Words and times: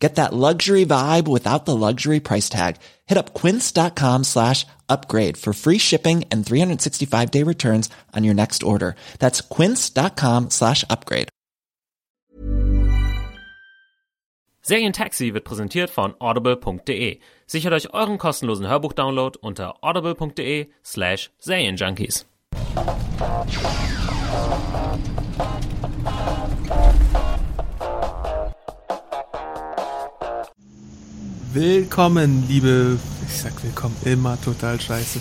Get 0.00 0.14
that 0.16 0.32
luxury 0.32 0.86
vibe 0.86 1.28
without 1.28 1.66
the 1.66 1.76
luxury 1.76 2.20
price 2.20 2.48
tag. 2.48 2.76
Hit 3.06 3.18
up 3.18 3.34
quince.com 3.34 4.24
slash 4.24 4.66
upgrade 4.88 5.36
for 5.36 5.52
free 5.52 5.78
shipping 5.78 6.24
and 6.32 6.44
365 6.44 7.30
day 7.30 7.44
returns 7.44 7.90
on 8.16 8.24
your 8.24 8.34
next 8.34 8.62
order. 8.62 8.96
That's 9.18 9.42
quince.com 9.42 10.50
slash 10.50 10.84
upgrade. 10.88 11.28
Serientaxi 14.62 15.32
wird 15.34 15.44
präsentiert 15.44 15.90
von 15.90 16.14
audible.de. 16.18 17.18
Sichert 17.46 17.72
euch 17.72 17.92
euren 17.92 18.18
kostenlosen 18.18 18.68
Hörbuchdownload 18.68 19.36
unter 19.42 19.74
audible.de 19.82 20.68
slash 20.82 21.30
Serienjunkies. 21.40 22.24
Willkommen, 31.52 32.46
liebe. 32.46 32.96
Ich 33.26 33.38
sag 33.38 33.60
willkommen, 33.64 33.96
immer 34.04 34.40
total 34.40 34.80
scheiße. 34.80 35.18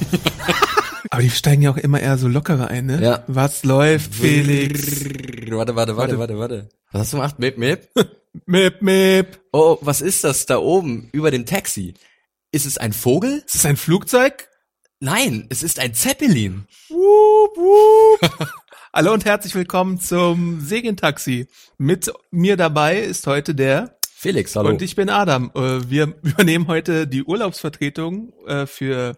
Aber 1.09 1.23
die 1.23 1.31
steigen 1.31 1.63
ja 1.63 1.71
auch 1.71 1.77
immer 1.77 1.99
eher 1.99 2.19
so 2.19 2.27
lockere 2.27 2.67
ein, 2.67 2.85
ne? 2.85 3.01
Ja. 3.01 3.23
Was 3.25 3.63
läuft, 3.63 4.13
Felix? 4.13 5.05
Warte, 5.49 5.75
warte, 5.75 5.97
warte, 5.97 6.19
warte, 6.19 6.37
warte. 6.37 6.69
Was 6.91 7.01
hast 7.01 7.13
du 7.13 7.17
gemacht? 7.17 7.39
Mip, 7.39 7.57
mip? 7.57 7.89
Mip, 8.45 8.79
mip. 8.83 9.39
Oh, 9.51 9.79
was 9.81 10.01
ist 10.01 10.23
das 10.23 10.45
da 10.45 10.59
oben 10.59 11.09
über 11.13 11.31
dem 11.31 11.47
Taxi? 11.47 11.95
Ist 12.51 12.67
es 12.67 12.77
ein 12.77 12.93
Vogel? 12.93 13.41
Ist 13.47 13.55
das 13.55 13.65
ein 13.65 13.77
Flugzeug? 13.77 14.49
Nein, 14.99 15.47
es 15.49 15.63
ist 15.63 15.79
ein 15.79 15.95
Zeppelin. 15.95 16.67
Wup, 16.89 17.57
wup. 17.57 18.49
Hallo 18.93 19.13
und 19.13 19.25
herzlich 19.25 19.55
willkommen 19.55 19.99
zum 19.99 20.61
Segentaxi. 20.61 21.47
Mit 21.79 22.11
mir 22.29 22.55
dabei 22.55 22.99
ist 22.99 23.25
heute 23.25 23.55
der 23.55 23.98
Felix, 24.21 24.53
hallo. 24.57 24.67
und 24.67 24.81
ich 24.81 24.97
bin 24.97 25.09
Adam. 25.09 25.49
Äh, 25.55 25.89
Wir 25.89 26.13
übernehmen 26.23 26.67
heute 26.67 27.07
die 27.07 27.23
Urlaubsvertretung 27.23 28.33
äh, 28.45 28.65
für 28.65 29.15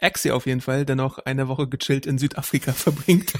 Axie 0.00 0.30
auf 0.30 0.46
jeden 0.46 0.62
Fall, 0.62 0.86
der 0.86 0.96
noch 0.96 1.18
eine 1.18 1.48
Woche 1.48 1.68
gechillt 1.68 2.06
in 2.06 2.16
Südafrika 2.16 2.72
verbringt. 2.72 3.34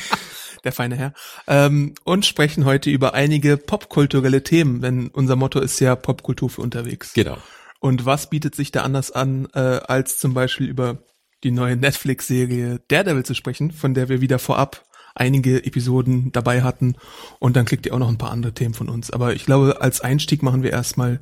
der 0.64 0.70
feine 0.70 0.94
Herr. 0.94 1.12
Ähm, 1.48 1.96
und 2.04 2.24
sprechen 2.24 2.66
heute 2.66 2.88
über 2.90 3.14
einige 3.14 3.56
popkulturelle 3.56 4.44
Themen, 4.44 4.80
denn 4.80 5.08
unser 5.08 5.34
Motto 5.34 5.58
ist 5.58 5.80
ja 5.80 5.96
Popkultur 5.96 6.48
für 6.50 6.62
unterwegs. 6.62 7.14
Genau. 7.14 7.36
Und 7.80 8.06
was 8.06 8.30
bietet 8.30 8.54
sich 8.54 8.70
da 8.70 8.82
anders 8.82 9.10
an, 9.10 9.48
äh, 9.54 9.58
als 9.58 10.20
zum 10.20 10.34
Beispiel 10.34 10.68
über 10.68 10.98
die 11.42 11.50
neue 11.50 11.74
Netflix-Serie 11.74 12.80
Daredevil 12.86 13.24
zu 13.24 13.34
sprechen, 13.34 13.72
von 13.72 13.92
der 13.92 14.08
wir 14.08 14.20
wieder 14.20 14.38
vorab 14.38 14.83
einige 15.14 15.64
Episoden 15.64 16.32
dabei 16.32 16.62
hatten. 16.62 16.96
Und 17.38 17.56
dann 17.56 17.64
kriegt 17.64 17.86
ihr 17.86 17.94
auch 17.94 17.98
noch 17.98 18.08
ein 18.08 18.18
paar 18.18 18.30
andere 18.30 18.52
Themen 18.52 18.74
von 18.74 18.88
uns. 18.88 19.10
Aber 19.10 19.34
ich 19.34 19.44
glaube, 19.44 19.80
als 19.80 20.00
Einstieg 20.00 20.42
machen 20.42 20.62
wir 20.62 20.72
erstmal 20.72 21.20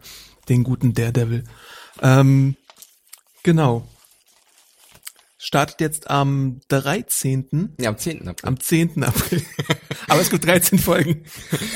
den 0.49 0.65
guten 0.65 0.95
Daredevil. 0.95 1.45
Ähm, 2.01 2.57
genau. 3.43 3.87
Startet 5.45 5.81
jetzt 5.81 6.09
am 6.09 6.61
13. 6.69 7.75
Ja, 7.81 7.91
am 7.91 7.99
10. 7.99 8.29
April. 8.29 8.49
Am 8.49 8.61
10. 8.61 9.03
April. 9.03 9.43
Aber 10.09 10.21
es 10.21 10.31
gibt 10.31 10.47
13 10.47 10.79
Folgen. 10.79 11.25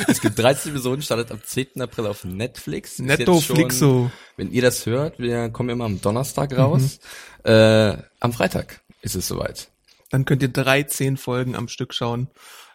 es 0.06 0.20
gibt 0.20 0.38
13 0.38 0.70
Episoden, 0.70 1.02
startet 1.02 1.32
am 1.32 1.42
10. 1.42 1.82
April 1.82 2.06
auf 2.06 2.24
Netflix. 2.24 3.00
Netto 3.00 3.40
Flixo. 3.40 4.10
Wenn 4.36 4.52
ihr 4.52 4.62
das 4.62 4.86
hört, 4.86 5.18
wir 5.18 5.48
kommen 5.50 5.70
immer 5.70 5.84
am 5.84 6.00
Donnerstag 6.00 6.56
raus. 6.56 7.00
Äh, 7.42 7.96
am 8.20 8.32
Freitag 8.32 8.82
ist 9.02 9.16
es 9.16 9.26
soweit. 9.26 9.68
Dann 10.10 10.24
könnt 10.24 10.42
ihr 10.42 10.48
13 10.48 11.16
Folgen 11.16 11.56
am 11.56 11.68
Stück 11.68 11.94
schauen, 11.94 12.28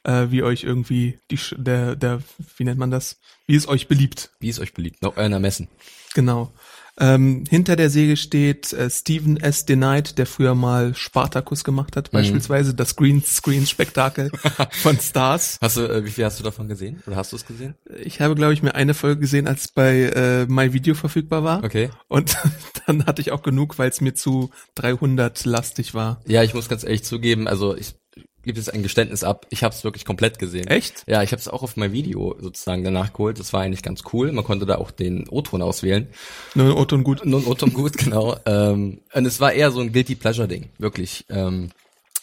äh, 0.04 0.28
wie 0.30 0.44
euch 0.44 0.64
irgendwie 0.64 1.20
die, 1.30 1.40
der, 1.58 1.96
der, 1.96 2.22
wie 2.58 2.64
nennt 2.64 2.80
man 2.80 2.92
das? 2.92 3.20
Wie 3.48 3.56
es 3.56 3.68
euch 3.68 3.88
beliebt. 3.88 4.32
Wie 4.40 4.50
es 4.50 4.60
euch 4.60 4.74
beliebt. 4.74 5.02
Noch 5.02 5.18
einer 5.18 5.40
messen. 5.40 5.68
Genau. 6.14 6.54
Ähm, 7.00 7.46
hinter 7.50 7.76
der 7.76 7.90
Säge 7.90 8.18
steht 8.18 8.74
äh, 8.74 8.90
Stephen 8.90 9.38
S. 9.38 9.66
Denied, 9.66 10.18
der 10.18 10.26
früher 10.26 10.56
mal 10.56 10.94
Spartacus 10.96 11.64
gemacht 11.64 11.96
hat, 11.96 12.12
beispielsweise 12.12 12.74
das 12.74 12.96
Greenscreen-Spektakel 12.96 14.32
von 14.72 15.00
Stars. 15.00 15.58
Hast 15.62 15.78
du, 15.78 15.82
äh, 15.82 16.06
wie 16.06 16.12
viel 16.12 16.26
hast 16.26 16.40
du 16.40 16.44
davon 16.44 16.68
gesehen? 16.68 17.02
Oder 17.08 17.16
hast 17.16 17.32
du 17.32 17.38
es 17.38 17.46
gesehen? 17.46 17.76
Ich 18.04 18.22
habe, 18.22 18.36
glaube 18.36 18.54
ich, 18.54 18.62
mir 18.62 18.76
eine 18.76 18.94
Folge 18.94 19.22
gesehen, 19.22 19.48
als 19.48 19.70
bei 19.70 20.12
äh, 20.16 20.46
MyVideo 20.48 20.96
verfügbar 20.96 21.44
war. 21.44 21.64
Okay. 21.64 21.90
Und 22.08 22.38
dann 22.86 23.06
hatte 23.06 23.22
ich 23.22 23.32
auch 23.32 23.42
genug, 23.42 23.80
weil 23.80 23.90
es 23.90 24.02
mir 24.02 24.14
zu 24.14 24.52
300 24.76 25.46
lastig 25.46 25.94
war. 25.94 26.22
Ja, 26.28 26.44
ich 26.44 26.54
muss 26.54 26.70
ganz 26.70 26.84
ehrlich 26.84 27.04
zugeben, 27.04 27.48
also 27.48 27.76
ich 27.76 27.96
gebe 28.44 28.58
jetzt 28.58 28.74
ein 28.74 28.84
Geständnis 28.84 29.24
ab, 29.24 29.46
ich 29.50 29.64
habe 29.64 29.74
es 29.76 29.84
wirklich 29.84 30.06
komplett 30.06 30.40
gesehen. 30.40 30.68
Echt? 30.68 31.04
Ja, 31.08 31.22
ich 31.24 31.32
habe 31.32 31.40
es 31.40 31.48
auch 31.48 31.64
auf 31.64 31.78
mein 31.78 31.92
Video 31.94 32.36
sozusagen 32.40 32.84
danach 32.84 33.14
geholt. 33.14 33.40
Das 33.40 33.54
war 33.54 33.62
eigentlich 33.62 33.84
ganz 33.84 34.02
cool. 34.14 34.32
Man 34.32 34.44
konnte 34.44 34.66
da 34.66 34.76
auch 34.78 34.92
den 34.92 35.28
O-Ton 35.30 35.62
auswählen. 35.62 36.08
Nur 36.56 36.68
ein 36.68 36.72
Otto 36.78 36.96
und 36.96 37.04
gut. 37.04 37.26
Nun 37.26 37.46
O-Ton 37.46 37.74
gut, 37.74 37.98
genau. 37.98 38.36
Ähm, 38.46 39.02
und 39.14 39.26
es 39.26 39.40
war 39.40 39.54
eher 39.54 39.72
so 39.72 39.80
ein 39.80 39.92
guilty 39.94 40.16
pleasure 40.16 40.48
Ding, 40.48 40.70
wirklich. 40.78 41.26
Ähm, 41.30 41.70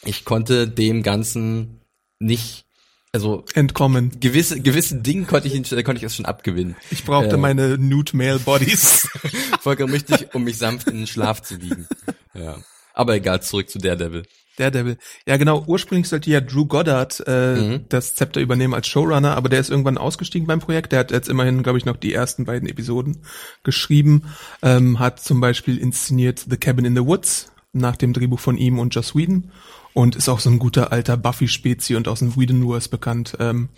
ich 0.05 0.25
konnte 0.25 0.69
dem 0.69 1.03
Ganzen 1.03 1.81
nicht, 2.21 2.65
also 3.13 3.45
Entkommen. 3.55 4.19
gewisse 4.21 4.61
gewisse 4.61 4.97
Dinge 4.97 5.25
konnte 5.25 5.49
ich 5.49 5.55
ihn, 5.55 5.63
konnte 5.65 5.97
ich 5.99 6.03
es 6.03 6.15
schon 6.17 6.27
abgewinnen. 6.27 6.77
Ich 6.91 7.05
brauchte 7.05 7.31
Ja. 7.31 7.37
meine 7.37 7.79
Nude 7.79 8.17
Male 8.17 8.39
Bodies. 8.39 9.09
Vollkommen 9.61 9.93
richtig, 9.93 10.35
um 10.35 10.45
mich 10.45 10.59
sanft 10.59 10.89
in 10.89 10.97
den 10.99 11.07
Schlaf 11.07 11.43
zu 11.43 11.61
wiegen. 11.63 11.87
Ja. 12.35 12.57
Aber 12.93 13.15
egal, 13.15 13.41
zurück 13.43 13.71
zu 13.71 13.79
Daredevil. 13.79 14.25
Daredevil. 14.59 14.99
Ja, 15.27 15.37
genau. 15.37 15.65
Ursprünglich 15.67 16.09
sollte 16.09 16.31
ja 16.31 16.41
Drew 16.41 16.67
Goddard 16.67 17.23
äh, 17.27 17.55
Mhm. 17.57 17.85
das 17.89 18.15
Zepter 18.15 18.41
übernehmen 18.41 18.75
als 18.75 18.87
Showrunner, 18.89 19.37
aber 19.37 19.49
der 19.49 19.61
ist 19.61 19.71
irgendwann 19.71 19.99
ausgestiegen 19.99 20.47
beim 20.47 20.61
Projekt. 20.61 20.93
Der 20.93 21.01
hat 21.01 21.11
jetzt 21.11 21.29
immerhin, 21.29 21.63
glaube 21.63 21.79
ich, 21.79 21.85
noch 21.85 21.97
die 21.97 22.13
ersten 22.13 22.45
beiden 22.45 22.69
Episoden 22.69 23.19
geschrieben. 23.65 24.23
Ähm, 24.63 24.99
hat 24.99 25.21
zum 25.21 25.41
Beispiel 25.41 25.79
inszeniert 25.79 26.45
The 26.49 26.57
Cabin 26.57 26.85
in 26.85 26.97
the 26.97 27.05
Woods 27.05 27.53
nach 27.73 27.97
dem 27.97 28.13
Drehbuch 28.13 28.41
von 28.41 28.57
ihm 28.57 28.79
und 28.79 28.95
Joss 28.95 29.15
Whedon 29.15 29.51
und 29.93 30.17
ist 30.17 30.29
auch 30.29 30.41
so 30.41 30.49
ein 30.51 30.59
guter 30.59 30.91
alter 30.93 31.17
Buffy-Spezi 31.17 31.97
und 31.97 32.09
aus 32.09 32.21
dem 32.21 32.37
Whedon-Wars 32.37 32.89
bekannt. 32.89 33.37
Ähm, 33.41 33.69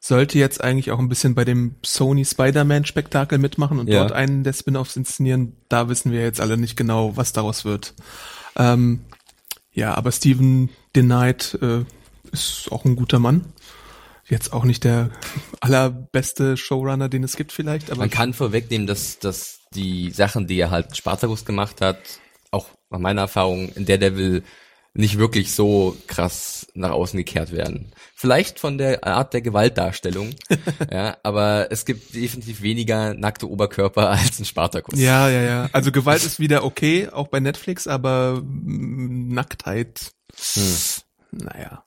sollte 0.00 0.38
jetzt 0.38 0.62
eigentlich 0.62 0.90
auch 0.90 0.98
ein 0.98 1.08
bisschen 1.08 1.34
bei 1.34 1.44
dem 1.44 1.74
Sony 1.84 2.24
Spider-Man-Spektakel 2.24 3.38
mitmachen 3.38 3.78
und 3.78 3.88
Ja. 3.88 4.00
dort 4.00 4.12
einen 4.12 4.44
der 4.44 4.52
Spin-offs 4.52 4.96
inszenieren. 4.96 5.52
Da 5.68 5.88
wissen 5.88 6.12
wir 6.12 6.20
jetzt 6.22 6.40
alle 6.40 6.56
nicht 6.56 6.76
genau, 6.76 7.16
was 7.16 7.32
daraus 7.32 7.64
wird. 7.64 7.94
Ähm, 8.56 9.00
ja, 9.72 9.94
aber 9.94 10.12
Steven 10.12 10.70
Denied 10.94 11.58
äh, 11.62 11.84
ist 12.32 12.68
auch 12.70 12.84
ein 12.84 12.96
guter 12.96 13.18
Mann. 13.18 13.44
Jetzt 14.28 14.52
auch 14.52 14.64
nicht 14.64 14.84
der 14.84 15.10
allerbeste 15.60 16.56
Showrunner, 16.56 17.08
den 17.08 17.24
es 17.24 17.36
gibt 17.36 17.50
vielleicht, 17.52 17.90
aber 17.90 18.00
Man 18.00 18.10
kann 18.10 18.32
vorwegnehmen, 18.32 18.86
dass, 18.86 19.18
dass 19.18 19.60
die 19.74 20.10
Sachen, 20.10 20.46
die 20.46 20.58
er 20.58 20.70
halt 20.70 20.96
Spartacus 20.96 21.44
gemacht 21.44 21.80
hat, 21.80 21.98
auch 22.50 22.68
nach 22.90 22.98
meiner 22.98 23.22
Erfahrung 23.22 23.70
in 23.70 23.86
Daredevil 23.86 24.44
nicht 24.94 25.18
wirklich 25.18 25.52
so 25.52 25.96
krass 26.06 26.66
nach 26.74 26.90
außen 26.90 27.16
gekehrt 27.16 27.52
werden. 27.52 27.92
Vielleicht 28.20 28.58
von 28.58 28.76
der 28.76 29.06
Art 29.06 29.32
der 29.32 29.40
Gewaltdarstellung, 29.40 30.34
ja, 30.92 31.16
aber 31.22 31.68
es 31.72 31.86
gibt 31.86 32.14
definitiv 32.14 32.60
weniger 32.60 33.14
nackte 33.14 33.48
Oberkörper 33.48 34.10
als 34.10 34.38
in 34.38 34.44
Spartacus. 34.44 35.00
ja, 35.00 35.30
ja, 35.30 35.40
ja. 35.40 35.68
Also 35.72 35.90
Gewalt 35.90 36.22
ist 36.22 36.38
wieder 36.38 36.64
okay, 36.64 37.08
auch 37.08 37.28
bei 37.28 37.40
Netflix, 37.40 37.86
aber 37.86 38.42
Nacktheit, 38.44 40.10
Hm. 40.54 40.76
naja. 41.32 41.84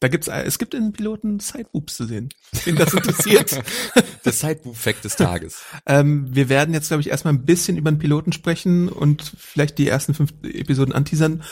Da 0.00 0.08
gibt's, 0.08 0.28
es 0.28 0.58
gibt 0.58 0.74
in 0.74 0.92
Piloten 0.92 1.38
Sideboobs 1.40 1.96
zu 1.96 2.04
sehen. 2.06 2.28
Wen 2.64 2.76
das 2.76 2.92
interessiert. 2.92 3.58
Der 4.24 4.32
Sideboob-Fact 4.32 5.04
des 5.04 5.16
Tages. 5.16 5.62
Ähm, 5.86 6.26
wir 6.34 6.48
werden 6.48 6.72
jetzt, 6.74 6.88
glaube 6.88 7.02
ich, 7.02 7.10
erstmal 7.10 7.34
ein 7.34 7.44
bisschen 7.44 7.76
über 7.76 7.90
den 7.90 7.98
Piloten 7.98 8.32
sprechen 8.32 8.88
und 8.88 9.32
vielleicht 9.38 9.76
die 9.78 9.88
ersten 9.88 10.14
fünf 10.14 10.32
Episoden 10.42 10.94
anteasern. 10.94 11.42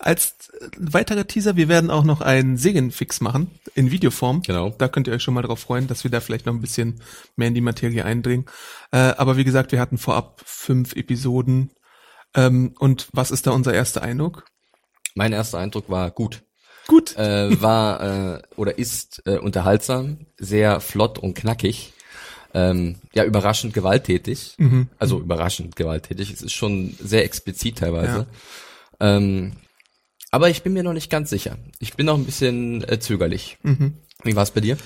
Als 0.00 0.48
äh, 0.60 0.68
weiterer 0.78 1.26
Teaser, 1.26 1.56
wir 1.56 1.68
werden 1.68 1.90
auch 1.90 2.04
noch 2.04 2.22
einen 2.22 2.56
Segenfix 2.56 3.20
machen 3.20 3.50
in 3.74 3.90
Videoform. 3.90 4.42
Genau. 4.42 4.70
Da 4.70 4.88
könnt 4.88 5.06
ihr 5.06 5.12
euch 5.12 5.22
schon 5.22 5.34
mal 5.34 5.42
drauf 5.42 5.60
freuen, 5.60 5.86
dass 5.86 6.04
wir 6.04 6.10
da 6.10 6.20
vielleicht 6.20 6.46
noch 6.46 6.54
ein 6.54 6.62
bisschen 6.62 7.00
mehr 7.36 7.48
in 7.48 7.54
die 7.54 7.60
Materie 7.60 8.04
eindringen. 8.04 8.46
Äh, 8.92 8.96
aber 8.96 9.36
wie 9.36 9.44
gesagt, 9.44 9.72
wir 9.72 9.80
hatten 9.80 9.98
vorab 9.98 10.40
fünf 10.44 10.96
Episoden. 10.96 11.70
Ähm, 12.34 12.74
und 12.78 13.08
was 13.12 13.30
ist 13.30 13.46
da 13.46 13.50
unser 13.50 13.74
erster 13.74 14.02
Eindruck? 14.02 14.46
Mein 15.14 15.32
erster 15.32 15.58
Eindruck 15.58 15.90
war 15.90 16.10
gut. 16.10 16.42
Gut. 16.86 17.16
äh, 17.16 17.60
war 17.60 18.00
äh, 18.36 18.42
oder 18.56 18.78
ist 18.78 19.22
äh, 19.26 19.36
unterhaltsam, 19.38 20.26
sehr 20.38 20.80
flott 20.80 21.18
und 21.18 21.34
knackig. 21.34 21.92
Ähm, 22.52 22.96
ja, 23.12 23.24
überraschend 23.24 23.74
gewalttätig. 23.74 24.56
Also 24.98 25.20
überraschend 25.20 25.76
gewalttätig. 25.76 26.32
Es 26.32 26.42
ist 26.42 26.54
schon 26.54 26.96
sehr 26.98 27.24
explizit 27.24 27.78
teilweise. 27.78 28.26
Ähm, 28.98 29.52
Aber 30.30 30.50
ich 30.50 30.62
bin 30.62 30.72
mir 30.72 30.82
noch 30.82 30.92
nicht 30.92 31.10
ganz 31.10 31.30
sicher. 31.30 31.58
Ich 31.78 31.94
bin 31.94 32.06
noch 32.06 32.16
ein 32.16 32.24
bisschen 32.24 32.88
äh, 32.88 33.00
zögerlich. 33.00 33.58
Wie 34.22 34.36
war 34.36 34.42
es 34.42 34.50
bei 34.50 34.60
dir? 34.60 34.76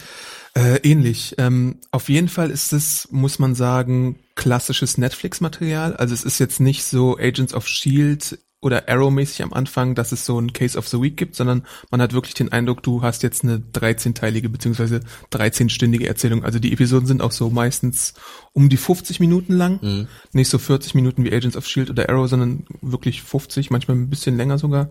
Äh, 0.56 0.76
ähnlich. 0.88 1.34
Ähm, 1.38 1.80
auf 1.90 2.08
jeden 2.08 2.28
Fall 2.28 2.50
ist 2.50 2.72
es, 2.72 3.08
muss 3.10 3.38
man 3.38 3.54
sagen, 3.54 4.20
klassisches 4.36 4.98
Netflix-Material. 4.98 5.96
Also 5.96 6.14
es 6.14 6.24
ist 6.24 6.38
jetzt 6.38 6.60
nicht 6.60 6.84
so 6.84 7.18
Agents 7.18 7.54
of 7.54 7.66
Shield 7.66 8.38
oder 8.60 8.88
Arrow-mäßig 8.88 9.42
am 9.42 9.52
Anfang, 9.52 9.94
dass 9.94 10.12
es 10.12 10.24
so 10.24 10.38
ein 10.40 10.54
Case 10.54 10.78
of 10.78 10.88
the 10.88 11.02
Week 11.02 11.18
gibt, 11.18 11.34
sondern 11.36 11.66
man 11.90 12.00
hat 12.00 12.14
wirklich 12.14 12.32
den 12.32 12.50
Eindruck, 12.50 12.82
du 12.82 13.02
hast 13.02 13.22
jetzt 13.22 13.42
eine 13.42 13.58
13-teilige 13.58 14.48
beziehungsweise 14.48 15.00
13-stündige 15.32 16.06
Erzählung. 16.06 16.44
Also 16.44 16.58
die 16.58 16.72
Episoden 16.72 17.06
sind 17.06 17.20
auch 17.20 17.32
so 17.32 17.50
meistens 17.50 18.14
um 18.54 18.70
die 18.70 18.78
50 18.78 19.20
Minuten 19.20 19.52
lang. 19.52 19.80
Nicht 20.32 20.48
so 20.48 20.58
40 20.58 20.94
Minuten 20.94 21.24
wie 21.24 21.32
Agents 21.34 21.56
of 21.56 21.66
Shield 21.66 21.90
oder 21.90 22.08
Arrow, 22.08 22.26
sondern 22.26 22.64
wirklich 22.80 23.22
50, 23.22 23.70
manchmal 23.70 23.98
ein 23.98 24.08
bisschen 24.08 24.36
länger 24.38 24.56
sogar. 24.56 24.88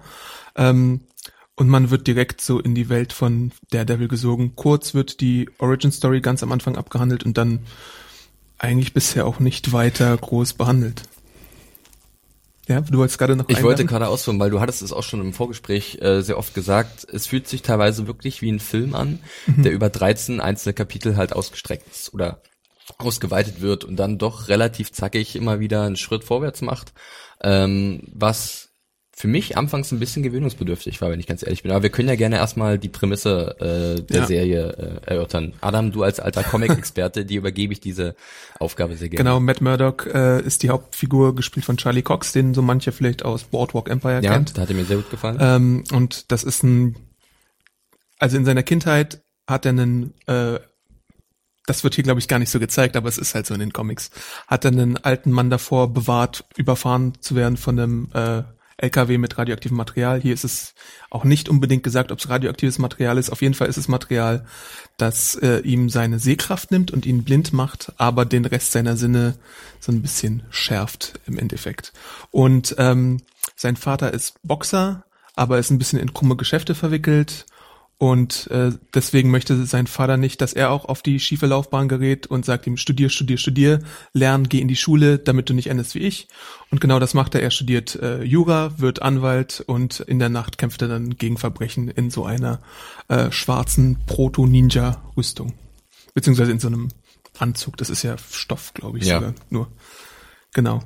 Ähm, 0.55 1.01
und 1.55 1.69
man 1.69 1.89
wird 1.91 2.07
direkt 2.07 2.41
so 2.41 2.59
in 2.59 2.73
die 2.73 2.89
Welt 2.89 3.13
von 3.13 3.51
Daredevil 3.69 4.07
gesogen. 4.07 4.55
Kurz 4.55 4.93
wird 4.93 5.21
die 5.21 5.49
Origin 5.59 5.91
Story 5.91 6.19
ganz 6.21 6.41
am 6.41 6.51
Anfang 6.51 6.77
abgehandelt 6.77 7.23
und 7.23 7.37
dann 7.37 7.59
eigentlich 8.57 8.93
bisher 8.93 9.27
auch 9.27 9.39
nicht 9.39 9.71
weiter 9.71 10.15
groß 10.17 10.53
behandelt. 10.53 11.03
Ja, 12.67 12.79
du 12.79 12.97
wolltest 12.97 13.19
gerade 13.19 13.35
noch 13.35 13.49
Ich 13.49 13.57
wollte 13.57 13.81
einwerfen? 13.81 13.87
gerade 13.87 14.07
ausführen, 14.07 14.39
weil 14.39 14.49
du 14.49 14.61
hattest 14.61 14.81
es 14.81 14.93
auch 14.93 15.03
schon 15.03 15.19
im 15.19 15.33
Vorgespräch 15.33 15.99
äh, 16.01 16.21
sehr 16.21 16.37
oft 16.37 16.53
gesagt, 16.53 17.05
es 17.11 17.27
fühlt 17.27 17.47
sich 17.47 17.61
teilweise 17.61 18.07
wirklich 18.07 18.41
wie 18.41 18.49
ein 18.51 18.61
Film 18.61 18.95
an, 18.95 19.19
Mhm. 19.47 19.63
der 19.63 19.73
über 19.73 19.89
13 19.89 20.39
einzelne 20.39 20.73
Kapitel 20.73 21.17
halt 21.17 21.33
ausgestreckt 21.33 21.91
ist 21.91 22.13
oder 22.13 22.41
ausgeweitet 22.97 23.59
wird 23.61 23.83
und 23.83 23.97
dann 23.97 24.17
doch 24.17 24.47
relativ 24.47 24.91
zackig 24.93 25.35
immer 25.35 25.59
wieder 25.59 25.83
einen 25.83 25.97
Schritt 25.97 26.23
vorwärts 26.23 26.61
macht, 26.61 26.93
ähm, 27.41 28.03
was 28.13 28.69
für 29.15 29.27
mich 29.27 29.57
anfangs 29.57 29.91
ein 29.91 29.99
bisschen 29.99 30.23
gewöhnungsbedürftig 30.23 30.99
war, 30.99 31.11
wenn 31.11 31.19
ich 31.19 31.27
ganz 31.27 31.43
ehrlich 31.43 31.61
bin. 31.61 31.71
Aber 31.71 31.83
wir 31.83 31.91
können 31.91 32.09
ja 32.09 32.15
gerne 32.15 32.37
erstmal 32.37 32.79
die 32.79 32.89
Prämisse 32.89 33.55
äh, 33.59 34.01
der 34.01 34.21
Ja. 34.21 34.25
Serie 34.25 35.01
äh, 35.05 35.11
erörtern. 35.11 35.53
Adam, 35.61 35.91
du 35.91 36.01
als 36.01 36.19
alter 36.19 36.41
Comic-Experte, 36.43 37.23
dir 37.25 37.37
übergebe 37.37 37.73
ich 37.73 37.79
diese 37.79 38.15
Aufgabe 38.59 38.95
sehr 38.95 39.09
gerne. 39.09 39.23
Genau, 39.23 39.39
Matt 39.39 39.61
Murdock 39.61 40.07
äh, 40.11 40.41
ist 40.41 40.63
die 40.63 40.71
Hauptfigur, 40.71 41.35
gespielt 41.35 41.63
von 41.65 41.77
Charlie 41.77 42.01
Cox, 42.01 42.31
den 42.31 42.55
so 42.55 42.63
manche 42.63 42.91
vielleicht 42.91 43.23
aus 43.23 43.43
Boardwalk 43.43 43.87
Empire 43.87 44.21
Ja, 44.23 44.33
kennt. 44.33 44.57
da 44.57 44.63
hat 44.63 44.69
er 44.69 44.75
mir 44.75 44.85
sehr 44.85 44.97
gut 44.97 45.11
gefallen. 45.11 45.37
Ähm, 45.39 45.83
und 45.93 46.31
das 46.31 46.43
ist 46.43 46.63
ein, 46.63 46.95
also 48.17 48.35
in 48.35 48.45
seiner 48.45 48.63
Kindheit 48.63 49.21
hat 49.47 49.65
er 49.67 49.69
einen, 49.73 50.15
äh, 50.25 50.57
das 51.67 51.83
wird 51.83 51.93
hier 51.95 52.03
glaube 52.03 52.19
ich 52.19 52.27
gar 52.27 52.39
nicht 52.39 52.49
so 52.49 52.59
gezeigt, 52.59 52.95
aber 52.95 53.09
es 53.09 53.19
ist 53.19 53.35
halt 53.35 53.45
so 53.45 53.53
in 53.53 53.59
den 53.59 53.73
Comics, 53.73 54.09
hat 54.47 54.65
er 54.65 54.71
einen 54.71 54.97
alten 54.97 55.29
Mann 55.31 55.51
davor 55.51 55.93
bewahrt, 55.93 56.45
überfahren 56.57 57.13
zu 57.21 57.35
werden 57.35 57.57
von 57.57 57.79
einem 57.79 58.09
äh, 58.13 58.41
LKW 58.77 59.17
mit 59.17 59.37
radioaktivem 59.37 59.77
Material. 59.77 60.21
Hier 60.21 60.33
ist 60.33 60.43
es 60.43 60.73
auch 61.09 61.23
nicht 61.23 61.49
unbedingt 61.49 61.83
gesagt, 61.83 62.11
ob 62.11 62.19
es 62.19 62.29
radioaktives 62.29 62.79
Material 62.79 63.17
ist. 63.17 63.29
Auf 63.29 63.41
jeden 63.41 63.53
Fall 63.53 63.67
ist 63.67 63.77
es 63.77 63.87
Material, 63.87 64.45
das 64.97 65.35
äh, 65.35 65.59
ihm 65.59 65.89
seine 65.89 66.19
Sehkraft 66.19 66.71
nimmt 66.71 66.91
und 66.91 67.05
ihn 67.05 67.23
blind 67.23 67.53
macht, 67.53 67.93
aber 67.97 68.25
den 68.25 68.45
Rest 68.45 68.71
seiner 68.71 68.97
Sinne 68.97 69.35
so 69.79 69.91
ein 69.91 70.01
bisschen 70.01 70.43
schärft 70.49 71.19
im 71.25 71.37
Endeffekt. 71.37 71.93
Und 72.31 72.75
ähm, 72.77 73.21
sein 73.55 73.75
Vater 73.75 74.13
ist 74.13 74.35
Boxer, 74.43 75.03
aber 75.35 75.59
ist 75.59 75.71
ein 75.71 75.79
bisschen 75.79 75.99
in 75.99 76.13
krumme 76.13 76.35
Geschäfte 76.35 76.75
verwickelt 76.75 77.45
und 77.97 78.47
äh, 78.51 78.71
deswegen 78.93 79.31
möchte 79.31 79.65
sein 79.65 79.87
Vater 79.87 80.17
nicht, 80.17 80.41
dass 80.41 80.51
er 80.53 80.71
auch 80.71 80.85
auf 80.85 81.01
die 81.01 81.19
schiefe 81.19 81.45
Laufbahn 81.45 81.87
gerät 81.87 82.27
und 82.27 82.43
sagt 82.43 82.67
ihm, 82.67 82.75
studier, 82.75 83.09
studier, 83.09 83.37
studier, 83.37 83.79
lern, 84.13 84.49
geh 84.49 84.59
in 84.59 84.67
die 84.67 84.75
Schule, 84.75 85.19
damit 85.19 85.49
du 85.49 85.53
nicht 85.53 85.67
endest 85.67 85.95
wie 85.95 85.99
ich. 85.99 86.27
Und 86.69 86.81
genau 86.81 86.99
das 86.99 87.13
macht 87.13 87.33
er. 87.35 87.41
Er 87.41 87.51
studiert 87.51 87.95
äh, 87.95 88.21
Jura, 88.23 88.79
wird 88.79 89.01
Anwalt 89.01 89.63
und 89.65 90.01
in 90.01 90.19
der 90.19 90.29
Nacht 90.29 90.57
kämpft 90.57 90.81
er 90.81 90.89
dann 90.89 91.15
gegen 91.15 91.37
Verbrechen 91.37 91.87
in 91.87 92.09
so 92.09 92.25
einer 92.25 92.61
äh, 93.07 93.31
schwarzen 93.31 93.99
Proto-Ninja-Rüstung. 94.05 95.53
Beziehungsweise 96.13 96.51
in 96.51 96.59
so 96.59 96.67
einem 96.67 96.89
Anzug. 97.39 97.77
Das 97.77 97.89
ist 97.89 98.03
ja 98.03 98.17
Stoff, 98.17 98.73
glaube 98.73 98.97
ich, 98.97 99.05
Ja. 99.05 99.15
sogar 99.19 99.33
nur. 99.49 99.71
Genau. 100.53 100.81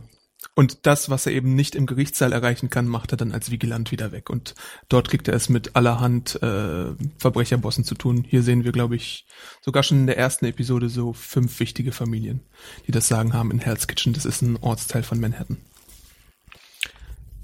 Und 0.58 0.88
das, 0.88 1.12
was 1.12 1.28
er 1.28 1.34
eben 1.34 1.54
nicht 1.54 1.76
im 1.76 1.86
Gerichtssaal 1.86 2.34
erreichen 2.34 2.72
kann, 2.72 2.88
macht 2.88 3.12
er 3.12 3.18
dann 3.18 3.32
als 3.32 3.52
Vigilant 3.52 3.92
wieder 3.92 4.12
weg. 4.12 4.32
Und 4.32 4.56
dort 4.90 5.08
kriegt 5.08 5.28
er 5.28 5.36
es 5.36 5.50
mit 5.50 5.76
allerhand 5.76 6.42
äh, 6.42 6.96
Verbrecherbossen 7.20 7.84
zu 7.84 7.94
tun. 7.94 8.26
Hier 8.28 8.42
sehen 8.42 8.64
wir, 8.64 8.72
glaube 8.72 8.96
ich, 8.96 9.28
sogar 9.62 9.84
schon 9.84 10.00
in 10.00 10.08
der 10.08 10.18
ersten 10.18 10.46
Episode 10.46 10.90
so 10.90 11.14
fünf 11.14 11.60
wichtige 11.60 11.92
Familien, 11.92 12.42
die 12.88 12.92
das 12.92 13.08
Sagen 13.08 13.34
haben 13.34 13.52
in 13.52 13.60
Hell's 13.60 13.88
Kitchen. 13.88 14.14
Das 14.14 14.26
ist 14.26 14.42
ein 14.42 14.58
Ortsteil 14.58 15.04
von 15.04 15.20
Manhattan. 15.20 15.58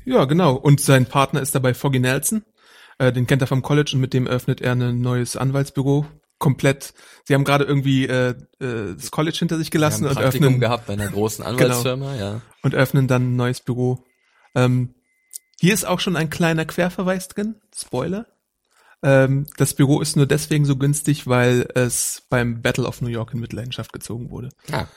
Ja, 0.06 0.26
genau. 0.26 0.56
Und 0.56 0.82
sein 0.82 1.06
Partner 1.06 1.42
ist 1.42 1.54
dabei 1.54 1.76
Foggy 1.76 2.00
Nelson. 2.00 2.44
Äh, 2.98 3.14
den 3.14 3.28
kennt 3.28 3.44
er 3.44 3.48
vom 3.48 3.62
College 3.62 3.92
und 3.94 4.02
mit 4.02 4.16
dem 4.16 4.26
öffnet 4.26 4.60
er 4.60 4.72
ein 4.72 5.02
neues 5.02 5.38
Anwaltsbüro. 5.38 6.08
Komplett. 6.44 6.94
Sie 7.24 7.34
haben 7.34 7.46
gerade 7.46 7.64
irgendwie 7.64 8.06
äh, 8.06 8.36
äh, 8.60 8.96
das 8.96 9.12
College 9.12 9.38
hinter 9.40 9.58
sich 9.58 9.72
gelassen 9.72 10.06
und 10.06 10.18
öffnen 10.18 10.60
gehabt 10.60 10.88
bei 10.88 10.94
einer 10.94 11.08
großen 11.08 11.46
Anwaltsfirma, 11.46 12.16
ja. 12.16 12.42
und 12.64 12.76
öffnen 12.76 13.08
dann 13.08 13.32
ein 13.32 13.36
neues 13.38 13.62
Büro. 13.62 14.04
Ähm, 14.54 14.94
hier 15.62 15.74
ist 15.74 15.86
auch 15.86 16.02
schon 16.02 16.18
ein 16.18 16.30
kleiner 16.30 16.66
Querverweis 16.66 17.30
drin. 17.30 17.62
Spoiler. 17.74 18.28
Ähm, 19.02 19.48
das 19.56 19.74
Büro 19.74 20.02
ist 20.02 20.18
nur 20.18 20.26
deswegen 20.26 20.66
so 20.66 20.76
günstig, 20.76 21.28
weil 21.28 21.66
es 21.76 22.24
beim 22.30 22.62
Battle 22.62 22.88
of 22.88 23.00
New 23.00 23.08
York 23.08 23.34
in 23.34 23.40
Mitleidenschaft 23.40 23.94
gezogen 23.94 24.30
wurde. 24.30 24.50
ja. 24.68 24.90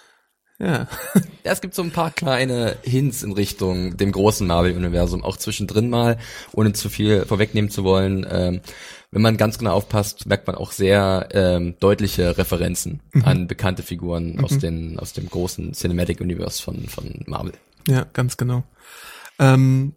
Ja. 0.59 0.89
Ja, 1.45 1.53
es 1.53 1.61
gibt 1.61 1.77
so 1.77 1.83
ein 1.83 1.93
paar 1.93 2.11
kleine 2.11 2.77
Hints 2.83 3.23
in 3.23 3.31
Richtung 3.31 3.97
dem 3.97 4.11
großen 4.11 4.45
Marvel-Universum, 4.49 5.23
auch 5.23 5.37
zwischendrin 5.37 5.89
mal, 5.89 6.19
ohne 6.55 6.73
zu 6.73 6.89
viel 6.89 7.25
vorwegnehmen 7.25 7.71
zu 7.71 7.85
wollen. 7.85 8.27
Ähm, 8.29 8.63
wenn 9.11 9.23
man 9.23 9.37
ganz 9.37 9.59
genau 9.59 9.73
aufpasst, 9.73 10.27
merkt 10.27 10.47
man 10.47 10.57
auch 10.57 10.73
sehr 10.73 11.29
ähm, 11.33 11.75
deutliche 11.81 12.37
Referenzen 12.39 13.01
an 13.23 13.47
bekannte 13.47 13.83
Figuren 13.83 14.41
aus, 14.41 14.59
den, 14.59 14.99
aus 14.99 15.13
dem 15.13 15.29
großen 15.29 15.73
Cinematic 15.73 16.21
Universe 16.21 16.63
von, 16.63 16.87
von 16.89 17.23
Marvel. 17.27 17.53
Ja, 17.89 18.07
ganz 18.13 18.37
genau. 18.37 18.65
Ähm, 19.39 19.95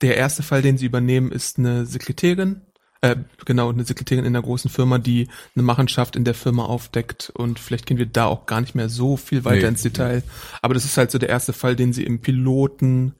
der 0.00 0.16
erste 0.16 0.42
Fall, 0.42 0.62
den 0.62 0.78
sie 0.78 0.86
übernehmen, 0.86 1.30
ist 1.30 1.58
eine 1.58 1.84
Sekretärin. 1.86 2.62
Äh, 3.02 3.16
genau, 3.44 3.70
eine 3.70 3.84
Sekretärin 3.84 4.24
in 4.24 4.34
einer 4.34 4.42
großen 4.42 4.70
Firma, 4.70 4.98
die 4.98 5.28
eine 5.54 5.62
Machenschaft 5.62 6.16
in 6.16 6.24
der 6.24 6.34
Firma 6.34 6.64
aufdeckt. 6.64 7.30
Und 7.34 7.58
vielleicht 7.58 7.86
gehen 7.86 7.98
wir 7.98 8.06
da 8.06 8.26
auch 8.26 8.46
gar 8.46 8.60
nicht 8.60 8.74
mehr 8.74 8.88
so 8.88 9.16
viel 9.16 9.44
weiter 9.44 9.62
Nee. 9.62 9.68
ins 9.68 9.82
Detail. 9.82 10.22
Aber 10.62 10.74
das 10.74 10.84
ist 10.84 10.96
halt 10.96 11.10
so 11.10 11.18
der 11.18 11.28
erste 11.28 11.52
Fall, 11.52 11.76
den 11.76 11.92
sie 11.92 12.04
im 12.04 12.20
Piloten, 12.20 13.14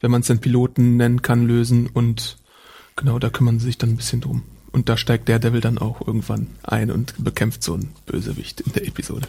wenn 0.00 0.10
man 0.10 0.22
es 0.22 0.26
denn 0.26 0.40
Piloten 0.40 0.96
nennen 0.96 1.22
kann, 1.22 1.46
lösen. 1.46 1.86
Und 1.86 2.38
genau, 2.96 3.18
da 3.18 3.30
kümmern 3.30 3.58
sie 3.58 3.66
sich 3.66 3.78
dann 3.78 3.90
ein 3.90 3.96
bisschen 3.96 4.20
drum. 4.20 4.42
Und 4.72 4.88
da 4.88 4.96
steigt 4.96 5.28
der 5.28 5.38
Devil 5.38 5.60
dann 5.60 5.78
auch 5.78 6.06
irgendwann 6.06 6.48
ein 6.62 6.90
und 6.90 7.14
bekämpft 7.22 7.62
so 7.62 7.74
einen 7.74 7.92
Bösewicht 8.06 8.60
in 8.62 8.72
der 8.72 8.86
Episode. 8.86 9.28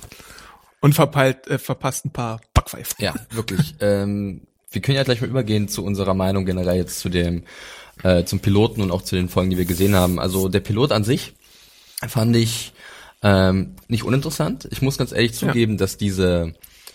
Und 0.79 0.95
verpeilt, 0.95 1.47
äh, 1.47 1.57
verpasst 1.57 2.05
ein 2.05 2.11
paar 2.11 2.41
Backpfeifen. 2.53 2.95
Ja, 2.99 3.13
wirklich. 3.31 3.75
ähm, 3.81 4.41
wir 4.71 4.81
können 4.81 4.95
ja 4.95 5.03
gleich 5.03 5.21
mal 5.21 5.29
übergehen 5.29 5.67
zu 5.67 5.83
unserer 5.83 6.13
Meinung 6.13 6.45
generell 6.45 6.77
jetzt 6.77 6.99
zu 6.99 7.09
dem, 7.09 7.43
äh, 8.03 8.23
zum 8.23 8.39
Piloten 8.39 8.81
und 8.81 8.91
auch 8.91 9.01
zu 9.01 9.15
den 9.15 9.29
Folgen, 9.29 9.49
die 9.49 9.57
wir 9.57 9.65
gesehen 9.65 9.95
haben. 9.95 10.19
Also 10.19 10.49
der 10.49 10.61
Pilot 10.61 10.91
an 10.91 11.03
sich 11.03 11.33
fand 12.07 12.35
ich 12.35 12.73
ähm, 13.21 13.75
nicht 13.87 14.03
uninteressant. 14.03 14.67
Ich 14.71 14.81
muss 14.81 14.97
ganz 14.97 15.11
ehrlich 15.11 15.33
zugeben, 15.33 15.77
dass 15.77 15.97
diese 15.97 16.53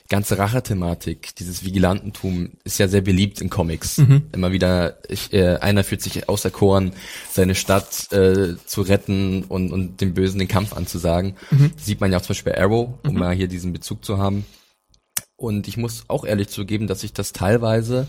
ganze 0.09 0.39
Rache-Thematik, 0.39 1.35
dieses 1.37 1.65
Vigilantentum 1.65 2.51
ist 2.65 2.79
ja 2.79 2.89
sehr 2.89 3.03
beliebt 3.03 3.41
in 3.41 3.51
Comics. 3.51 3.99
Immer 4.33 4.53
wieder, 4.53 4.99
ich, 5.09 5.33
äh, 5.33 5.57
einer 5.57 5.85
fühlt 5.85 6.03
sich 6.03 6.29
auserkoren, 6.29 6.93
seine 7.31 7.55
Stadt 7.55 8.11
äh, 8.13 8.57
zu 8.65 8.83
retten 8.83 9.45
und, 9.45 9.71
und 9.73 10.01
dem 10.01 10.15
Bösen 10.15 10.39
den 10.39 10.49
Kampf 10.49 10.73
anzusagen. 10.73 11.37
Das 11.77 11.87
sieht 11.87 12.01
man 12.01 12.11
ja 12.11 12.19
auch 12.19 12.23
zum 12.23 12.29
Beispiel 12.29 12.53
bei 12.53 12.61
Arrow, 12.61 12.95
um 13.07 13.15
mal 13.15 13.35
hier 13.35 13.49
diesen 13.49 13.73
Bezug 13.73 14.05
zu 14.05 14.19
haben. 14.19 14.47
Und 15.37 15.69
ich 15.69 15.77
muss 15.77 16.05
auch 16.09 16.25
ehrlich 16.25 16.49
zugeben, 16.49 16.87
dass 16.87 17.05
ich 17.05 17.13
das 17.13 17.33
teilweise 17.33 18.09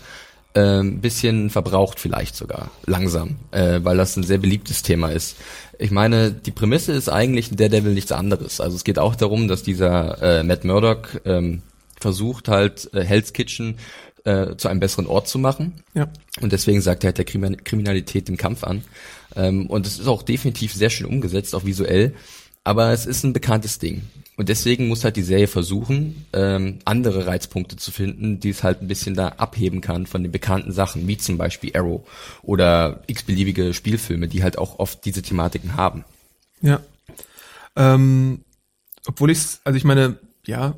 äh, 0.54 0.80
ein 0.80 1.00
bisschen 1.00 1.50
verbraucht 1.50 2.00
vielleicht 2.00 2.34
sogar, 2.34 2.70
langsam, 2.86 3.36
äh, 3.52 3.80
weil 3.82 3.96
das 3.96 4.16
ein 4.16 4.24
sehr 4.24 4.38
beliebtes 4.38 4.82
Thema 4.82 5.10
ist. 5.10 5.36
Ich 5.78 5.92
meine, 5.92 6.32
die 6.32 6.50
Prämisse 6.50 6.92
ist 6.92 7.08
eigentlich 7.08 7.50
in 7.50 7.56
Daredevil 7.56 7.94
nichts 7.94 8.10
anderes. 8.10 8.60
Also 8.60 8.74
es 8.74 8.84
geht 8.84 8.98
auch 8.98 9.14
darum, 9.14 9.46
dass 9.46 9.62
dieser 9.62 10.40
äh, 10.40 10.42
Matt 10.42 10.64
Murdock 10.64 11.20
ähm, 11.24 11.62
versucht 12.00 12.48
halt 12.48 12.92
äh, 12.94 13.04
Hell's 13.04 13.32
Kitchen 13.32 13.76
äh, 14.24 14.56
zu 14.56 14.68
einem 14.68 14.80
besseren 14.80 15.06
Ort 15.06 15.28
zu 15.28 15.38
machen. 15.38 15.82
Ja. 15.94 16.08
Und 16.40 16.52
deswegen 16.52 16.80
sagt 16.80 17.04
er 17.04 17.08
halt 17.08 17.18
der 17.18 17.24
Krimin 17.24 17.62
Kriminalität 17.64 18.28
den 18.28 18.36
Kampf 18.36 18.64
an. 18.64 18.82
Ähm, 19.36 19.66
und 19.66 19.86
es 19.86 19.98
ist 19.98 20.08
auch 20.08 20.22
definitiv 20.22 20.74
sehr 20.74 20.90
schön 20.90 21.06
umgesetzt, 21.06 21.54
auch 21.54 21.64
visuell. 21.64 22.14
Aber 22.64 22.92
es 22.92 23.06
ist 23.06 23.24
ein 23.24 23.32
bekanntes 23.32 23.78
Ding. 23.78 24.02
Und 24.36 24.48
deswegen 24.48 24.88
muss 24.88 25.04
halt 25.04 25.16
die 25.16 25.22
Serie 25.22 25.48
versuchen, 25.48 26.24
ähm, 26.32 26.78
andere 26.86 27.26
Reizpunkte 27.26 27.76
zu 27.76 27.90
finden, 27.90 28.40
die 28.40 28.50
es 28.50 28.62
halt 28.62 28.80
ein 28.80 28.88
bisschen 28.88 29.14
da 29.14 29.28
abheben 29.28 29.82
kann 29.82 30.06
von 30.06 30.22
den 30.22 30.32
bekannten 30.32 30.72
Sachen, 30.72 31.06
wie 31.06 31.18
zum 31.18 31.36
Beispiel 31.36 31.72
Arrow 31.74 32.08
oder 32.42 33.02
x-beliebige 33.06 33.74
Spielfilme, 33.74 34.28
die 34.28 34.42
halt 34.42 34.56
auch 34.56 34.78
oft 34.78 35.04
diese 35.04 35.20
Thematiken 35.20 35.76
haben. 35.76 36.04
Ja. 36.62 36.80
Ähm, 37.76 38.44
obwohl 39.06 39.30
ich 39.30 39.40
also 39.64 39.76
ich 39.76 39.84
meine, 39.84 40.18
ja, 40.46 40.74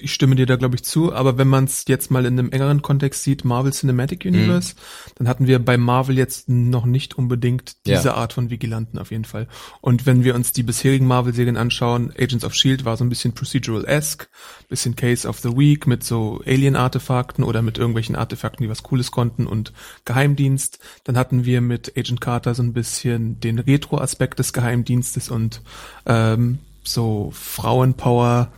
ich 0.00 0.12
stimme 0.12 0.36
dir 0.36 0.46
da, 0.46 0.56
glaube 0.56 0.76
ich, 0.76 0.82
zu, 0.82 1.12
aber 1.12 1.38
wenn 1.38 1.48
man 1.48 1.64
es 1.64 1.84
jetzt 1.86 2.10
mal 2.10 2.26
in 2.26 2.38
einem 2.38 2.50
engeren 2.50 2.82
Kontext 2.82 3.22
sieht, 3.22 3.44
Marvel 3.44 3.72
Cinematic 3.72 4.24
Universe, 4.24 4.74
mhm. 4.74 5.12
dann 5.16 5.28
hatten 5.28 5.46
wir 5.46 5.58
bei 5.58 5.76
Marvel 5.76 6.16
jetzt 6.16 6.48
noch 6.48 6.86
nicht 6.86 7.18
unbedingt 7.18 7.86
diese 7.86 8.08
ja. 8.08 8.14
Art 8.14 8.32
von 8.32 8.50
Vigilanten 8.50 8.98
auf 8.98 9.10
jeden 9.10 9.24
Fall. 9.24 9.48
Und 9.80 10.06
wenn 10.06 10.24
wir 10.24 10.34
uns 10.34 10.52
die 10.52 10.62
bisherigen 10.62 11.06
Marvel-Serien 11.06 11.56
anschauen, 11.56 12.12
Agents 12.18 12.44
of 12.44 12.52
S.H.I.E.L.D. 12.54 12.84
war 12.84 12.96
so 12.96 13.04
ein 13.04 13.08
bisschen 13.08 13.32
procedural-esque, 13.32 14.28
bisschen 14.68 14.96
Case 14.96 15.28
of 15.28 15.38
the 15.40 15.56
Week 15.56 15.86
mit 15.86 16.04
so 16.04 16.40
Alien-Artefakten 16.46 17.44
oder 17.44 17.62
mit 17.62 17.78
irgendwelchen 17.78 18.16
Artefakten, 18.16 18.64
die 18.64 18.70
was 18.70 18.82
Cooles 18.82 19.10
konnten 19.10 19.46
und 19.46 19.72
Geheimdienst. 20.04 20.78
Dann 21.04 21.16
hatten 21.16 21.44
wir 21.44 21.60
mit 21.60 21.96
Agent 21.96 22.20
Carter 22.20 22.54
so 22.54 22.62
ein 22.62 22.72
bisschen 22.72 23.40
den 23.40 23.58
Retro-Aspekt 23.58 24.38
des 24.38 24.52
Geheimdienstes 24.52 25.30
und 25.30 25.62
ähm, 26.06 26.58
so 26.82 27.30
Frauenpower, 27.34 28.50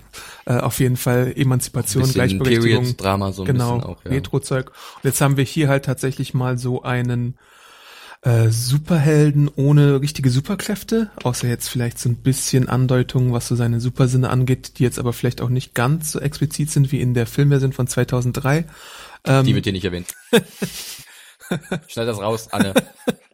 äh, 0.47 0.55
auf 0.55 0.81
jeden 0.81 0.97
Fall 0.97 1.33
Emanzipation, 1.37 2.11
Gleichberechtigung, 2.11 2.97
Drama 2.97 3.33
so 3.33 3.43
ein 3.43 3.47
genau, 3.47 3.77
bisschen 3.77 3.91
auch, 3.91 4.05
ja. 4.05 4.11
Retro-Zeug. 4.11 4.69
Und 4.69 5.05
jetzt 5.05 5.21
haben 5.21 5.37
wir 5.37 5.45
hier 5.45 5.69
halt 5.69 5.85
tatsächlich 5.85 6.35
mal 6.35 6.59
so 6.59 6.83
einen 6.83 7.37
äh, 8.23 8.51
Superhelden 8.51 9.51
ohne 9.57 10.01
richtige 10.01 10.31
Superkräfte, 10.31 11.11
außer 11.25 11.49
jetzt 11.49 11.69
vielleicht 11.69 11.99
so 11.99 12.09
ein 12.09 12.17
bisschen 12.17 12.69
Andeutung, 12.69 13.33
was 13.33 13.49
so 13.49 13.57
seine 13.57 13.81
Supersinne 13.81 14.31
angeht, 14.31 14.79
die 14.79 14.85
jetzt 14.85 14.99
aber 14.99 15.13
vielleicht 15.13 15.41
auch 15.41 15.49
nicht 15.49 15.75
ganz 15.75 16.13
so 16.13 16.21
explizit 16.21 16.71
sind 16.71 16.93
wie 16.93 17.01
in 17.01 17.15
der 17.15 17.27
Filmversion 17.27 17.73
von 17.73 17.87
2003. 17.87 18.65
Ähm, 19.25 19.45
die 19.45 19.55
wird 19.55 19.65
hier 19.65 19.73
nicht 19.73 19.85
erwähnt. 19.85 20.09
Schneid 21.89 22.09
das 22.09 22.19
raus, 22.19 22.49
Anne. 22.53 22.75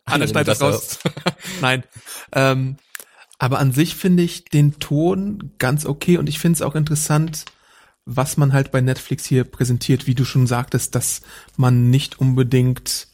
Anne, 0.07 0.27
schneid 0.27 0.49
das 0.49 0.61
raus. 0.61 0.99
Nein. 1.61 1.85
Ähm, 2.33 2.77
aber 3.39 3.59
an 3.59 3.73
sich 3.73 3.95
finde 3.95 4.23
ich 4.23 4.45
den 4.45 4.79
Ton 4.79 5.53
ganz 5.59 5.87
okay 5.87 6.19
und 6.19 6.29
ich 6.29 6.39
finde 6.39 6.57
es 6.57 6.63
auch 6.63 6.75
interessant, 6.75 7.45
was 8.05 8.37
man 8.37 8.53
halt 8.53 8.73
bei 8.73 8.81
Netflix 8.81 9.27
hier 9.27 9.45
präsentiert, 9.45 10.07
wie 10.07 10.15
du 10.15 10.25
schon 10.25 10.47
sagtest, 10.47 10.95
dass 10.95 11.21
man 11.57 11.91
nicht 11.91 12.19
unbedingt 12.19 13.07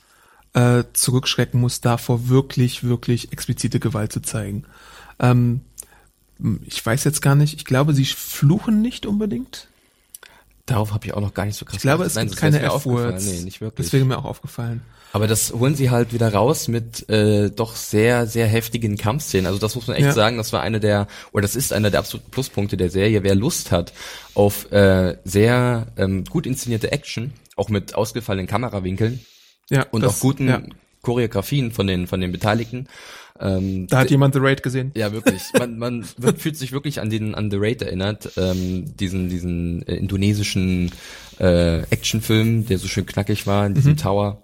äh, 0.54 0.85
zurückschrecken 0.93 1.61
muss, 1.61 1.81
davor 1.81 2.28
wirklich, 2.28 2.85
wirklich 2.85 3.33
explizite 3.33 3.81
Gewalt 3.81 4.12
zu 4.12 4.21
zeigen. 4.21 4.64
Ähm, 5.19 5.62
ich 6.64 6.85
weiß 6.85 7.04
jetzt 7.04 7.23
gar 7.23 7.35
nicht, 7.35 7.54
ich 7.54 7.64
glaube, 7.64 7.93
sie 7.93 8.04
fluchen 8.04 8.81
nicht 8.83 9.04
unbedingt. 9.04 9.69
Darauf 10.66 10.92
habe 10.92 11.06
ich 11.06 11.14
auch 11.14 11.21
noch 11.21 11.35
gar 11.35 11.44
nicht 11.44 11.56
so 11.56 11.64
krass 11.64 11.76
Ich 11.76 11.83
glaube, 11.83 12.04
es 12.04 12.14
Nein, 12.14 12.28
gibt 12.28 12.38
keine 12.38 12.62
F-Words. 12.62 13.26
Nee, 13.26 13.40
nicht 13.42 13.61
wirklich. 13.61 13.87
Das 13.87 13.92
wäre 13.92 14.04
mir 14.04 14.16
auch 14.18 14.25
aufgefallen. 14.25 14.80
Aber 15.12 15.28
das 15.28 15.52
holen 15.52 15.76
sie 15.76 15.90
halt 15.90 16.12
wieder 16.12 16.33
raus 16.33 16.66
mit 16.66 17.09
äh, 17.09 17.49
doch 17.50 17.76
sehr, 17.76 18.26
sehr 18.26 18.49
heftigen 18.49 18.97
Kampfszenen. 18.97 19.47
Also 19.47 19.61
das 19.61 19.76
muss 19.76 19.87
man 19.87 19.97
echt 19.97 20.06
ja. 20.06 20.12
sagen, 20.12 20.38
das 20.38 20.52
war 20.52 20.62
eine 20.62 20.80
der, 20.80 21.06
oder 21.33 21.42
das 21.42 21.54
ist 21.54 21.73
einer 21.73 21.90
der 21.90 22.00
absoluten 22.00 22.30
Pluspunkte 22.30 22.76
der 22.76 22.90
Serie. 22.90 23.23
Wer 23.23 23.37
Lust 23.37 23.71
hat 23.71 23.92
auf 24.35 24.73
äh, 24.73 25.16
sehr 25.23 25.87
ähm, 25.97 26.25
gut 26.25 26.47
inszenierte 26.47 26.90
Action, 26.90 27.33
auch 27.54 27.68
mit 27.68 27.94
ausgefallenen 27.94 28.49
Kamerawinkeln 28.49 29.25
ja, 29.71 29.87
und 29.92 30.02
das, 30.02 30.16
auch 30.16 30.21
guten 30.21 30.49
ja. 30.49 30.62
Choreografien 31.04 31.70
von 31.70 31.87
den, 31.87 32.08
von 32.08 32.20
den 32.20 32.32
Beteiligten, 32.32 32.88
ähm, 33.40 33.88
da 33.88 33.99
hat 33.99 34.11
jemand 34.11 34.34
The 34.34 34.40
Raid 34.40 34.62
gesehen. 34.62 34.92
Ja, 34.94 35.12
wirklich. 35.12 35.42
Man, 35.58 35.78
man 35.78 36.06
wird, 36.18 36.40
fühlt 36.40 36.56
sich 36.56 36.73
wirklich 36.73 37.00
an 37.00 37.11
den 37.11 37.34
an 37.34 37.50
The 37.50 37.56
Raid 37.58 37.82
erinnert, 37.82 38.30
ähm, 38.37 38.96
diesen 38.96 39.28
diesen 39.28 39.87
äh, 39.87 39.96
indonesischen 39.96 40.92
äh, 41.40 41.80
Actionfilm, 41.90 42.66
der 42.66 42.78
so 42.78 42.87
schön 42.87 43.06
knackig 43.06 43.46
war 43.46 43.66
in 43.66 43.75
diesem 43.75 43.92
mhm. 43.92 43.96
Tower 43.96 44.42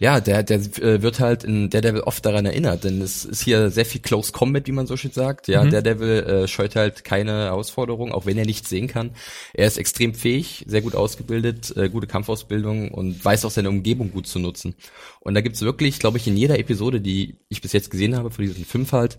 ja, 0.00 0.20
der, 0.20 0.44
der 0.44 0.58
äh, 0.58 1.02
wird 1.02 1.18
halt 1.18 1.42
in 1.42 1.70
Daredevil 1.70 2.02
oft 2.02 2.24
daran 2.24 2.46
erinnert, 2.46 2.84
denn 2.84 3.02
es 3.02 3.24
ist 3.24 3.42
hier 3.42 3.70
sehr 3.70 3.84
viel 3.84 4.00
Close 4.00 4.30
Combat, 4.30 4.68
wie 4.68 4.72
man 4.72 4.86
so 4.86 4.96
schön 4.96 5.10
sagt. 5.10 5.48
Ja, 5.48 5.64
mhm. 5.64 5.70
Daredevil 5.70 6.22
äh, 6.22 6.48
scheut 6.48 6.76
halt 6.76 7.02
keine 7.02 7.32
Herausforderung, 7.32 8.12
auch 8.12 8.24
wenn 8.24 8.38
er 8.38 8.46
nichts 8.46 8.68
sehen 8.68 8.86
kann. 8.86 9.10
Er 9.54 9.66
ist 9.66 9.76
extrem 9.76 10.14
fähig, 10.14 10.64
sehr 10.68 10.82
gut 10.82 10.94
ausgebildet, 10.94 11.76
äh, 11.76 11.88
gute 11.88 12.06
Kampfausbildung 12.06 12.92
und 12.92 13.24
weiß 13.24 13.44
auch 13.44 13.50
seine 13.50 13.70
Umgebung 13.70 14.12
gut 14.12 14.28
zu 14.28 14.38
nutzen. 14.38 14.76
Und 15.18 15.34
da 15.34 15.40
gibt's 15.40 15.62
wirklich, 15.62 15.98
glaube 15.98 16.18
ich, 16.18 16.28
in 16.28 16.36
jeder 16.36 16.60
Episode, 16.60 17.00
die 17.00 17.40
ich 17.48 17.60
bis 17.60 17.72
jetzt 17.72 17.90
gesehen 17.90 18.16
habe, 18.16 18.30
von 18.30 18.44
diesen 18.44 18.64
fünf 18.64 18.92
halt, 18.92 19.18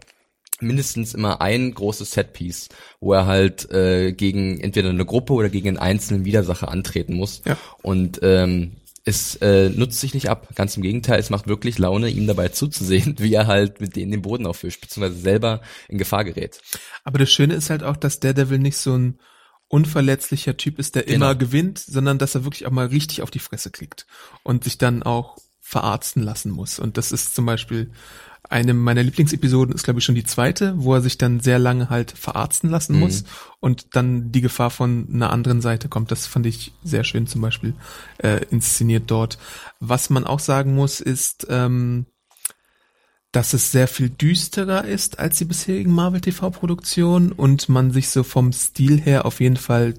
mindestens 0.62 1.14
immer 1.14 1.42
ein 1.42 1.74
großes 1.74 2.12
Setpiece, 2.12 2.70
wo 3.00 3.14
er 3.14 3.26
halt 3.26 3.72
äh, 3.72 4.12
gegen 4.12 4.60
entweder 4.60 4.90
eine 4.90 5.06
Gruppe 5.06 5.34
oder 5.34 5.50
gegen 5.50 5.70
einen 5.70 5.78
einzelnen 5.78 6.26
Widersacher 6.26 6.70
antreten 6.70 7.14
muss. 7.14 7.42
Ja. 7.46 7.58
Und 7.82 8.20
ähm, 8.24 8.78
es 9.06 9.36
äh, 9.38 9.70
nutzt 9.70 10.00
sich 10.00 10.14
nicht 10.14 10.30
ab. 10.30 10.50
Ganz 10.56 10.76
im 10.78 10.84
Gegenteil, 10.84 11.20
es 11.20 11.30
macht 11.30 11.48
wirklich 11.48 11.78
Laune, 11.78 12.10
ihm 12.10 12.28
dabei 12.28 12.50
zuzusehen, 12.50 13.16
wie 13.20 13.34
er 13.34 13.48
halt 13.48 13.82
mit 13.82 13.96
denen 13.96 14.12
den 14.12 14.22
Boden 14.22 14.46
auffischt, 14.46 14.82
beziehungsweise 14.82 15.20
selber 15.20 15.62
in 15.88 15.98
Gefahr 15.98 16.24
gerät. 16.24 16.62
Aber 17.04 17.20
das 17.20 17.32
Schöne 17.32 17.54
ist 17.54 17.70
halt 17.70 17.84
auch, 17.84 17.98
dass 17.98 18.20
Daredevil 18.20 18.60
nicht 18.60 18.78
so 18.78 18.96
ein 18.96 19.20
unverletzlicher 19.68 20.58
Typ 20.58 20.80
ist, 20.80 20.96
der 20.96 21.04
genau. 21.04 21.16
immer 21.28 21.36
gewinnt, 21.36 21.80
sondern 21.80 22.18
dass 22.18 22.36
er 22.36 22.44
wirklich 22.44 22.66
auch 22.66 22.72
mal 22.72 22.88
richtig 22.88 23.22
auf 23.22 23.32
die 23.32 23.40
Fresse 23.40 23.70
kriegt 23.70 24.08
und 24.44 24.64
sich 24.64 24.78
dann 24.78 25.04
auch 25.04 25.38
verarzten 25.60 26.24
lassen 26.24 26.52
muss. 26.52 26.80
Und 26.80 26.98
das 26.98 27.12
ist 27.12 27.36
zum 27.36 27.46
Beispiel 27.46 27.92
eine 28.50 28.74
meiner 28.74 29.04
Lieblingsepisoden 29.04 29.74
ist, 29.74 29.84
glaube 29.84 30.00
ich, 30.00 30.06
schon 30.06 30.16
die 30.16 30.24
zweite, 30.24 30.74
wo 30.78 30.96
er 30.96 31.02
sich 31.02 31.20
dann 31.20 31.40
sehr 31.40 31.60
lange 31.60 31.90
halt 31.90 32.12
verarzten 32.12 32.70
lassen 32.70 32.94
mhm. 32.94 33.00
muss 33.00 33.24
und 33.60 33.96
dann 33.96 34.32
die 34.32 34.42
Gefahr 34.42 34.72
von 34.72 35.08
einer 35.14 35.30
anderen 35.30 35.62
Seite 35.62 35.88
kommt. 35.88 36.12
Das 36.12 36.26
fand 36.26 36.48
ich 36.48 36.74
sehr 36.84 37.04
schön 37.04 37.28
zum 37.28 37.42
Beispiel 37.42 37.76
äh, 38.18 38.44
inszeniert 38.50 39.04
dort. 39.08 39.38
Was 39.80 40.10
man 40.10 40.26
auch 40.26 40.40
sagen 40.40 40.74
muss, 40.74 41.00
ist, 41.00 41.46
ähm, 41.50 42.08
dass 43.32 43.54
es 43.54 43.72
sehr 43.72 43.88
viel 43.88 44.10
düsterer 44.10 44.86
ist 44.86 45.20
als 45.20 45.38
die 45.38 45.46
bisherigen 45.46 45.94
Marvel 45.94 46.20
TV-Produktionen 46.20 47.32
und 47.32 47.70
man 47.70 47.92
sich 47.92 48.10
so 48.10 48.24
vom 48.24 48.52
Stil 48.52 49.00
her 49.00 49.26
auf 49.26 49.40
jeden 49.40 49.58
Fall 49.58 49.94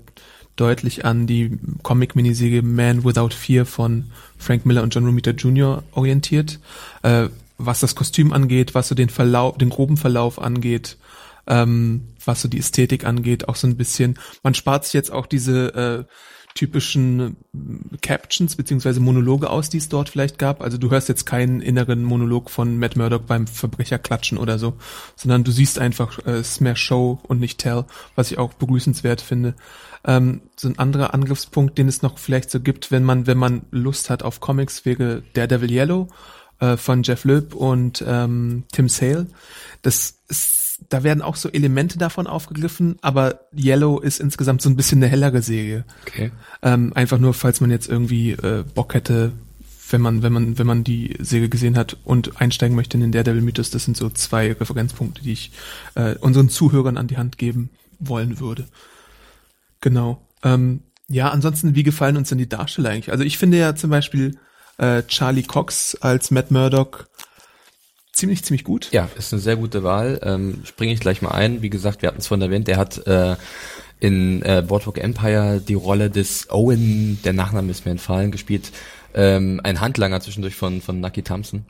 deutlich 0.56 1.04
an 1.04 1.28
die 1.28 1.58
Comic-Miniserie 1.84 2.62
Man 2.62 3.04
Without 3.04 3.30
Fear 3.30 3.64
von 3.64 4.10
Frank 4.36 4.66
Miller 4.66 4.82
und 4.82 4.92
John 4.92 5.06
Romita 5.06 5.30
Jr. 5.30 5.84
orientiert. 5.92 6.58
Äh, 7.02 7.28
was 7.60 7.80
das 7.80 7.94
Kostüm 7.94 8.32
angeht, 8.32 8.74
was 8.74 8.88
so 8.88 8.94
den 8.94 9.10
Verlauf, 9.10 9.58
den 9.58 9.70
groben 9.70 9.96
Verlauf 9.96 10.40
angeht, 10.40 10.96
ähm, 11.46 12.08
was 12.24 12.42
so 12.42 12.48
die 12.48 12.58
Ästhetik 12.58 13.04
angeht, 13.04 13.48
auch 13.48 13.56
so 13.56 13.66
ein 13.66 13.76
bisschen. 13.76 14.18
Man 14.42 14.54
spart 14.54 14.84
sich 14.84 14.94
jetzt 14.94 15.12
auch 15.12 15.26
diese 15.26 16.06
äh, 16.08 16.14
typischen 16.54 17.36
äh, 17.54 17.96
Captions 17.98 18.56
beziehungsweise 18.56 19.00
Monologe 19.00 19.50
aus, 19.50 19.68
die 19.68 19.78
es 19.78 19.88
dort 19.88 20.08
vielleicht 20.08 20.38
gab. 20.38 20.62
Also 20.62 20.78
du 20.78 20.90
hörst 20.90 21.08
jetzt 21.08 21.26
keinen 21.26 21.60
inneren 21.60 22.02
Monolog 22.02 22.50
von 22.50 22.78
Matt 22.78 22.96
Murdock 22.96 23.26
beim 23.26 23.46
Verbrecher 23.46 23.98
klatschen 23.98 24.38
oder 24.38 24.58
so, 24.58 24.74
sondern 25.16 25.44
du 25.44 25.50
siehst 25.50 25.78
einfach, 25.78 26.18
äh, 26.26 26.42
mehr 26.60 26.76
Show 26.76 27.20
und 27.22 27.40
nicht 27.40 27.58
Tell, 27.58 27.84
was 28.16 28.30
ich 28.30 28.38
auch 28.38 28.54
begrüßenswert 28.54 29.20
finde. 29.20 29.54
Ähm, 30.04 30.40
so 30.56 30.68
ein 30.68 30.78
anderer 30.78 31.14
Angriffspunkt, 31.14 31.76
den 31.78 31.88
es 31.88 32.02
noch 32.02 32.18
vielleicht 32.18 32.50
so 32.50 32.60
gibt, 32.60 32.90
wenn 32.90 33.04
man, 33.04 33.26
wenn 33.26 33.38
man 33.38 33.62
Lust 33.70 34.08
hat 34.08 34.22
auf 34.22 34.40
Comics, 34.40 34.84
wäre 34.84 35.22
Daredevil 35.34 35.70
Yellow 35.70 36.08
äh, 36.60 36.76
von 36.76 37.02
Jeff 37.02 37.24
Loeb 37.24 37.54
und 37.54 38.04
ähm, 38.06 38.64
Tim 38.72 38.88
Sale. 38.88 39.26
Das 39.82 40.18
ist, 40.28 40.84
da 40.88 41.02
werden 41.02 41.22
auch 41.22 41.36
so 41.36 41.48
Elemente 41.50 41.98
davon 41.98 42.26
aufgegriffen, 42.26 42.96
aber 43.02 43.40
Yellow 43.56 43.98
ist 43.98 44.20
insgesamt 44.20 44.62
so 44.62 44.70
ein 44.70 44.76
bisschen 44.76 44.98
eine 44.98 45.10
hellere 45.10 45.42
Serie. 45.42 45.84
Okay. 46.06 46.30
Ähm, 46.62 46.92
einfach 46.94 47.18
nur, 47.18 47.34
falls 47.34 47.60
man 47.60 47.70
jetzt 47.70 47.88
irgendwie 47.88 48.32
äh, 48.32 48.64
Bock 48.74 48.94
hätte, 48.94 49.32
wenn 49.90 50.00
man, 50.00 50.22
wenn 50.22 50.32
man, 50.32 50.58
wenn 50.58 50.66
man 50.66 50.84
die 50.84 51.16
Serie 51.18 51.48
gesehen 51.48 51.76
hat 51.76 51.96
und 52.04 52.40
einsteigen 52.40 52.76
möchte 52.76 52.96
in 52.96 53.00
den 53.00 53.12
Daredevil 53.12 53.42
Mythos, 53.42 53.70
das 53.70 53.84
sind 53.84 53.96
so 53.96 54.08
zwei 54.10 54.52
Referenzpunkte, 54.52 55.22
die 55.22 55.32
ich 55.32 55.52
äh, 55.96 56.14
unseren 56.16 56.48
Zuhörern 56.48 56.96
an 56.96 57.08
die 57.08 57.16
Hand 57.16 57.38
geben 57.38 57.70
wollen 57.98 58.38
würde. 58.38 58.66
Genau. 59.80 60.26
Ähm, 60.42 60.82
ja, 61.08 61.30
ansonsten, 61.30 61.74
wie 61.74 61.82
gefallen 61.82 62.16
uns 62.16 62.28
denn 62.28 62.38
die 62.38 62.48
Darsteller 62.48 62.90
eigentlich? 62.90 63.10
Also 63.10 63.24
ich 63.24 63.36
finde 63.36 63.58
ja 63.58 63.74
zum 63.74 63.90
Beispiel 63.90 64.38
äh, 64.80 65.02
Charlie 65.04 65.42
Cox 65.42 65.94
als 66.00 66.30
Matt 66.30 66.50
Murdock 66.50 67.08
ziemlich, 68.12 68.44
ziemlich 68.44 68.64
gut. 68.64 68.88
Ja, 68.92 69.08
ist 69.16 69.32
eine 69.32 69.40
sehr 69.40 69.56
gute 69.56 69.82
Wahl. 69.82 70.20
Ähm, 70.22 70.62
Springe 70.64 70.92
ich 70.92 71.00
gleich 71.00 71.22
mal 71.22 71.30
ein. 71.30 71.62
Wie 71.62 71.70
gesagt, 71.70 72.02
wir 72.02 72.08
hatten 72.08 72.20
es 72.20 72.26
vorhin 72.26 72.42
erwähnt, 72.42 72.68
der 72.68 72.76
hat 72.76 73.06
äh, 73.06 73.36
in 73.98 74.42
äh, 74.42 74.62
Boardwalk 74.66 74.98
Empire 74.98 75.60
die 75.60 75.74
Rolle 75.74 76.10
des 76.10 76.50
Owen, 76.50 77.20
der 77.24 77.32
Nachname 77.32 77.70
ist 77.70 77.84
mir 77.84 77.92
entfallen, 77.92 78.30
gespielt. 78.30 78.72
Ähm, 79.14 79.60
ein 79.64 79.80
Handlanger 79.80 80.20
zwischendurch 80.20 80.54
von, 80.54 80.80
von 80.80 81.00
Nucky 81.00 81.22
Thompson 81.22 81.66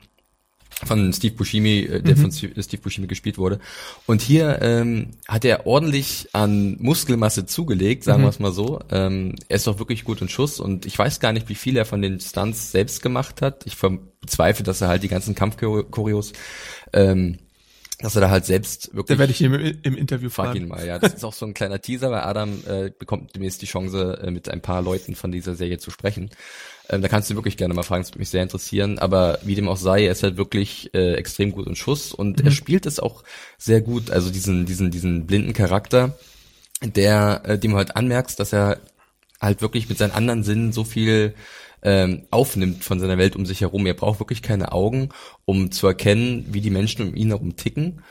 von 0.85 1.13
Steve 1.13 1.35
Buscemi, 1.35 1.79
äh, 1.79 2.01
der 2.01 2.15
mhm. 2.15 2.21
von 2.21 2.31
Steve 2.31 2.81
Buscemi 2.81 3.07
gespielt 3.07 3.37
wurde. 3.37 3.59
Und 4.05 4.21
hier 4.21 4.61
ähm, 4.61 5.11
hat 5.27 5.45
er 5.45 5.65
ordentlich 5.65 6.29
an 6.33 6.77
Muskelmasse 6.79 7.45
zugelegt, 7.45 8.03
sagen 8.03 8.21
mhm. 8.21 8.25
wir 8.25 8.29
es 8.29 8.39
mal 8.39 8.51
so. 8.51 8.79
Ähm, 8.89 9.35
er 9.47 9.55
ist 9.55 9.67
doch 9.67 9.79
wirklich 9.79 10.03
gut 10.03 10.21
in 10.21 10.29
Schuss 10.29 10.59
und 10.59 10.85
ich 10.85 10.97
weiß 10.97 11.19
gar 11.19 11.33
nicht, 11.33 11.49
wie 11.49 11.55
viel 11.55 11.77
er 11.77 11.85
von 11.85 12.01
den 12.01 12.19
Stunts 12.19 12.71
selbst 12.71 13.01
gemacht 13.01 13.41
hat. 13.41 13.65
Ich 13.65 13.77
bezweifle, 14.21 14.63
dass 14.63 14.81
er 14.81 14.87
halt 14.87 15.03
die 15.03 15.07
ganzen 15.07 15.35
Kampfchoreos 15.35 16.33
ähm, 16.93 17.39
dass 18.01 18.15
er 18.15 18.21
da 18.21 18.29
halt 18.29 18.45
selbst 18.45 18.93
wirklich. 18.93 19.15
Da 19.15 19.19
werde 19.19 19.31
ich 19.31 19.41
ihm 19.41 19.53
im 19.53 19.95
Interview 19.95 20.29
fragen. 20.29 20.49
Frag 20.49 20.61
ihn 20.61 20.67
mal, 20.67 20.85
ja. 20.85 20.99
Das 20.99 21.13
ist 21.13 21.23
auch 21.23 21.33
so 21.33 21.45
ein 21.45 21.53
kleiner 21.53 21.81
Teaser, 21.81 22.11
weil 22.11 22.21
Adam 22.21 22.63
äh, 22.67 22.91
bekommt 22.97 23.35
demnächst 23.35 23.61
die 23.61 23.65
Chance, 23.65 24.19
äh, 24.23 24.31
mit 24.31 24.49
ein 24.49 24.61
paar 24.61 24.81
Leuten 24.81 25.15
von 25.15 25.31
dieser 25.31 25.55
Serie 25.55 25.77
zu 25.77 25.91
sprechen. 25.91 26.29
Ähm, 26.89 27.01
da 27.01 27.07
kannst 27.07 27.29
du 27.29 27.35
wirklich 27.35 27.57
gerne 27.57 27.73
mal 27.73 27.83
fragen, 27.83 28.03
das 28.03 28.11
würde 28.11 28.19
mich 28.19 28.29
sehr 28.29 28.43
interessieren. 28.43 28.99
Aber 28.99 29.39
wie 29.43 29.55
dem 29.55 29.69
auch 29.69 29.77
sei, 29.77 30.05
er 30.05 30.11
ist 30.11 30.23
halt 30.23 30.37
wirklich 30.37 30.93
äh, 30.93 31.13
extrem 31.13 31.51
gut 31.51 31.67
in 31.67 31.75
Schuss 31.75 32.13
und 32.13 32.39
mhm. 32.39 32.45
er 32.45 32.51
spielt 32.51 32.85
es 32.85 32.99
auch 32.99 33.23
sehr 33.57 33.81
gut. 33.81 34.11
Also 34.11 34.29
diesen, 34.29 34.65
diesen, 34.65 34.91
diesen 34.91 35.25
blinden 35.25 35.53
Charakter 35.53 36.17
der, 36.83 37.41
äh, 37.45 37.59
dem 37.59 37.71
du 37.71 37.77
halt 37.77 37.95
anmerkst, 37.95 38.39
dass 38.39 38.53
er 38.53 38.79
halt 39.39 39.61
wirklich 39.61 39.89
mit 39.89 39.97
seinen 39.97 40.11
anderen 40.11 40.43
Sinnen 40.43 40.71
so 40.71 40.83
viel 40.83 41.33
ähm, 41.83 42.27
aufnimmt 42.31 42.83
von 42.83 42.99
seiner 42.99 43.17
Welt 43.17 43.35
um 43.35 43.45
sich 43.45 43.61
herum. 43.61 43.85
Er 43.85 43.93
braucht 43.93 44.19
wirklich 44.19 44.41
keine 44.41 44.71
Augen, 44.71 45.09
um 45.45 45.71
zu 45.71 45.87
erkennen, 45.87 46.45
wie 46.51 46.61
die 46.61 46.69
Menschen 46.69 47.09
um 47.09 47.15
ihn 47.15 47.29
herum 47.29 47.55
ticken 47.55 48.01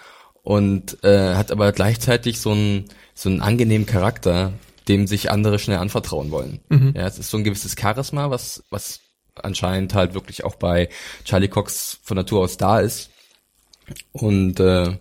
und 0.43 1.03
äh, 1.05 1.35
hat 1.35 1.53
aber 1.53 1.73
gleichzeitig 1.73 2.41
so 2.41 2.53
einen 2.53 2.87
so 3.15 3.29
einen 3.29 3.43
angenehmen 3.43 3.87
Charakter, 3.87 4.53
dem 4.89 5.07
sich 5.07 5.31
andere 5.31 5.59
schnell 5.59 5.79
anvertrauen 5.79 6.31
wollen. 6.31 6.61
Mhm. 6.69 6.95
Ja, 6.97 7.07
es 7.07 7.19
ist 7.19 7.31
so 7.31 7.37
ein 7.37 7.45
gewisses 7.45 7.77
Charisma, 7.79 8.31
was 8.31 8.65
was 8.71 9.00
anscheinend 9.35 9.95
halt 9.95 10.15
wirklich 10.15 10.45
auch 10.45 10.57
bei 10.57 10.89
Charlie 11.25 11.49
Cox 11.49 11.99
von 12.03 12.17
Natur 12.17 12.41
aus 12.41 12.57
da 12.57 12.81
ist. 12.81 13.11
Und 14.12 14.61
äh, 14.61 14.99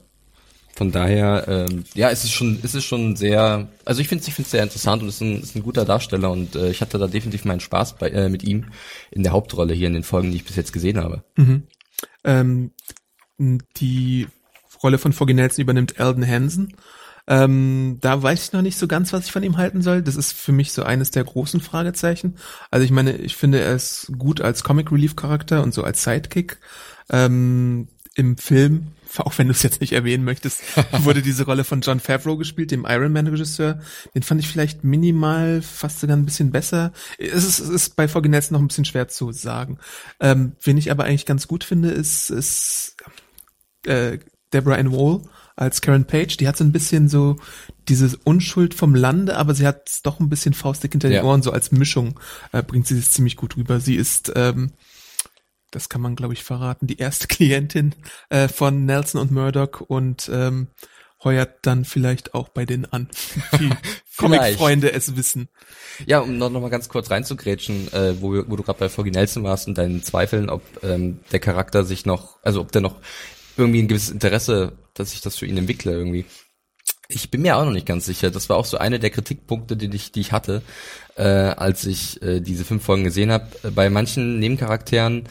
von 0.80 0.94
daher, 0.94 1.44
ähm, 1.50 1.84
ja, 1.94 2.10
es 2.10 2.24
ist 2.24 2.32
schon, 2.32 2.58
es 2.64 2.74
ist 2.74 2.86
schon 2.86 3.18
sehr, 3.18 3.68
also 3.84 4.00
ich 4.00 4.08
finde 4.08 4.24
ich 4.26 4.34
finde 4.34 4.46
es 4.46 4.52
sehr 4.52 4.64
interessant 4.64 5.02
und 5.02 5.10
es 5.10 5.16
ist 5.16 5.22
ein, 5.22 5.42
ist 5.42 5.54
ein 5.58 5.62
guter 5.62 5.84
Darsteller 5.84 6.32
und 6.32 6.56
äh, 6.56 6.70
ich 6.70 6.80
hatte 6.80 6.98
da 6.98 7.08
definitiv 7.08 7.44
meinen 7.44 7.60
Spaß 7.60 7.98
bei, 7.98 8.08
äh, 8.08 8.30
mit 8.30 8.46
ihm 8.46 8.68
in 9.12 9.24
der 9.24 9.34
Hauptrolle 9.34 9.74
hier 9.74 9.88
in 9.88 9.94
den 9.94 10.04
Folgen, 10.04 10.32
die 10.32 10.38
ich 10.38 10.46
bis 10.46 10.56
jetzt 10.56 10.72
gesehen 10.72 10.98
habe. 10.98 11.26
Ähm, 12.24 12.72
die 13.76 14.28
Rolle 14.82 15.00
von 15.00 15.12
Foggy 15.12 15.34
Nelson 15.34 15.64
übernimmt 15.64 16.00
Eldon 16.00 16.26
Hansen. 16.26 16.78
Ähm, 17.28 17.98
da 18.00 18.24
weiß 18.24 18.46
ich 18.46 18.54
noch 18.54 18.62
nicht 18.62 18.78
so 18.78 18.88
ganz, 18.88 19.12
was 19.12 19.26
ich 19.26 19.34
von 19.34 19.44
ihm 19.44 19.58
halten 19.58 19.82
soll. 19.82 20.02
Das 20.02 20.16
ist 20.16 20.32
für 20.32 20.54
mich 20.54 20.72
so 20.72 20.84
eines 20.84 21.12
der 21.12 21.26
großen 21.26 21.60
Fragezeichen. 21.60 22.38
Also 22.72 22.86
ich 22.86 22.92
meine, 22.92 23.18
ich 23.18 23.36
finde, 23.36 23.60
er 23.60 23.76
ist 23.76 24.14
gut 24.18 24.40
als 24.40 24.64
Comic 24.64 24.94
Relief 24.94 25.18
Charakter 25.18 25.62
und 25.62 25.74
so 25.74 25.84
als 25.84 26.06
Sidekick. 26.06 26.58
Ähm, 27.10 27.90
Im 28.20 28.36
Film, 28.36 28.88
auch 29.18 29.38
wenn 29.38 29.48
du 29.48 29.54
es 29.54 29.64
jetzt 29.64 29.80
nicht 29.80 29.94
erwähnen 29.94 30.26
möchtest, 30.26 30.62
wurde 31.04 31.22
diese 31.22 31.46
Rolle 31.46 31.64
von 31.64 31.80
John 31.80 32.02
Favreau 32.02 32.36
gespielt, 32.36 32.72
dem 32.72 32.86
Iron 32.86 33.14
Man 33.14 33.28
Regisseur. 33.28 33.80
Den 34.14 34.24
fand 34.24 34.42
ich 34.42 34.50
vielleicht 34.50 34.84
minimal 34.84 35.62
fast 35.62 36.02
sogar 36.02 36.18
ein 36.18 36.26
bisschen 36.26 36.52
besser. 36.52 36.92
Es 37.18 37.46
ist, 37.46 37.60
es 37.60 37.70
ist 37.70 37.96
bei 37.96 38.10
Foggy 38.10 38.28
Nelson 38.28 38.56
noch 38.56 38.62
ein 38.62 38.68
bisschen 38.68 38.84
schwer 38.84 39.08
zu 39.08 39.32
sagen. 39.32 39.78
Ähm, 40.20 40.52
wen 40.62 40.78
ich 40.78 40.92
aber 40.92 41.06
eigentlich 41.06 41.26
ganz 41.26 41.48
gut 41.48 41.64
finde, 41.64 41.92
ist, 41.92 42.30
ist 42.30 42.98
äh, 43.86 44.20
Deborah 44.52 44.76
Ann 44.76 44.92
Wall 44.92 45.22
als 45.56 45.82
Karen 45.82 46.06
Page, 46.06 46.38
die 46.38 46.48
hat 46.48 46.58
so 46.58 46.64
ein 46.64 46.72
bisschen 46.72 47.10
so 47.10 47.36
diese 47.88 48.18
Unschuld 48.24 48.74
vom 48.74 48.96
Lande, 48.96 49.36
aber 49.38 49.54
sie 49.54 49.68
hat 49.68 49.90
es 49.90 50.02
doch 50.02 50.20
ein 50.20 50.30
bisschen 50.30 50.54
faustig 50.54 50.92
hinter 50.92 51.10
den 51.10 51.18
Ja. 51.18 51.24
Ohren, 51.24 51.42
so 51.42 51.52
als 51.52 51.72
Mischung 51.72 52.20
äh, 52.52 52.64
bringt 52.64 52.88
sie 52.88 52.98
es 52.98 53.12
ziemlich 53.12 53.36
gut 53.36 53.58
rüber. 53.58 53.80
Sie 53.80 53.96
ist, 53.96 54.32
ähm, 54.36 54.72
das 55.72 55.90
kann 55.90 56.02
man 56.02 56.16
glaube 56.16 56.34
ich 56.34 56.44
verraten, 56.44 56.88
die 56.88 56.98
erste 56.98 57.28
Klientin 57.28 57.96
äh, 58.30 58.48
von 58.48 58.86
Nelson 58.86 59.22
und 59.22 59.32
Murdoch 59.32 59.82
und 59.82 60.30
ähm, 60.34 60.68
heuert 61.24 61.58
dann 61.64 61.86
vielleicht 61.86 62.34
auch 62.34 62.50
bei 62.50 62.66
denen 62.66 62.86
an, 62.86 63.10
wie 63.58 63.70
Comic-Freunde 64.18 64.92
es 64.92 65.16
wissen. 65.16 65.50
Ja, 66.06 66.20
um 66.20 66.38
noch, 66.38 66.50
noch 66.50 66.62
mal 66.62 66.70
ganz 66.70 66.90
kurz 66.90 67.10
reinzugrätschen, 67.12 67.92
äh, 67.94 68.22
wo, 68.22 68.32
wo 68.48 68.56
du 68.56 68.64
gerade 68.64 68.80
bei 68.80 68.90
Foggy 68.90 69.12
Nelson 69.12 69.44
warst 69.44 69.68
und 69.68 69.78
deinen 69.78 70.04
Zweifeln, 70.04 70.50
ob 70.50 70.62
ähm, 70.84 71.20
der 71.32 71.40
Charakter 71.40 71.84
sich 71.84 72.06
noch, 72.06 72.38
also 72.44 72.62
ob 72.62 72.72
der 72.72 72.82
noch 72.82 72.96
irgendwie 73.58 73.82
ein 73.82 73.88
gewisses 73.88 74.10
Interesse, 74.10 74.74
dass 74.94 75.14
ich 75.14 75.22
das 75.22 75.38
für 75.38 75.46
ihn 75.46 75.58
entwickle 75.58 75.92
irgendwie. 75.92 76.26
Ich 77.12 77.32
bin 77.32 77.42
mir 77.42 77.58
auch 77.58 77.66
noch 77.66 77.72
nicht 77.72 77.88
ganz 77.88 78.06
sicher. 78.06 78.30
Das 78.30 78.50
war 78.50 78.58
auch 78.58 78.66
so 78.66 78.78
eine 78.78 79.00
der 79.00 79.10
Kritikpunkte, 79.10 79.76
die 79.76 79.94
ich, 79.96 80.12
die 80.12 80.22
ich 80.22 80.32
hatte, 80.32 80.62
äh, 81.16 81.24
als 81.24 81.86
ich 81.86 82.22
äh, 82.22 82.40
diese 82.40 82.66
fünf 82.66 82.84
Folgen 82.84 83.04
gesehen 83.04 83.32
habe. 83.32 83.48
Bei 83.72 83.90
manchen 83.90 84.38
Nebencharakteren 84.38 85.28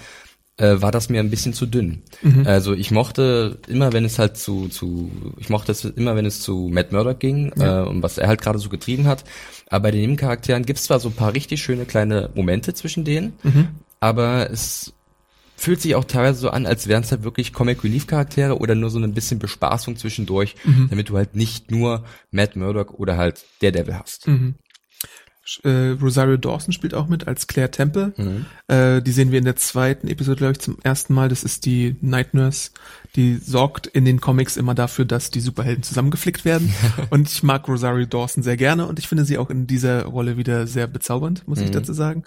äh, 0.58 0.82
war 0.82 0.90
das 0.90 1.08
mir 1.08 1.20
ein 1.20 1.30
bisschen 1.30 1.54
zu 1.54 1.66
dünn. 1.66 2.02
Also 2.44 2.74
ich 2.74 2.90
mochte 2.90 3.58
immer, 3.68 3.92
wenn 3.92 4.04
es 4.04 4.18
halt 4.18 4.36
zu, 4.36 4.68
zu 4.68 5.10
ich 5.38 5.48
mochte 5.48 5.72
es 5.72 5.84
immer, 5.84 6.16
wenn 6.16 6.26
es 6.26 6.40
zu 6.40 6.68
Matt 6.70 6.92
Murdock 6.92 7.20
ging 7.20 7.52
äh, 7.58 7.80
und 7.88 8.02
was 8.02 8.18
er 8.18 8.28
halt 8.28 8.42
gerade 8.42 8.58
so 8.58 8.68
getrieben 8.68 9.06
hat. 9.06 9.24
Aber 9.70 9.84
bei 9.84 9.90
den 9.92 10.00
Nebencharakteren 10.02 10.64
gibt 10.66 10.78
es 10.78 10.84
zwar 10.86 11.00
so 11.00 11.08
ein 11.08 11.14
paar 11.14 11.32
richtig 11.34 11.62
schöne 11.62 11.84
kleine 11.84 12.30
Momente 12.34 12.74
zwischen 12.74 13.04
denen, 13.04 13.32
aber 14.00 14.50
es 14.50 14.92
fühlt 15.56 15.80
sich 15.80 15.94
auch 15.96 16.04
teilweise 16.04 16.38
so 16.38 16.50
an, 16.50 16.66
als 16.66 16.86
wären 16.86 17.02
es 17.02 17.10
halt 17.10 17.24
wirklich 17.24 17.52
Comic 17.52 17.82
Relief 17.82 18.06
Charaktere 18.06 18.58
oder 18.58 18.74
nur 18.76 18.90
so 18.90 18.98
ein 19.00 19.12
bisschen 19.14 19.40
Bespaßung 19.40 19.96
zwischendurch, 19.96 20.54
damit 20.90 21.08
du 21.08 21.16
halt 21.16 21.34
nicht 21.34 21.70
nur 21.70 22.04
Matt 22.30 22.54
Murdock 22.56 22.94
oder 22.98 23.16
halt 23.16 23.44
Daredevil 23.60 23.94
hast. 23.98 24.26
Äh, 25.65 25.97
Rosario 26.00 26.37
Dawson 26.37 26.73
spielt 26.73 26.95
auch 26.95 27.08
mit 27.08 27.26
als 27.26 27.47
Claire 27.47 27.71
Temple. 27.71 28.13
Äh, 28.69 29.02
die 29.02 29.13
sehen 29.13 29.32
wir 29.32 29.39
in 29.39 29.45
der 29.45 29.56
zweiten 29.56 30.08
Episode, 30.08 30.37
glaube 30.37 30.52
ich, 30.52 30.61
zum 30.61 30.78
ersten 30.82 31.15
Mal. 31.15 31.28
Das 31.28 31.43
ist 31.43 31.65
die 31.65 31.97
Night 32.00 32.34
Nurse. 32.34 32.71
Die 33.17 33.37
sorgt 33.37 33.87
in 33.87 34.04
den 34.04 34.21
Comics 34.21 34.56
immer 34.56 34.75
dafür, 34.75 35.04
dass 35.04 35.30
die 35.30 35.41
Superhelden 35.41 35.82
zusammengeflickt 35.82 36.45
werden. 36.45 36.73
und 37.11 37.30
ich 37.30 37.43
mag 37.43 37.67
Rosario 37.69 38.06
Dawson 38.06 38.43
sehr 38.43 38.56
gerne 38.56 38.87
und 38.87 38.99
ich 38.99 39.08
finde 39.08 39.25
sie 39.25 39.39
auch 39.39 39.50
in 39.50 39.67
dieser 39.67 40.04
Rolle 40.04 40.37
wieder 40.37 40.67
sehr 40.67 40.87
bezaubernd, 40.87 41.47
muss 41.49 41.61
ich 41.61 41.71
dazu 41.71 41.93
sagen. 41.93 42.25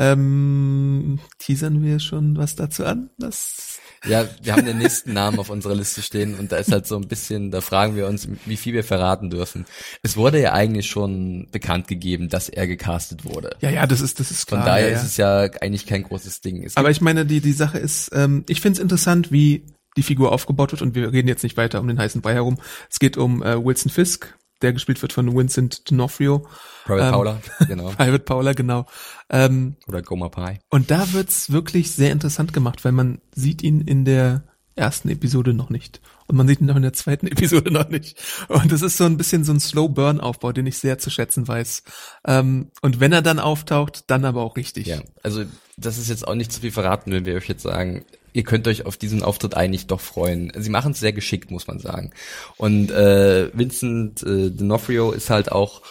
Ähm, 0.00 1.18
teasern 1.38 1.82
wir 1.82 2.00
schon 2.00 2.38
was 2.38 2.56
dazu 2.56 2.86
an? 2.86 3.10
Das 3.18 3.78
Ja, 4.06 4.26
wir 4.42 4.54
haben 4.54 4.64
den 4.64 4.78
nächsten 4.78 5.12
Namen 5.12 5.38
auf 5.38 5.50
unserer 5.50 5.74
Liste 5.74 6.00
stehen 6.00 6.38
und 6.38 6.52
da 6.52 6.56
ist 6.56 6.72
halt 6.72 6.86
so 6.86 6.96
ein 6.96 7.06
bisschen, 7.06 7.50
da 7.50 7.60
fragen 7.60 7.96
wir 7.96 8.06
uns, 8.06 8.26
wie 8.46 8.56
viel 8.56 8.72
wir 8.72 8.82
verraten 8.82 9.28
dürfen. 9.28 9.66
Es 10.02 10.16
wurde 10.16 10.40
ja 10.40 10.54
eigentlich 10.54 10.86
schon 10.86 11.48
bekannt 11.52 11.86
gegeben, 11.86 12.30
dass 12.30 12.48
er 12.48 12.66
gecastet 12.66 13.26
wurde. 13.26 13.50
ja, 13.60 13.68
ja, 13.68 13.86
das 13.86 14.00
ist 14.00 14.20
das 14.20 14.30
ist 14.30 14.48
Von 14.48 14.60
klar. 14.60 14.70
daher 14.70 14.86
ja, 14.86 14.92
ja. 14.94 14.96
ist 14.98 15.04
es 15.04 15.18
ja 15.18 15.42
eigentlich 15.60 15.84
kein 15.84 16.02
großes 16.02 16.40
Ding. 16.40 16.64
Es 16.64 16.78
Aber 16.78 16.90
ich 16.90 17.02
meine, 17.02 17.26
die, 17.26 17.42
die 17.42 17.52
Sache 17.52 17.76
ist, 17.76 18.10
ähm, 18.14 18.44
ich 18.48 18.62
finde 18.62 18.78
es 18.78 18.82
interessant, 18.82 19.30
wie 19.30 19.66
die 19.98 20.02
Figur 20.02 20.32
aufgebaut 20.32 20.72
wird 20.72 20.80
und 20.80 20.94
wir 20.94 21.12
reden 21.12 21.28
jetzt 21.28 21.42
nicht 21.42 21.58
weiter 21.58 21.78
um 21.78 21.88
den 21.88 21.98
heißen 21.98 22.22
Brei 22.22 22.32
herum. 22.32 22.58
Es 22.88 23.00
geht 23.00 23.18
um 23.18 23.42
äh, 23.42 23.62
Wilson 23.62 23.90
Fisk, 23.90 24.34
der 24.62 24.72
gespielt 24.72 25.00
wird 25.02 25.12
von 25.12 25.34
Vincent 25.34 25.82
D'Onofrio. 25.88 26.46
Private 26.84 27.06
ähm, 27.06 27.12
Paula, 27.12 27.40
genau. 27.68 27.88
Private 27.90 28.24
Paula, 28.24 28.52
genau. 28.52 28.86
Ähm, 29.28 29.76
Oder 29.86 30.02
Goma 30.02 30.28
Pi. 30.28 30.58
und 30.70 30.90
da 30.90 31.12
wird's 31.12 31.50
wirklich 31.50 31.92
sehr 31.92 32.12
interessant 32.12 32.52
gemacht, 32.52 32.84
weil 32.84 32.92
man 32.92 33.20
sieht 33.34 33.62
ihn 33.62 33.80
in 33.80 34.04
der 34.04 34.42
ersten 34.76 35.08
Episode 35.08 35.52
noch 35.54 35.70
nicht. 35.70 36.00
Und 36.26 36.36
man 36.36 36.46
sieht 36.46 36.60
ihn 36.60 36.70
auch 36.70 36.76
in 36.76 36.82
der 36.82 36.92
zweiten 36.92 37.26
Episode 37.28 37.70
noch 37.70 37.88
nicht. 37.88 38.18
Und 38.48 38.72
das 38.72 38.82
ist 38.82 38.96
so 38.96 39.04
ein 39.04 39.16
bisschen 39.16 39.44
so 39.44 39.52
ein 39.52 39.60
Slow-Burn-Aufbau, 39.60 40.52
den 40.52 40.66
ich 40.66 40.78
sehr 40.78 40.98
zu 40.98 41.10
schätzen 41.10 41.46
weiß. 41.46 41.82
Ähm, 42.26 42.70
und 42.82 43.00
wenn 43.00 43.12
er 43.12 43.22
dann 43.22 43.38
auftaucht, 43.38 44.04
dann 44.08 44.24
aber 44.24 44.42
auch 44.42 44.56
richtig. 44.56 44.86
Ja, 44.86 45.00
also 45.22 45.44
das 45.76 45.98
ist 45.98 46.08
jetzt 46.08 46.26
auch 46.26 46.34
nicht 46.34 46.52
zu 46.52 46.60
viel 46.60 46.72
verraten, 46.72 47.12
wenn 47.12 47.24
wir 47.24 47.34
euch 47.34 47.48
jetzt 47.48 47.62
sagen, 47.62 48.04
ihr 48.32 48.42
könnt 48.44 48.66
euch 48.68 48.86
auf 48.86 48.96
diesen 48.96 49.22
Auftritt 49.22 49.54
eigentlich 49.54 49.86
doch 49.86 50.00
freuen. 50.00 50.52
Sie 50.56 50.70
machen 50.70 50.92
es 50.92 51.00
sehr 51.00 51.12
geschickt, 51.12 51.50
muss 51.50 51.66
man 51.66 51.78
sagen. 51.78 52.12
Und 52.56 52.90
äh, 52.90 53.50
Vincent 53.56 54.22
äh, 54.22 54.48
D'Onofrio 54.50 55.12
ist 55.12 55.30
halt 55.30 55.52
auch 55.52 55.82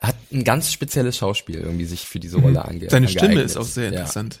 hat 0.00 0.16
ein 0.32 0.44
ganz 0.44 0.70
spezielles 0.70 1.16
Schauspiel 1.16 1.60
irgendwie 1.60 1.86
sich 1.86 2.06
für 2.06 2.20
diese 2.20 2.38
Rolle 2.38 2.62
ange 2.64 2.84
Mhm. 2.84 2.90
Seine 2.90 3.08
Stimme 3.08 3.24
angeeignet. 3.28 3.46
ist 3.46 3.56
auch 3.56 3.64
sehr 3.64 3.84
Ja. 3.84 4.00
interessant. 4.00 4.40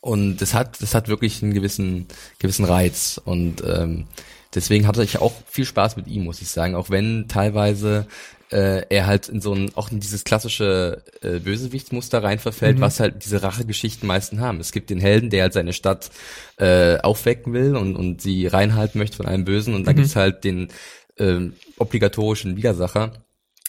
Und 0.00 0.40
es 0.40 0.54
hat, 0.54 0.80
es 0.80 0.94
hat 0.94 1.08
wirklich 1.08 1.42
einen 1.42 1.52
gewissen, 1.52 2.06
gewissen 2.38 2.64
Reiz. 2.64 3.20
Und 3.24 3.62
ähm, 3.66 4.06
deswegen 4.54 4.86
hatte 4.86 5.02
ich 5.02 5.18
auch 5.18 5.32
viel 5.48 5.64
Spaß 5.64 5.96
mit 5.96 6.06
ihm, 6.06 6.24
muss 6.24 6.40
ich 6.42 6.48
sagen. 6.48 6.74
Auch 6.74 6.90
wenn 6.90 7.26
teilweise 7.28 8.06
äh, 8.52 8.82
er 8.88 9.06
halt 9.06 9.28
in 9.28 9.40
so 9.40 9.54
ein, 9.54 9.70
auch 9.76 9.90
in 9.92 10.00
dieses 10.00 10.24
klassische 10.24 11.04
äh, 11.22 11.38
Bösewichtsmuster 11.38 12.22
rein 12.22 12.40
verfällt, 12.40 12.80
was 12.80 12.98
halt 12.98 13.24
diese 13.24 13.42
Rachegeschichten 13.44 14.06
meisten 14.08 14.40
haben. 14.40 14.58
Es 14.58 14.72
gibt 14.72 14.90
den 14.90 14.98
Helden, 15.00 15.30
der 15.30 15.42
halt 15.44 15.52
seine 15.52 15.72
Stadt 15.72 16.10
äh, 16.56 16.98
aufwecken 16.98 17.52
will 17.52 17.76
und, 17.76 17.94
und 17.94 18.20
sie 18.20 18.48
reinhalten 18.48 18.98
möchte 18.98 19.16
von 19.18 19.26
einem 19.26 19.44
Bösen. 19.44 19.74
Und 19.74 19.86
dann 19.86 19.94
gibt's 19.96 20.16
halt 20.16 20.42
den 20.42 20.68
ähm, 21.18 21.52
obligatorischen 21.78 22.56
Widersacher, 22.56 23.12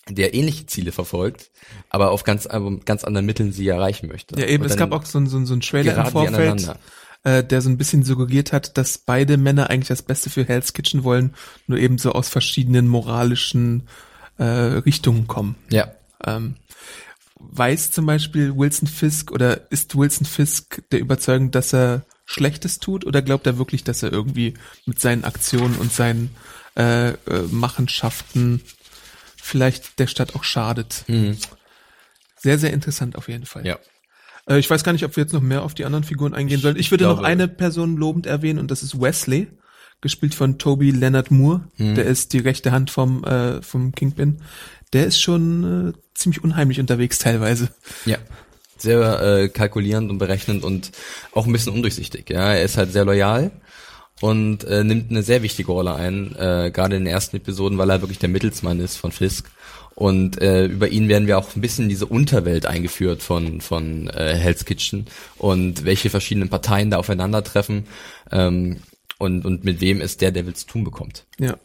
der 0.09 0.33
ähnliche 0.33 0.65
Ziele 0.65 0.91
verfolgt, 0.91 1.51
aber 1.91 2.09
auf 2.09 2.23
ganz, 2.23 2.47
aber 2.47 2.75
ganz 2.79 3.03
anderen 3.03 3.27
Mitteln 3.27 3.51
sie 3.51 3.67
erreichen 3.67 4.07
möchte. 4.07 4.39
Ja, 4.39 4.47
eben, 4.47 4.63
es 4.65 4.77
gab 4.77 4.91
auch 4.93 5.05
so, 5.05 5.19
ein- 5.19 5.27
so, 5.27 5.45
so 5.45 5.53
ein 5.53 5.61
Trailer 5.61 5.91
im 5.91 5.97
Vorfeld. 6.11 6.59
Äh, 7.23 7.43
der 7.43 7.61
so 7.61 7.69
ein 7.69 7.77
bisschen 7.77 8.03
suggeriert 8.03 8.51
hat, 8.51 8.77
dass 8.77 8.97
beide 8.97 9.37
Männer 9.37 9.69
eigentlich 9.69 9.89
das 9.89 10.01
Beste 10.01 10.29
für 10.29 10.43
Hell's 10.43 10.73
Kitchen 10.73 11.03
wollen, 11.03 11.33
nur 11.67 11.77
eben 11.77 11.97
so 11.97 12.13
aus 12.13 12.29
verschiedenen 12.29 12.87
moralischen 12.87 13.87
äh, 14.37 14.43
Richtungen 14.43 15.27
kommen. 15.27 15.55
Ja. 15.69 15.91
Ähm, 16.25 16.55
weiß 17.39 17.91
zum 17.91 18.05
Beispiel 18.05 18.55
Wilson 18.55 18.87
Fisk 18.87 19.31
oder 19.31 19.71
ist 19.71 19.95
Wilson 19.95 20.25
Fisk 20.25 20.81
der 20.91 20.99
Überzeugung, 20.99 21.51
dass 21.51 21.73
er 21.73 22.03
Schlechtes 22.25 22.79
tut 22.79 23.05
oder 23.05 23.21
glaubt 23.21 23.45
er 23.45 23.57
wirklich, 23.57 23.83
dass 23.83 24.03
er 24.03 24.11
irgendwie 24.11 24.53
mit 24.85 24.99
seinen 24.99 25.23
Aktionen 25.23 25.75
und 25.75 25.91
seinen 25.91 26.35
äh, 26.77 27.09
äh, 27.09 27.15
Machenschaften 27.49 28.61
vielleicht 29.35 29.99
der 29.99 30.07
Stadt 30.07 30.35
auch 30.35 30.43
schadet? 30.43 31.03
Sehr, 32.37 32.57
sehr 32.57 32.73
interessant 32.73 33.15
auf 33.15 33.27
jeden 33.27 33.45
Fall. 33.45 33.65
Ja. 33.65 33.77
Äh, 34.47 34.59
ich 34.59 34.69
weiß 34.69 34.83
gar 34.83 34.93
nicht, 34.93 35.05
ob 35.05 35.15
wir 35.15 35.23
jetzt 35.23 35.33
noch 35.33 35.41
mehr 35.41 35.63
auf 35.63 35.73
die 35.73 35.85
anderen 35.85 36.03
Figuren 36.03 36.33
eingehen 36.33 36.61
sollen. 36.61 36.77
Ich 36.77 36.91
würde 36.91 37.05
noch 37.05 37.15
glaube- 37.15 37.27
eine 37.27 37.47
Person 37.47 37.97
lobend 37.97 38.25
erwähnen 38.25 38.59
und 38.59 38.71
das 38.71 38.83
ist 38.83 38.99
Wesley, 38.99 39.47
gespielt 40.01 40.35
von 40.35 40.57
Toby 40.57 40.91
Leonard 40.91 41.31
Moore. 41.31 41.61
Hm. 41.75 41.95
Der 41.95 42.05
ist 42.05 42.33
die 42.33 42.39
rechte 42.39 42.71
Hand 42.71 42.89
vom, 42.89 43.23
äh, 43.23 43.61
vom 43.61 43.93
Kingpin. 43.93 44.41
Der 44.93 45.05
ist 45.05 45.21
schon 45.21 45.89
äh, 45.89 45.93
ziemlich 46.13 46.43
unheimlich 46.43 46.79
unterwegs 46.79 47.19
teilweise. 47.19 47.69
Ja. 48.05 48.17
Sehr 48.77 49.21
äh, 49.21 49.49
kalkulierend 49.49 50.09
und 50.09 50.17
berechnend 50.17 50.63
und 50.63 50.91
auch 51.33 51.45
ein 51.45 51.53
bisschen 51.53 51.73
undurchsichtig. 51.73 52.29
Ja, 52.31 52.53
er 52.53 52.63
ist 52.63 52.77
halt 52.77 52.91
sehr 52.91 53.05
loyal 53.05 53.51
und 54.21 54.63
äh, 54.63 54.83
nimmt 54.83 55.11
eine 55.11 55.21
sehr 55.21 55.43
wichtige 55.43 55.71
Rolle 55.71 55.93
ein, 55.93 56.35
äh, 56.35 56.71
gerade 56.73 56.95
in 56.95 57.05
den 57.05 57.13
ersten 57.13 57.37
Episoden, 57.37 57.77
weil 57.77 57.91
er 57.91 58.01
wirklich 58.01 58.17
der 58.19 58.29
Mittelsmann 58.29 58.79
ist 58.79 58.97
von 58.97 59.11
Fisk. 59.11 59.51
Und 59.95 60.41
äh, 60.41 60.65
über 60.65 60.87
ihn 60.87 61.09
werden 61.09 61.27
wir 61.27 61.37
auch 61.37 61.55
ein 61.55 61.61
bisschen 61.61 61.89
diese 61.89 62.05
Unterwelt 62.05 62.65
eingeführt 62.65 63.21
von 63.21 63.61
von 63.61 64.07
äh, 64.09 64.35
Hell's 64.35 64.65
Kitchen 64.65 65.05
und 65.37 65.85
welche 65.85 66.09
verschiedenen 66.09 66.49
Parteien 66.49 66.89
da 66.89 66.97
aufeinandertreffen 66.97 67.87
ähm, 68.31 68.77
und 69.17 69.45
und 69.45 69.63
mit 69.63 69.81
wem 69.81 70.01
es 70.01 70.17
Daredevil 70.17 70.55
zu 70.55 70.65
tun 70.65 70.83
bekommt. 70.83 71.25
Ja. 71.39 71.57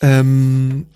Ähm, 0.00 0.86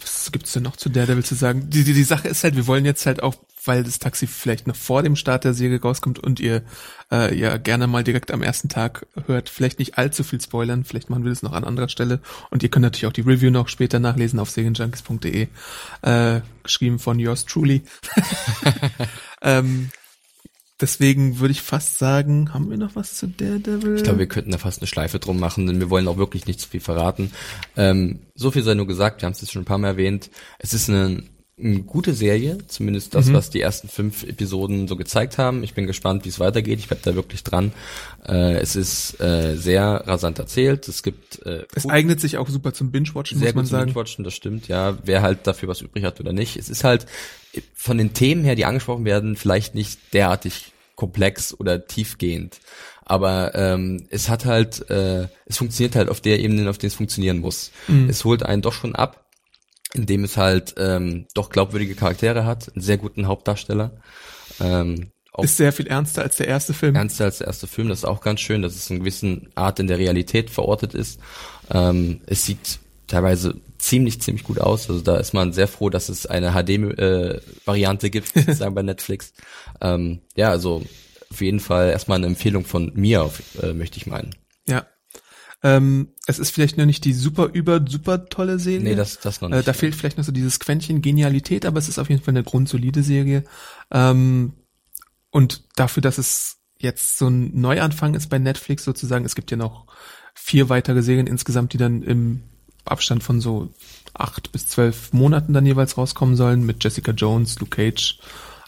was 0.00 0.30
gibt's 0.32 0.52
denn 0.52 0.62
noch 0.62 0.76
zu 0.76 0.88
Daredevil 0.88 1.24
zu 1.24 1.34
sagen? 1.34 1.68
Die, 1.68 1.84
die, 1.84 1.92
die 1.92 2.04
Sache 2.04 2.28
ist 2.28 2.44
halt, 2.44 2.56
wir 2.56 2.66
wollen 2.66 2.84
jetzt 2.84 3.06
halt 3.06 3.22
auch, 3.22 3.34
weil 3.66 3.84
das 3.84 3.98
Taxi 3.98 4.26
vielleicht 4.26 4.66
noch 4.66 4.76
vor 4.76 5.02
dem 5.02 5.16
Start 5.16 5.44
der 5.44 5.54
Serie 5.54 5.80
rauskommt 5.80 6.18
und 6.18 6.40
ihr 6.40 6.62
äh, 7.10 7.36
ja 7.36 7.56
gerne 7.56 7.86
mal 7.86 8.04
direkt 8.04 8.30
am 8.30 8.42
ersten 8.42 8.68
Tag 8.68 9.06
hört, 9.26 9.48
vielleicht 9.48 9.78
nicht 9.78 9.98
allzu 9.98 10.24
viel 10.24 10.40
spoilern, 10.40 10.84
vielleicht 10.84 11.10
machen 11.10 11.24
wir 11.24 11.30
das 11.30 11.42
noch 11.42 11.52
an 11.52 11.64
anderer 11.64 11.88
Stelle 11.88 12.20
und 12.50 12.62
ihr 12.62 12.68
könnt 12.68 12.82
natürlich 12.82 13.06
auch 13.06 13.12
die 13.12 13.22
Review 13.22 13.50
noch 13.50 13.68
später 13.68 13.98
nachlesen 13.98 14.38
auf 14.38 14.50
serienjunkies.de, 14.50 15.48
äh, 16.02 16.40
geschrieben 16.62 16.98
von 16.98 17.18
yours 17.18 17.44
truly. 17.44 17.82
ähm, 19.42 19.90
Deswegen 20.78 21.38
würde 21.38 21.52
ich 21.52 21.62
fast 21.62 21.98
sagen, 21.98 22.52
haben 22.52 22.68
wir 22.68 22.76
noch 22.76 22.96
was 22.96 23.14
zu 23.14 23.28
Daredevil? 23.28 23.96
Ich 23.96 24.02
glaube, 24.02 24.18
wir 24.18 24.28
könnten 24.28 24.50
da 24.50 24.58
fast 24.58 24.82
eine 24.82 24.86
Schleife 24.86 25.18
drum 25.18 25.40
machen, 25.40 25.66
denn 25.66 25.80
wir 25.80 25.88
wollen 25.88 26.06
auch 26.06 26.18
wirklich 26.18 26.46
nicht 26.46 26.60
zu 26.60 26.68
viel 26.68 26.80
verraten. 26.80 27.32
Ähm, 27.78 28.20
so 28.34 28.50
viel 28.50 28.62
sei 28.62 28.74
nur 28.74 28.86
gesagt, 28.86 29.22
wir 29.22 29.26
haben 29.26 29.32
es 29.32 29.40
jetzt 29.40 29.52
schon 29.52 29.62
ein 29.62 29.66
paar 29.66 29.78
Mal 29.78 29.88
erwähnt. 29.88 30.30
Es 30.58 30.74
ist 30.74 30.90
eine, 30.90 31.22
eine 31.58 31.82
gute 31.82 32.12
Serie, 32.12 32.58
zumindest 32.66 33.14
das, 33.14 33.26
mhm. 33.26 33.34
was 33.34 33.48
die 33.48 33.62
ersten 33.62 33.88
fünf 33.88 34.24
Episoden 34.24 34.88
so 34.88 34.96
gezeigt 34.96 35.38
haben. 35.38 35.62
Ich 35.62 35.72
bin 35.72 35.86
gespannt, 35.86 36.26
wie 36.26 36.28
es 36.28 36.38
weitergeht. 36.38 36.78
Ich 36.78 36.88
bleib 36.88 37.02
da 37.02 37.14
wirklich 37.14 37.44
dran. 37.44 37.72
Äh, 38.28 38.56
es 38.58 38.76
ist 38.76 39.18
äh, 39.22 39.56
sehr 39.56 40.04
rasant 40.06 40.38
erzählt. 40.38 40.86
Es 40.86 41.02
gibt 41.02 41.44
äh, 41.46 41.64
es 41.74 41.88
eignet 41.88 42.20
sich 42.20 42.36
auch 42.36 42.50
super 42.50 42.74
zum 42.74 42.90
Binge-Watchen, 42.90 43.38
sehr 43.38 43.48
muss 43.48 43.54
man 43.54 43.62
gut 43.62 43.68
zum 43.68 43.78
sagen. 43.78 43.86
Binge-Watchen, 43.86 44.24
das 44.24 44.34
stimmt. 44.34 44.68
Ja, 44.68 44.98
wer 45.02 45.22
halt 45.22 45.46
dafür 45.46 45.70
was 45.70 45.80
übrig 45.80 46.04
hat 46.04 46.20
oder 46.20 46.34
nicht. 46.34 46.56
Es 46.56 46.68
ist 46.68 46.84
halt 46.84 47.06
von 47.74 47.96
den 47.96 48.12
Themen 48.12 48.44
her, 48.44 48.54
die 48.54 48.66
angesprochen 48.66 49.06
werden, 49.06 49.34
vielleicht 49.34 49.74
nicht 49.74 49.98
derartig 50.12 50.72
komplex 50.94 51.58
oder 51.58 51.86
tiefgehend. 51.86 52.60
Aber 53.04 53.54
ähm, 53.54 54.06
es 54.10 54.28
hat 54.28 54.44
halt, 54.44 54.90
äh, 54.90 55.28
es 55.46 55.56
funktioniert 55.56 55.94
halt 55.94 56.10
auf 56.10 56.20
der 56.20 56.40
Ebene, 56.40 56.68
auf 56.68 56.76
der 56.76 56.88
es 56.88 56.94
funktionieren 56.94 57.38
muss. 57.38 57.70
Mhm. 57.86 58.10
Es 58.10 58.24
holt 58.24 58.42
einen 58.42 58.62
doch 58.62 58.72
schon 58.72 58.94
ab, 58.94 59.25
indem 59.94 60.24
es 60.24 60.36
halt 60.36 60.74
ähm, 60.78 61.26
doch 61.34 61.50
glaubwürdige 61.50 61.94
Charaktere 61.94 62.44
hat, 62.44 62.72
einen 62.74 62.82
sehr 62.82 62.98
guten 62.98 63.26
Hauptdarsteller. 63.26 63.92
Ähm, 64.60 65.10
Ist 65.38 65.56
sehr 65.56 65.72
viel 65.72 65.86
ernster 65.86 66.22
als 66.22 66.36
der 66.36 66.48
erste 66.48 66.74
Film. 66.74 66.94
ernster 66.94 67.24
als 67.24 67.38
der 67.38 67.46
erste 67.46 67.66
Film, 67.66 67.88
das 67.88 67.98
ist 67.98 68.04
auch 68.04 68.20
ganz 68.20 68.40
schön, 68.40 68.62
dass 68.62 68.74
es 68.74 68.90
in 68.90 69.00
gewissen 69.00 69.48
Art 69.54 69.78
in 69.80 69.86
der 69.86 69.98
Realität 69.98 70.50
verortet 70.50 70.94
ist. 70.94 71.20
Ähm, 71.70 72.20
es 72.26 72.44
sieht 72.44 72.78
teilweise 73.06 73.54
ziemlich, 73.78 74.20
ziemlich 74.20 74.44
gut 74.44 74.60
aus. 74.60 74.88
Also 74.88 75.00
da 75.00 75.16
ist 75.16 75.32
man 75.32 75.52
sehr 75.52 75.68
froh, 75.68 75.90
dass 75.90 76.08
es 76.08 76.26
eine 76.26 76.52
HD-Variante 76.52 78.10
gibt, 78.10 78.28
sozusagen 78.34 78.74
bei 78.74 78.82
Netflix. 78.82 79.32
Ähm, 79.80 80.20
ja, 80.34 80.50
also 80.50 80.82
auf 81.30 81.40
jeden 81.40 81.60
Fall 81.60 81.90
erstmal 81.90 82.16
eine 82.16 82.26
Empfehlung 82.26 82.64
von 82.64 82.92
mir, 82.94 83.22
auf, 83.22 83.40
äh, 83.62 83.72
möchte 83.72 83.98
ich 83.98 84.06
meinen. 84.06 84.34
Ja. 84.68 84.86
Ähm, 85.62 86.08
es 86.26 86.38
ist 86.38 86.50
vielleicht 86.50 86.76
noch 86.76 86.86
nicht 86.86 87.04
die 87.04 87.14
super 87.14 87.50
über 87.52 87.84
super 87.86 88.26
tolle 88.26 88.58
Serie. 88.58 88.90
Nee, 88.90 88.94
das, 88.94 89.20
das 89.20 89.40
noch 89.40 89.48
nicht. 89.48 89.58
Äh, 89.58 89.62
da 89.62 89.72
fehlt 89.72 89.94
vielleicht 89.94 90.18
noch 90.18 90.24
so 90.24 90.32
dieses 90.32 90.60
Quäntchen 90.60 91.02
Genialität, 91.02 91.64
aber 91.64 91.78
es 91.78 91.88
ist 91.88 91.98
auf 91.98 92.10
jeden 92.10 92.22
Fall 92.22 92.32
eine 92.32 92.44
grundsolide 92.44 93.02
Serie. 93.02 93.44
Ähm, 93.90 94.52
und 95.30 95.64
dafür, 95.76 96.02
dass 96.02 96.18
es 96.18 96.58
jetzt 96.78 97.18
so 97.18 97.28
ein 97.28 97.58
Neuanfang 97.58 98.14
ist 98.14 98.28
bei 98.28 98.38
Netflix 98.38 98.84
sozusagen, 98.84 99.24
es 99.24 99.34
gibt 99.34 99.50
ja 99.50 99.56
noch 99.56 99.86
vier 100.34 100.68
weitere 100.68 101.02
Serien 101.02 101.26
insgesamt, 101.26 101.72
die 101.72 101.78
dann 101.78 102.02
im 102.02 102.42
Abstand 102.84 103.22
von 103.22 103.40
so 103.40 103.70
acht 104.14 104.52
bis 104.52 104.68
zwölf 104.68 105.12
Monaten 105.12 105.52
dann 105.52 105.66
jeweils 105.66 105.98
rauskommen 105.98 106.36
sollen, 106.36 106.64
mit 106.64 106.82
Jessica 106.84 107.12
Jones, 107.12 107.58
Luke 107.58 107.74
Cage, 107.74 108.18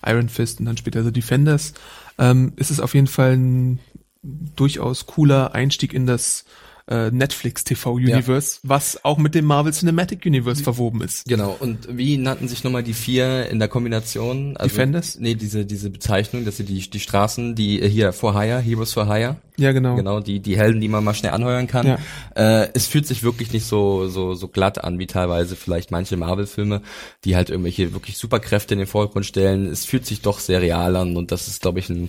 Iron 0.04 0.28
Fist 0.28 0.60
und 0.60 0.66
dann 0.66 0.76
später 0.76 1.04
The 1.04 1.12
Defenders, 1.12 1.74
ähm, 2.18 2.52
ist 2.56 2.70
es 2.70 2.80
auf 2.80 2.94
jeden 2.94 3.06
Fall 3.06 3.36
ein 3.36 3.80
durchaus 4.22 5.06
cooler 5.06 5.54
Einstieg 5.54 5.92
in 5.92 6.06
das 6.06 6.44
äh, 6.88 7.10
Netflix 7.10 7.64
TV 7.64 7.92
Universe, 7.94 8.58
was 8.62 9.04
auch 9.04 9.18
mit 9.18 9.34
dem 9.34 9.44
Marvel 9.44 9.72
Cinematic 9.72 10.24
Universe 10.24 10.62
verwoben 10.62 11.02
ist. 11.02 11.26
Genau, 11.26 11.56
und 11.60 11.88
wie 11.96 12.16
nannten 12.16 12.48
sich 12.48 12.64
nochmal 12.64 12.82
die 12.82 12.94
vier 12.94 13.48
in 13.50 13.58
der 13.58 13.68
Kombination? 13.68 14.56
Also, 14.56 14.74
Defenders? 14.74 15.18
Nee, 15.20 15.34
diese, 15.34 15.66
diese 15.66 15.90
Bezeichnung, 15.90 16.44
dass 16.44 16.56
sie 16.56 16.64
die, 16.64 16.88
die 16.88 17.00
Straßen, 17.00 17.54
die 17.54 17.80
äh, 17.82 17.88
hier 17.88 18.12
for 18.12 18.38
hire, 18.40 18.60
Heroes 18.60 18.92
for 18.92 19.06
hire, 19.06 19.36
Ja, 19.58 19.72
genau. 19.72 19.96
genau, 19.96 20.20
die, 20.20 20.40
die 20.40 20.56
Helden, 20.56 20.80
die 20.80 20.88
man 20.88 21.04
mal 21.04 21.14
schnell 21.14 21.32
anheuern 21.32 21.66
kann. 21.66 21.86
Ja. 21.86 21.98
Äh, 22.34 22.70
es 22.74 22.86
fühlt 22.86 23.06
sich 23.06 23.22
wirklich 23.22 23.52
nicht 23.52 23.66
so, 23.66 24.08
so, 24.08 24.34
so 24.34 24.48
glatt 24.48 24.82
an, 24.82 24.98
wie 24.98 25.06
teilweise 25.06 25.56
vielleicht 25.56 25.90
manche 25.90 26.16
Marvel-Filme, 26.16 26.82
die 27.24 27.36
halt 27.36 27.50
irgendwelche 27.50 27.92
wirklich 27.92 28.16
Superkräfte 28.16 28.74
in 28.74 28.78
den 28.78 28.86
Vordergrund 28.88 29.26
stellen. 29.26 29.66
Es 29.66 29.84
fühlt 29.84 30.06
sich 30.06 30.22
doch 30.22 30.38
sehr 30.38 30.62
real 30.62 30.96
an 30.96 31.16
und 31.16 31.32
das 31.32 31.48
ist, 31.48 31.60
glaube 31.60 31.80
ich, 31.80 31.90
ein 31.90 32.08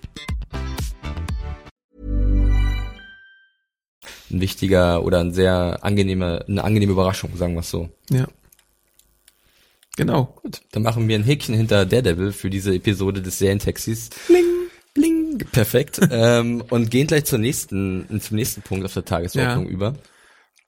ein 4.31 4.41
wichtiger 4.41 5.03
oder 5.03 5.19
ein 5.19 5.33
sehr 5.33 5.79
angenehmer, 5.81 6.43
eine 6.47 6.63
angenehme 6.63 6.93
Überraschung, 6.93 7.35
sagen 7.37 7.53
wir 7.53 7.59
es 7.61 7.69
so. 7.69 7.89
Ja. 8.09 8.27
Genau. 9.97 10.33
Gut, 10.41 10.61
dann 10.71 10.83
machen 10.83 11.07
wir 11.07 11.15
ein 11.17 11.23
Häkchen 11.23 11.53
hinter 11.53 11.85
Daredevil 11.85 12.31
für 12.31 12.49
diese 12.49 12.73
Episode 12.73 13.21
des 13.21 13.39
Serientaxis. 13.39 14.09
Bling, 14.27 14.45
bling. 14.93 15.37
Perfekt. 15.51 15.99
ähm, 16.11 16.63
und 16.69 16.89
gehen 16.89 17.07
gleich 17.07 17.25
zur 17.25 17.39
nächsten, 17.39 18.05
zum 18.21 18.37
nächsten 18.37 18.61
Punkt 18.61 18.85
auf 18.85 18.93
der 18.93 19.05
Tagesordnung 19.05 19.65
Ja. 19.65 19.71
über. 19.71 19.95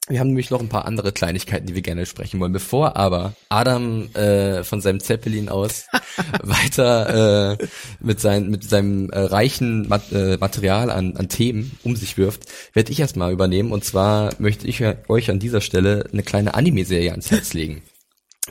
Wir 0.09 0.19
haben 0.19 0.27
nämlich 0.27 0.49
noch 0.49 0.59
ein 0.59 0.67
paar 0.67 0.85
andere 0.85 1.13
Kleinigkeiten, 1.13 1.65
die 1.65 1.75
wir 1.75 1.81
gerne 1.81 2.05
sprechen 2.05 2.37
wollen. 2.41 2.51
Bevor 2.51 2.97
aber 2.97 3.35
Adam 3.47 4.13
äh, 4.15 4.63
von 4.65 4.81
seinem 4.81 4.99
Zeppelin 4.99 5.47
aus 5.47 5.85
weiter 6.43 7.53
äh, 7.53 7.67
mit, 8.01 8.19
sein, 8.19 8.49
mit 8.49 8.69
seinem 8.69 9.09
äh, 9.11 9.19
reichen 9.19 9.87
Mat 9.87 10.11
äh, 10.11 10.37
Material 10.37 10.91
an, 10.91 11.15
an 11.15 11.29
Themen 11.29 11.77
um 11.83 11.95
sich 11.95 12.17
wirft, 12.17 12.47
werde 12.73 12.91
ich 12.91 12.99
erstmal 12.99 13.31
übernehmen. 13.31 13.71
Und 13.71 13.85
zwar 13.85 14.33
möchte 14.39 14.67
ich 14.67 14.83
euch 15.07 15.31
an 15.31 15.39
dieser 15.39 15.61
Stelle 15.61 16.05
eine 16.11 16.23
kleine 16.23 16.53
Anime-Serie 16.53 17.11
ans 17.11 17.31
Herz 17.31 17.53
legen. 17.53 17.81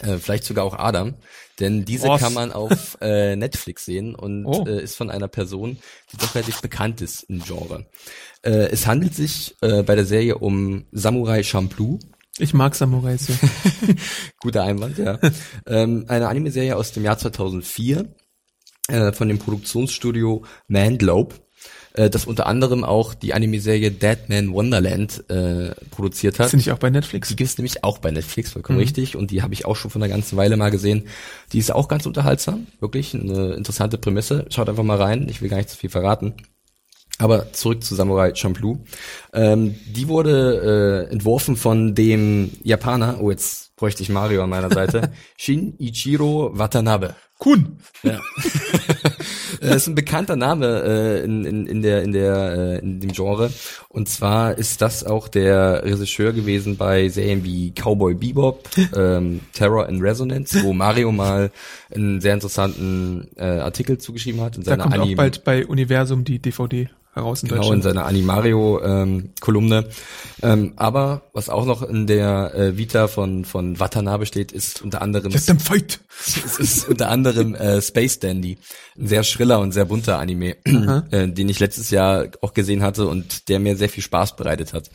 Äh, 0.00 0.16
vielleicht 0.16 0.44
sogar 0.44 0.64
auch 0.64 0.78
Adam, 0.78 1.14
denn 1.62 1.85
diese 1.85 2.09
Was? 2.09 2.20
kann 2.20 2.35
man 2.35 2.53
auf 2.53 2.98
äh, 3.01 3.35
Netflix 3.37 3.85
sehen 3.87 4.14
und 4.14 4.44
Oh. 4.44 4.64
äh, 4.66 4.83
ist 4.83 4.96
von 4.96 5.11
einer 5.11 5.29
Person, 5.29 5.79
die 6.12 6.16
doch 6.18 6.35
relativ 6.35 6.61
bekannt 6.61 7.01
ist 7.01 7.22
im 7.25 7.42
Genre. 7.42 7.87
Äh, 8.42 8.68
es 8.70 8.87
handelt 8.87 9.14
sich 9.14 9.55
äh, 9.62 9.83
bei 9.83 9.94
der 9.94 10.05
Serie 10.05 10.37
um 10.38 10.85
Samurai 10.92 11.42
Champloo. 11.42 11.98
Ich 12.38 12.55
mag 12.55 12.75
Samurais, 12.75 13.29
ja. 13.29 13.35
Guter 14.40 14.64
Einwand, 14.64 14.98
ja. 14.98 15.18
ähm, 15.66 16.05
eine 16.09 16.29
Anime-Serie 16.29 16.77
aus 16.77 16.92
dem 16.92 17.05
Jahr 17.05 17.18
2004 17.18 18.14
äh, 18.88 19.12
von 19.12 19.29
dem 19.29 19.38
Produktionsstudio 19.38 20.44
Mandlobe, 20.66 21.35
äh, 21.94 22.11
das 22.11 22.24
unter 22.24 22.46
anderem 22.46 22.85
auch 22.85 23.14
die 23.14 23.35
Anime-Serie 23.35 23.90
Dead 23.90 24.18
Man 24.28 24.52
Wonderland 24.52 25.24
äh, 25.28 25.74
produziert 25.90 26.38
hat. 26.38 26.50
Sind 26.50 26.59
nicht 26.59 26.72
auch 26.72 26.78
bei 26.78 26.90
Netflix? 26.90 27.28
Die 27.28 27.37
gibt's 27.37 27.59
nämlich 27.59 27.85
auch 27.85 27.98
bei 27.98 28.11
Netflix, 28.11 28.52
vollkommen 28.52 28.78
richtig. 28.78 29.16
Und 29.16 29.31
die 29.31 29.42
habe 29.42 29.55
ich 29.55 29.66
auch 29.66 29.76
schon 29.76 29.90
von 29.90 30.02
einer 30.02 30.12
ganzen 30.12 30.37
Weile 30.37 30.57
mal 30.57 30.70
gesehen. 30.70 31.05
Die 31.52 31.59
ist 31.59 31.72
auch 31.72 31.88
ganz 31.88 32.07
unterhaltsam, 32.07 32.66
wirklich 32.81 33.14
eine 33.14 33.55
interessante 33.55 33.98
Prämisse. 33.98 34.46
Schaut 34.50 34.68
einfach 34.68 34.85
mal 34.85 35.00
rein, 35.00 35.28
ich 35.28 35.42
will 35.42 35.48
gar 35.48 35.59
nicht 35.59 35.70
zu 35.70 35.76
viel 35.76 35.90
verraten. 35.90 36.35
Aber 37.18 37.52
zurück 37.52 37.85
zu 37.85 37.94
Samurai 37.94 38.35
Champloo. 38.35 38.78
Ähm, 39.33 39.74
die 39.87 40.09
wurde 40.09 41.09
äh, 41.09 41.12
entworfen 41.12 41.57
von 41.57 41.94
dem 41.94 42.50
Japaner, 42.62 43.18
oh 43.20 43.31
jetzt 43.31 43.71
bräuchte 43.82 44.04
ich 44.04 44.10
Mario 44.10 44.44
an 44.44 44.50
meiner 44.50 44.70
Seite, 44.70 45.10
Shinichiro 45.36 46.52
Watanabe. 46.54 47.16
Kun. 47.36 47.78
Ja. 48.04 48.20
Das 49.60 49.76
ist 49.78 49.88
ein 49.88 49.96
bekannter 49.96 50.36
Name 50.36 50.84
äh, 50.84 51.24
in, 51.24 51.44
in, 51.44 51.66
in 51.66 51.82
der 51.82 52.04
in 52.04 52.12
der 52.12 52.52
äh, 52.52 52.78
in 52.78 53.00
dem 53.00 53.10
Genre 53.10 53.50
und 53.88 54.08
zwar 54.08 54.56
ist 54.56 54.82
das 54.82 55.02
auch 55.02 55.26
der 55.26 55.82
Regisseur 55.82 56.32
gewesen 56.32 56.76
bei 56.76 57.08
Serien 57.08 57.42
wie 57.42 57.72
Cowboy 57.72 58.14
Bebop, 58.14 58.68
ähm, 58.94 59.40
Terror 59.52 59.88
in 59.88 60.00
Resonance, 60.00 60.62
wo 60.62 60.72
Mario 60.72 61.10
mal 61.10 61.50
einen 61.92 62.20
sehr 62.20 62.34
interessanten 62.34 63.30
äh, 63.34 63.42
Artikel 63.42 63.98
zugeschrieben 63.98 64.40
hat 64.42 64.56
in 64.56 64.62
Da 64.62 64.70
seiner 64.70 64.84
kommt 64.84 64.94
auch 64.98 65.02
Anime. 65.02 65.16
bald 65.16 65.42
bei 65.42 65.66
Universum 65.66 66.22
die 66.22 66.38
DVD 66.38 66.88
heraus 67.14 67.42
in 67.42 67.48
Genau, 67.48 67.61
in 67.62 67.81
Deutschland. 67.81 67.83
seiner 67.85 68.07
Animario-Kolumne. 68.07 69.88
Ähm, 70.42 70.72
aber 70.77 71.22
was 71.33 71.48
auch 71.48 71.64
noch 71.66 71.83
in 71.83 72.07
der 72.07 72.55
äh, 72.55 72.77
Vita 72.79 73.09
von, 73.09 73.44
von 73.44 73.79
Watanabe 73.79 74.27
steht, 74.27 74.53
ist 74.53 74.83
unter 74.83 75.03
anderem 75.03 75.33
Let 75.33 75.46
them 75.46 75.59
fight! 75.61 76.01
es 76.27 76.59
ist 76.59 76.88
unter 76.88 77.09
anderem 77.11 77.55
äh, 77.55 77.81
Space 77.83 78.18
Dandy, 78.18 78.59
ein 78.98 79.07
sehr 79.07 79.22
schriller 79.25 79.61
und 79.61 79.72
sehr 79.72 79.85
bunter 79.85 80.18
Anime, 80.18 80.57
äh, 80.64 81.29
den 81.29 81.48
ich 81.48 81.61
letztes 81.61 81.90
Jahr 81.90 82.29
auch 82.40 82.55
gesehen 82.55 82.83
hatte 82.83 83.07
und 83.07 83.48
der 83.48 83.59
mir 83.61 83.77
sehr 83.77 83.88
viel 83.88 84.03
Spaß 84.03 84.37
bereitet 84.37 84.72
hat. 84.72 84.90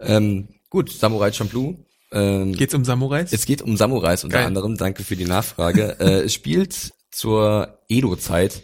Ähm, 0.00 0.48
gut, 0.70 0.90
Samurai 0.92 1.32
Champloo. 1.32 1.76
Ähm, 2.12 2.52
Geht's 2.52 2.74
um 2.74 2.84
Samurais? 2.84 3.32
es 3.32 3.46
geht 3.46 3.62
um 3.62 3.76
Samurais 3.76 4.22
unter 4.24 4.38
Geil. 4.38 4.46
anderem. 4.46 4.76
Danke 4.76 5.02
für 5.02 5.16
die 5.16 5.24
Nachfrage. 5.24 5.96
äh, 5.98 6.22
es 6.24 6.34
spielt 6.34 6.92
zur 7.10 7.78
Edo-Zeit. 7.88 8.62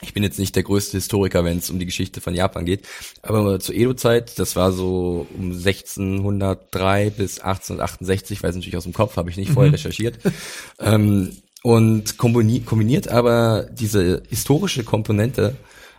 Ich 0.00 0.14
bin 0.14 0.22
jetzt 0.22 0.38
nicht 0.38 0.54
der 0.54 0.62
größte 0.62 0.96
Historiker, 0.96 1.44
wenn 1.44 1.58
es 1.58 1.70
um 1.70 1.78
die 1.78 1.86
Geschichte 1.86 2.20
von 2.20 2.34
Japan 2.34 2.64
geht, 2.64 2.86
aber 3.22 3.58
zur 3.58 3.74
Edo-Zeit, 3.74 4.38
das 4.38 4.54
war 4.54 4.70
so 4.70 5.26
um 5.36 5.52
1603 5.52 7.10
bis 7.10 7.40
1868, 7.40 8.42
weiß 8.42 8.54
natürlich 8.54 8.76
aus 8.76 8.84
dem 8.84 8.92
Kopf, 8.92 9.16
habe 9.16 9.30
ich 9.30 9.36
nicht 9.36 9.50
vorher 9.50 9.72
recherchiert. 9.72 10.18
ähm, 10.78 11.36
und 11.62 12.16
kombini 12.18 12.60
kombiniert 12.60 13.08
aber 13.08 13.66
diese 13.72 14.22
historische 14.28 14.84
Komponente 14.84 15.56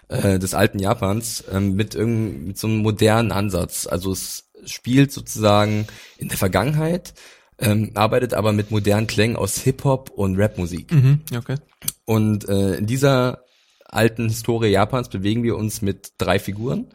äh, 0.07 0.39
des 0.39 0.53
alten 0.53 0.79
Japans 0.79 1.43
ähm, 1.51 1.75
mit, 1.75 1.95
irgend, 1.95 2.47
mit 2.47 2.57
so 2.57 2.67
einem 2.67 2.77
modernen 2.77 3.33
Ansatz. 3.33 3.85
Also 3.85 4.13
es 4.13 4.49
spielt 4.65 5.11
sozusagen 5.11 5.87
in 6.17 6.29
der 6.29 6.37
Vergangenheit, 6.37 7.13
ähm, 7.59 7.91
arbeitet 7.95 8.33
aber 8.33 8.53
mit 8.53 8.71
modernen 8.71 9.07
Klängen 9.07 9.35
aus 9.35 9.59
Hip-Hop 9.59 10.09
und 10.11 10.39
Rapmusik. 10.39 10.91
mhm, 10.93 11.19
okay. 11.35 11.57
Und 12.05 12.47
äh, 12.47 12.75
in 12.75 12.87
dieser 12.87 13.43
alten 13.89 14.29
Historie 14.29 14.69
Japans 14.69 15.09
bewegen 15.09 15.43
wir 15.43 15.55
uns 15.55 15.81
mit 15.81 16.13
drei 16.17 16.39
Figuren. 16.39 16.87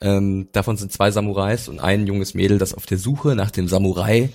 Ähm, 0.00 0.48
davon 0.52 0.76
sind 0.76 0.92
zwei 0.92 1.10
Samurais 1.10 1.68
und 1.68 1.80
ein 1.80 2.06
junges 2.06 2.34
Mädel, 2.34 2.58
das 2.58 2.74
auf 2.74 2.86
der 2.86 2.98
Suche 2.98 3.34
nach 3.34 3.50
dem 3.50 3.68
Samurai 3.68 4.30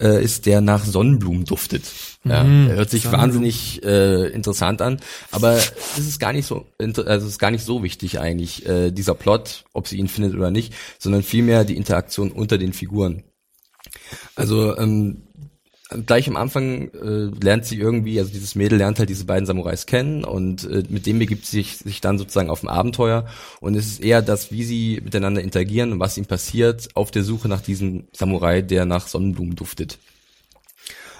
äh, 0.00 0.22
ist, 0.22 0.46
der 0.46 0.60
nach 0.60 0.84
Sonnenblumen 0.84 1.44
duftet. 1.44 1.84
Ja, 2.24 2.44
hört 2.44 2.90
sich 2.90 3.10
wahnsinnig 3.10 3.82
äh, 3.84 4.28
interessant 4.28 4.82
an, 4.82 5.00
aber 5.30 5.56
es 5.56 5.98
ist 5.98 6.18
gar 6.18 6.32
nicht 6.32 6.46
so, 6.46 6.66
also 6.78 7.04
es 7.06 7.24
ist 7.24 7.38
gar 7.38 7.50
nicht 7.50 7.64
so 7.64 7.82
wichtig 7.82 8.18
eigentlich 8.18 8.66
äh, 8.66 8.90
dieser 8.90 9.14
Plot, 9.14 9.64
ob 9.72 9.86
sie 9.86 9.98
ihn 9.98 10.08
findet 10.08 10.34
oder 10.34 10.50
nicht, 10.50 10.74
sondern 10.98 11.22
vielmehr 11.22 11.64
die 11.64 11.76
Interaktion 11.76 12.32
unter 12.32 12.58
den 12.58 12.72
Figuren. 12.72 13.22
Also 14.34 14.76
ähm, 14.76 15.25
gleich 16.06 16.28
am 16.28 16.36
Anfang 16.36 16.90
äh, 16.94 17.30
lernt 17.42 17.64
sie 17.64 17.78
irgendwie, 17.78 18.18
also 18.18 18.32
dieses 18.32 18.54
Mädel 18.54 18.78
lernt 18.78 18.98
halt 18.98 19.08
diese 19.08 19.24
beiden 19.24 19.46
Samurais 19.46 19.86
kennen 19.86 20.24
und 20.24 20.64
äh, 20.64 20.82
mit 20.88 21.06
dem 21.06 21.18
begibt 21.18 21.46
sie 21.46 21.58
sich, 21.58 21.78
sich 21.78 22.00
dann 22.00 22.18
sozusagen 22.18 22.50
auf 22.50 22.62
ein 22.62 22.68
Abenteuer 22.68 23.26
und 23.60 23.76
es 23.76 23.86
ist 23.86 24.02
eher 24.02 24.22
das, 24.22 24.50
wie 24.50 24.64
sie 24.64 25.00
miteinander 25.04 25.42
interagieren 25.42 25.92
und 25.92 26.00
was 26.00 26.16
ihnen 26.16 26.26
passiert 26.26 26.88
auf 26.94 27.10
der 27.10 27.22
Suche 27.22 27.48
nach 27.48 27.60
diesem 27.60 28.04
Samurai, 28.12 28.62
der 28.62 28.84
nach 28.84 29.06
Sonnenblumen 29.06 29.54
duftet. 29.54 29.98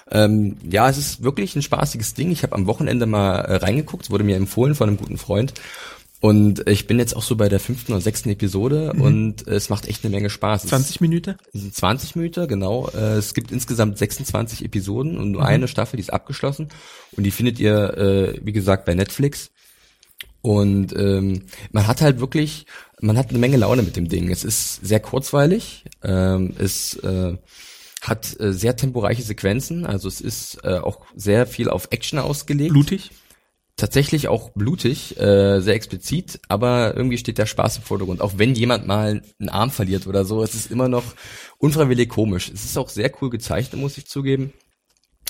Ähm, 0.09 0.57
ja, 0.69 0.89
es 0.89 0.97
ist 0.97 1.23
wirklich 1.23 1.55
ein 1.55 1.61
spaßiges 1.61 2.13
Ding. 2.13 2.31
Ich 2.31 2.43
habe 2.43 2.55
am 2.55 2.65
Wochenende 2.65 3.05
mal 3.05 3.39
äh, 3.39 3.55
reingeguckt, 3.57 4.09
wurde 4.09 4.23
mir 4.23 4.37
empfohlen 4.37 4.75
von 4.75 4.87
einem 4.87 4.97
guten 4.97 5.17
Freund. 5.17 5.53
Und 6.19 6.67
ich 6.67 6.87
bin 6.87 6.97
jetzt 6.97 7.15
auch 7.15 7.21
so 7.21 7.35
bei 7.35 7.47
der 7.47 7.59
fünften 7.59 7.91
oder 7.91 8.01
sechsten 8.01 8.29
Episode 8.29 8.93
und 8.93 9.47
es 9.47 9.69
macht 9.69 9.87
echt 9.87 10.03
eine 10.03 10.15
Menge 10.15 10.31
Spaß. 10.31 10.63
Es 10.63 10.69
20 10.69 10.99
Minuten? 10.99 11.35
es 11.53 11.61
sind 11.61 11.75
20 11.75 12.15
Minuten, 12.15 12.47
genau. 12.47 12.89
Äh, 12.89 13.17
Es 13.17 13.35
gibt 13.35 13.51
insgesamt 13.51 13.99
26 13.99 14.65
Episoden 14.65 15.17
und 15.17 15.31
nur 15.31 15.45
eine 15.45 15.67
Staffel, 15.67 15.97
die 15.97 16.01
ist 16.01 16.13
abgeschlossen. 16.13 16.69
Und 17.11 17.23
die 17.23 17.31
findet 17.31 17.59
ihr, 17.59 17.97
äh, 17.97 18.39
wie 18.43 18.51
gesagt, 18.51 18.85
bei 18.85 18.95
Netflix. 18.95 19.51
Und 20.41 20.95
ähm, 20.95 21.43
man 21.71 21.85
hat 21.85 22.01
halt 22.01 22.19
wirklich, 22.19 22.65
man 22.99 23.17
hat 23.17 23.29
eine 23.29 23.37
Menge 23.37 23.57
Laune 23.57 23.83
mit 23.83 23.95
dem 23.95 24.07
Ding. 24.07 24.31
Es 24.31 24.43
ist 24.43 24.85
sehr 24.85 24.99
kurzweilig. 24.99 25.85
Ähm, 26.03 26.53
es 26.57 26.95
äh, 26.97 27.37
hat 28.01 28.39
äh, 28.39 28.53
sehr 28.53 28.75
temporeiche 28.75 29.21
Sequenzen. 29.21 29.85
Also 29.85 30.07
es 30.07 30.21
ist 30.21 30.59
äh, 30.63 30.79
auch 30.79 31.01
sehr 31.15 31.45
viel 31.45 31.69
auf 31.69 31.89
Action 31.91 32.17
ausgelegt 32.17 32.71
Blutig? 32.71 33.11
Tatsächlich 33.77 34.27
auch 34.27 34.49
blutig, 34.49 35.17
äh, 35.19 35.61
sehr 35.61 35.75
explizit, 35.75 36.39
aber 36.49 36.95
irgendwie 36.97 37.17
steht 37.17 37.37
der 37.37 37.45
Spaß 37.45 37.77
im 37.77 37.83
Vordergrund. 37.83 38.21
Auch 38.21 38.33
wenn 38.37 38.55
jemand 38.55 38.87
mal 38.87 39.21
einen 39.39 39.49
Arm 39.49 39.69
verliert 39.69 40.07
oder 40.07 40.25
so, 40.25 40.43
es 40.43 40.55
ist 40.55 40.71
immer 40.71 40.89
noch 40.89 41.03
unfreiwillig 41.59 42.09
komisch. 42.09 42.49
Es 42.53 42.65
ist 42.65 42.77
auch 42.77 42.89
sehr 42.89 43.11
cool 43.21 43.29
gezeichnet, 43.29 43.79
muss 43.79 43.97
ich 43.97 44.07
zugeben. 44.07 44.51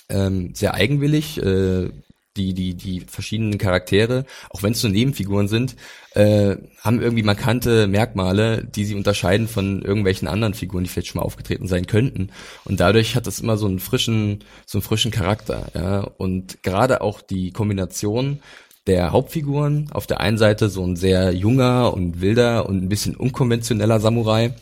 Ähm, 0.10 0.56
sehr 0.56 0.74
eigenwillig. 0.74 1.38
Äh, 1.42 1.92
die, 2.38 2.54
die, 2.54 2.76
die 2.76 3.02
verschiedenen 3.02 3.58
Charaktere, 3.58 4.26
auch 4.50 4.64
wenn 4.64 4.74
es 4.74 4.84
nur 4.84 4.92
Nebenfiguren 4.92 5.48
sind, 5.48 5.76
äh, 6.12 6.56
haben 6.82 7.02
irgendwie 7.02 7.24
markante 7.24 7.88
Merkmale, 7.88 8.64
die 8.64 8.86
sie 8.86 8.96
unterscheiden 8.96 9.48
von 9.48 9.82
irgendwelchen 9.82 10.28
anderen 10.28 10.54
Figuren, 10.54 10.84
die 10.84 10.90
vielleicht 10.90 11.08
schon 11.08 11.20
mal 11.20 11.26
aufgetreten 11.26 11.68
sein 11.68 11.88
könnten. 11.88 12.30
Und 12.64 12.80
dadurch 12.80 13.16
hat 13.16 13.28
das 13.28 13.40
immer 13.40 13.58
so 13.58 13.68
einen 13.68 13.80
frischen, 13.80 14.44
so 14.66 14.78
einen 14.78 14.84
frischen 14.84 15.12
Charakter. 15.12 15.68
Ja? 15.74 16.00
Und 16.18 16.64
gerade 16.64 17.02
auch 17.02 17.22
die 17.22 17.52
Kombination 17.52 18.40
der 18.86 19.12
Hauptfiguren, 19.12 19.90
auf 19.92 20.08
der 20.08 20.22
einen 20.22 20.38
Seite 20.38 20.70
so 20.70 20.84
ein 20.86 20.96
sehr 20.96 21.34
junger 21.34 21.94
und 21.94 22.22
wilder 22.22 22.70
und 22.70 22.82
ein 22.84 22.90
bisschen 22.90 23.16
unkonventioneller 23.16 24.00
Samurai, 24.00 24.54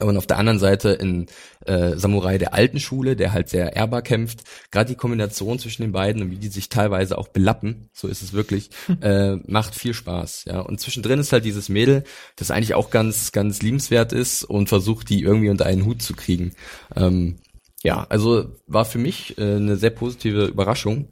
und 0.00 0.16
auf 0.16 0.26
der 0.26 0.38
anderen 0.38 0.58
Seite 0.58 0.98
ein 1.00 1.26
äh, 1.68 1.98
Samurai 1.98 2.38
der 2.38 2.54
alten 2.54 2.80
Schule, 2.80 3.14
der 3.14 3.32
halt 3.32 3.48
sehr 3.48 3.76
ehrbar 3.76 4.02
kämpft. 4.02 4.42
Gerade 4.70 4.90
die 4.90 4.96
Kombination 4.96 5.58
zwischen 5.58 5.82
den 5.82 5.92
beiden 5.92 6.22
und 6.22 6.30
wie 6.30 6.36
die 6.36 6.48
sich 6.48 6.68
teilweise 6.68 7.18
auch 7.18 7.28
belappen, 7.28 7.90
so 7.92 8.08
ist 8.08 8.22
es 8.22 8.32
wirklich, 8.32 8.70
äh, 9.00 9.36
macht 9.46 9.74
viel 9.74 9.94
Spaß. 9.94 10.46
Ja, 10.46 10.60
und 10.60 10.80
zwischendrin 10.80 11.20
ist 11.20 11.32
halt 11.32 11.44
dieses 11.44 11.68
Mädel, 11.68 12.04
das 12.36 12.50
eigentlich 12.50 12.74
auch 12.74 12.90
ganz, 12.90 13.32
ganz 13.32 13.62
liebenswert 13.62 14.12
ist 14.12 14.44
und 14.44 14.68
versucht, 14.68 15.10
die 15.10 15.22
irgendwie 15.22 15.50
unter 15.50 15.66
einen 15.66 15.84
Hut 15.84 16.02
zu 16.02 16.14
kriegen. 16.14 16.54
Ähm, 16.96 17.36
ja, 17.82 18.06
also 18.08 18.56
war 18.66 18.84
für 18.84 18.98
mich 18.98 19.38
äh, 19.38 19.56
eine 19.56 19.76
sehr 19.76 19.90
positive 19.90 20.46
Überraschung. 20.46 21.08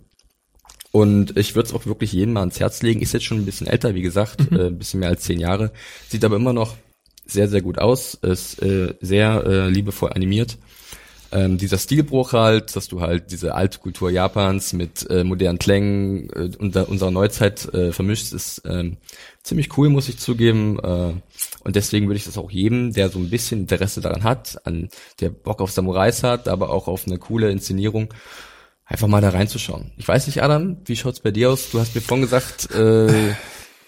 Und 0.92 1.37
ich 1.37 1.55
würde 1.55 1.69
es 1.69 1.75
auch 1.75 1.85
wirklich 1.85 2.12
jedem 2.12 2.33
mal 2.33 2.40
ans 2.40 2.59
Herz 2.59 2.83
legen. 2.83 3.03
Ist 3.03 3.12
jetzt 3.12 3.27
schon 3.27 3.38
ein 3.38 3.45
bisschen 3.45 3.66
älter, 3.66 3.95
wie 3.95 4.03
gesagt, 4.03 4.51
äh, 4.51 4.69
ein 4.69 4.79
bisschen 4.79 5.01
mehr 5.01 5.11
als 5.11 5.25
zehn 5.25 5.38
Jahre. 5.38 5.73
Sieht 6.09 6.25
aber 6.25 6.37
immer 6.37 6.55
noch 6.55 6.75
sehr, 7.27 7.49
sehr 7.49 7.62
gut 7.62 7.79
aus. 7.79 8.15
Ist 8.15 8.62
äh, 8.62 8.95
sehr 9.01 9.45
äh, 9.47 9.69
liebevoll 9.69 10.12
animiert. 10.12 10.59
Ähm, 11.33 11.59
dieser 11.59 11.77
Stilbruch 11.79 12.33
halt, 12.35 12.77
dass 12.77 12.87
du 12.87 13.01
halt 13.01 13.33
diese 13.33 13.55
alte 13.57 13.79
Kultur 13.81 14.11
Japans 14.11 14.73
mit 14.73 15.11
äh, 15.11 15.25
modernen 15.25 15.59
Klängen 15.59 16.31
äh, 16.31 16.51
unter 16.57 16.89
unserer 16.89 17.11
Neuzeit 17.11 17.67
äh, 17.75 17.91
vermischt, 17.93 18.33
ist 18.33 18.62
ähm, 18.65 18.97
ziemlich 19.43 19.77
cool, 19.77 19.89
muss 19.89 20.09
ich 20.09 20.19
zugeben. 20.19 20.79
Äh, 20.79 21.15
und 21.65 21.75
deswegen 21.77 22.07
würde 22.07 22.19
ich 22.19 22.25
das 22.25 22.39
auch 22.39 22.51
jedem, 22.51 22.93
der 22.93 23.09
so 23.09 23.19
ein 23.19 23.29
bisschen 23.29 23.62
Interesse 23.62 24.01
daran 24.01 24.23
hat, 24.23 24.65
an 24.65 24.89
der 25.21 25.31
Bock 25.31 25.61
auf 25.61 25.73
Samurais 25.73 26.23
hat, 26.23 26.47
aber 26.47 26.71
auch 26.71 26.87
auf 26.87 27.07
eine 27.09 27.19
coole 27.19 27.51
Inszenierung, 27.51 28.15
einfach 28.85 29.09
mal 29.09 29.21
da 29.21 29.31
reinzuschauen. 29.31 29.91
Ich 29.97 30.07
weiß 30.07 30.29
nicht, 30.29 30.45
Adam, 30.45 30.77
wie 30.85 30.95
schaut's 30.95 31.19
bei 31.21 31.33
dir 31.33 31.51
aus? 31.51 31.71
Du 31.71 31.81
hast 31.81 31.93
mir 31.97 32.03
vorhin 32.03 32.23
gesagt, 32.23 32.71
äh, 32.71 33.35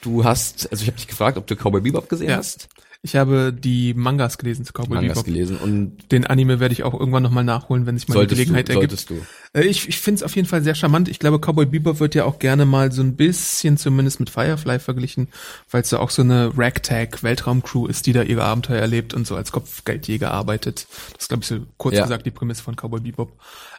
du 0.01 0.25
hast, 0.25 0.71
also 0.73 0.83
ich 0.83 0.89
habe 0.89 0.97
dich 0.99 1.07
gefragt, 1.07 1.39
ob 1.39 1.47
du 1.47 1.55
Cowboy 1.55 1.81
Bebop 1.81 2.09
gesehen 2.09 2.31
Ja. 2.31 2.37
hast. 2.39 2.69
Ich 3.03 3.15
habe 3.15 3.53
die 3.53 3.95
Mangas 3.95 4.39
gelesen 4.39 4.65
zu 4.65 4.73
Cowboy 4.73 4.97
Mangas 4.97 5.11
Bebop. 5.19 5.25
gelesen 5.27 5.57
und 5.59 6.11
Den 6.11 6.27
Anime 6.27 6.59
werde 6.59 6.73
ich 6.73 6.83
auch 6.83 6.99
irgendwann 6.99 7.23
nochmal 7.23 7.45
nachholen, 7.45 7.87
wenn 7.87 7.97
sich 7.97 8.09
mal 8.09 8.15
die 8.15 8.19
solltest 8.19 8.33
du, 8.33 8.37
Gelegenheit 8.45 8.69
ergibt. 8.71 8.91
solltest 8.91 9.11
du. 9.11 9.59
Äh, 9.59 9.67
Ich, 9.67 9.89
ich 9.89 10.01
finde 10.01 10.17
es 10.17 10.23
auf 10.25 10.35
jeden 10.35 10.49
Fall 10.49 10.65
sehr 10.65 10.75
charmant. 10.75 11.09
Ich 11.09 11.21
glaube, 11.21 11.39
Cowboy 11.39 11.67
Bebop 11.67 12.01
wird 12.01 12.17
ja 12.17 12.25
auch 12.25 12.41
gerne 12.41 12.67
mal 12.67 12.91
so 12.91 13.01
ein 13.03 13.15
bisschen 13.15 13.77
zumindest 13.77 14.19
mit 14.19 14.31
Firefly 14.31 14.81
verglichen, 14.81 15.29
weil 15.71 15.83
es 15.83 15.93
ja 15.93 16.01
auch 16.01 16.11
so 16.11 16.23
eine 16.23 16.53
Ragtag-Weltraumcrew 16.59 17.87
ist, 17.87 18.07
die 18.07 18.13
da 18.13 18.23
ihre 18.23 18.43
Abenteuer 18.43 18.81
erlebt 18.81 19.15
und 19.15 19.29
so 19.29 19.37
als 19.37 19.53
Kopfgeldjäger 19.53 20.33
arbeitet. 20.33 20.89
Das 21.13 21.23
ist, 21.23 21.29
glaube 21.29 21.43
ich, 21.43 21.49
so 21.49 21.61
kurz 21.77 21.95
Ja. 21.95 22.03
gesagt 22.03 22.27
die 22.27 22.33
Prämisse 22.33 22.65
von 22.65 22.75
Cowboy 22.75 23.01
Bebop. 23.01 23.33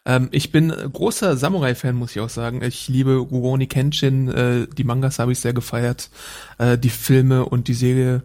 Ähm, 0.05 0.29
ich 0.31 0.53
bin 0.53 0.69
großer 0.69 1.35
Samurai-Fan, 1.35 1.93
muss 1.93 2.11
ich 2.11 2.21
auch 2.21 2.29
sagen. 2.29 2.63
Ich 2.63 2.87
liebe 2.87 3.15
Rurouni 3.17 3.67
Kenshin. 3.67 4.29
Äh, 4.29 4.67
die 4.77 4.85
Mangas 4.85 5.19
habe 5.19 5.33
ich 5.33 5.39
sehr 5.41 5.53
gefeiert. 5.53 6.09
Äh, 6.57 6.77
die 6.77 6.89
Filme 6.89 7.43
und 7.45 7.67
die 7.67 7.73
Serie 7.73 8.23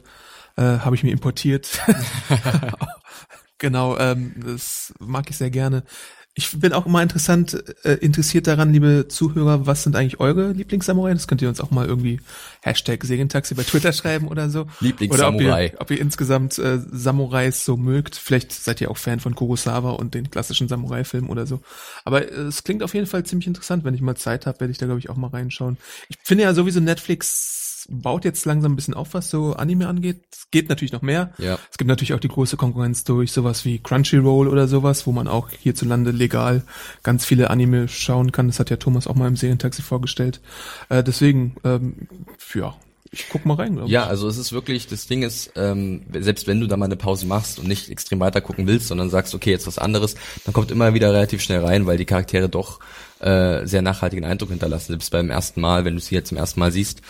äh, 0.57 0.63
habe 0.63 0.97
ich 0.97 1.03
mir 1.03 1.13
importiert. 1.13 1.81
genau, 3.59 3.99
ähm, 3.99 4.35
das 4.45 4.95
mag 5.01 5.31
ich 5.31 5.37
sehr 5.37 5.51
gerne. 5.51 5.85
Ich 6.37 6.51
bin 6.59 6.73
auch 6.73 6.85
immer 6.85 7.01
interessant, 7.01 7.63
äh, 7.85 7.93
interessiert 7.95 8.49
daran, 8.49 8.73
liebe 8.73 9.07
Zuhörer, 9.07 9.69
was 9.69 9.85
sind 9.85 9.95
eigentlich 9.95 10.19
eure 10.19 10.51
Lieblingssamurai? 10.51 11.15
Das 11.15 11.29
könnt 11.29 11.41
ihr 11.43 11.49
uns 11.49 11.61
auch 11.61 11.71
mal 11.71 11.87
irgendwie 11.87 12.19
Hashtag 12.61 13.05
Segentaxi 13.05 13.55
bei 13.55 13.63
Twitter 13.63 13.93
schreiben 13.93 14.27
oder 14.27 14.51
so. 14.51 14.67
Lieblingssamurai. 14.81 15.67
Oder 15.69 15.75
ob 15.75 15.75
ihr, 15.75 15.81
ob 15.81 15.91
ihr 15.93 16.01
insgesamt 16.01 16.59
äh, 16.59 16.81
Samurais 16.91 17.65
so 17.65 17.77
mögt. 17.77 18.17
Vielleicht 18.17 18.51
seid 18.51 18.81
ihr 18.81 18.91
auch 18.91 18.97
Fan 18.97 19.21
von 19.21 19.37
Kurosawa 19.37 19.93
und 19.93 20.15
den 20.15 20.29
klassischen 20.29 20.67
Samurai-Filmen 20.67 21.31
oder 21.31 21.47
so. 21.47 21.61
Aber 22.05 22.29
äh, 22.29 22.35
es 22.35 22.65
klingt 22.65 22.83
auf 22.83 22.95
jeden 22.95 23.07
Fall 23.07 23.25
ziemlich 23.25 23.47
interessant. 23.47 23.85
Wenn 23.85 23.95
ich 23.95 24.01
mal 24.01 24.17
Zeit 24.17 24.47
habe, 24.47 24.59
werde 24.59 24.73
ich 24.73 24.79
da, 24.79 24.87
glaube 24.87 24.99
ich, 24.99 25.11
auch 25.11 25.17
mal 25.17 25.29
reinschauen. 25.29 25.79
Ich 26.09 26.17
finde 26.25 26.43
ja 26.43 26.53
sowieso 26.53 26.81
Netflix 26.81 27.64
baut 27.89 28.25
jetzt 28.25 28.45
langsam 28.45 28.73
ein 28.73 28.77
bisschen 28.77 28.95
auf, 28.95 29.15
was 29.15 29.31
so 29.31 29.55
Anime 29.55 29.89
angeht. 29.89 30.23
Es 30.33 30.51
geht 30.51 30.69
natürlich 30.69 30.93
noch 30.93 31.03
mehr. 31.03 31.33
Ja. 31.39 31.59
Es 31.71 31.79
gibt 31.79 31.89
natürlich 31.89 32.15
auch 32.15 32.21
die 32.21 32.29
große 32.29 32.57
Konkurrenz 32.57 33.05
durch 33.05 33.33
sowas 33.33 33.65
wie 33.65 33.79
Crunchyroll 33.79 34.49
oder 34.49 34.69
sowas, 34.69 35.07
wo 35.07 35.13
man 35.13 35.29
auch 35.29 35.51
hierzulande 35.51 36.11
legal 36.11 36.63
ganz 37.03 37.25
viele 37.25 37.51
Anime 37.51 37.89
schauen 37.89 38.33
kann. 38.33 38.49
Das 38.49 38.61
hat 38.61 38.71
ja 38.71 38.77
Thomas 38.77 39.07
auch 39.07 39.15
mal 39.15 39.29
im 39.29 39.37
Serientaxi 39.37 39.83
vorgestellt. 39.83 40.41
Äh, 40.89 41.03
deswegen, 41.03 41.57
ähm, 41.65 42.09
ja, 42.55 42.75
ich 43.15 43.29
guck 43.29 43.47
mal 43.47 43.55
rein. 43.55 43.79
Ja, 43.87 44.05
ich. 44.05 44.09
also 44.09 44.29
es 44.29 44.37
ist 44.39 44.53
wirklich, 44.53 44.89
das 44.89 45.07
Ding 45.07 45.23
ist, 45.23 45.53
ähm, 45.55 46.03
selbst 46.13 46.47
wenn 46.47 46.61
du 46.61 46.67
da 46.67 46.77
mal 46.77 46.87
eine 46.87 46.97
Pause 46.97 47.27
machst 47.27 47.59
und 47.61 47.69
nicht 47.69 47.89
extrem 47.89 48.19
weiter 48.19 48.41
gucken 48.41 48.67
willst, 48.67 48.89
sondern 48.89 49.09
sagst, 49.09 49.35
okay, 49.35 49.51
jetzt 49.51 49.67
was 49.67 49.79
anderes, 49.79 50.17
dann 50.45 50.53
kommt 50.53 50.71
immer 50.71 50.95
wieder 50.95 51.13
relativ 51.13 51.41
schnell 51.41 51.65
rein, 51.65 51.87
weil 51.87 51.97
die 51.97 52.07
Charaktere 52.07 52.49
doch 52.49 52.81
äh, 53.21 53.67
sehr 53.67 53.83
nachhaltigen 53.83 54.25
Eindruck 54.25 54.51
hinterlassen, 54.51 54.89
selbst 54.89 55.13
beim 55.13 55.31
ersten 55.31 55.61
Mal, 55.61 55.85
wenn 55.85 55.95
du 55.95 56.01
sie 56.01 56.15
jetzt 56.15 56.29
zum 56.31 56.39
ersten 56.39 56.59
Mal 56.59 56.73
siehst. 56.73 57.03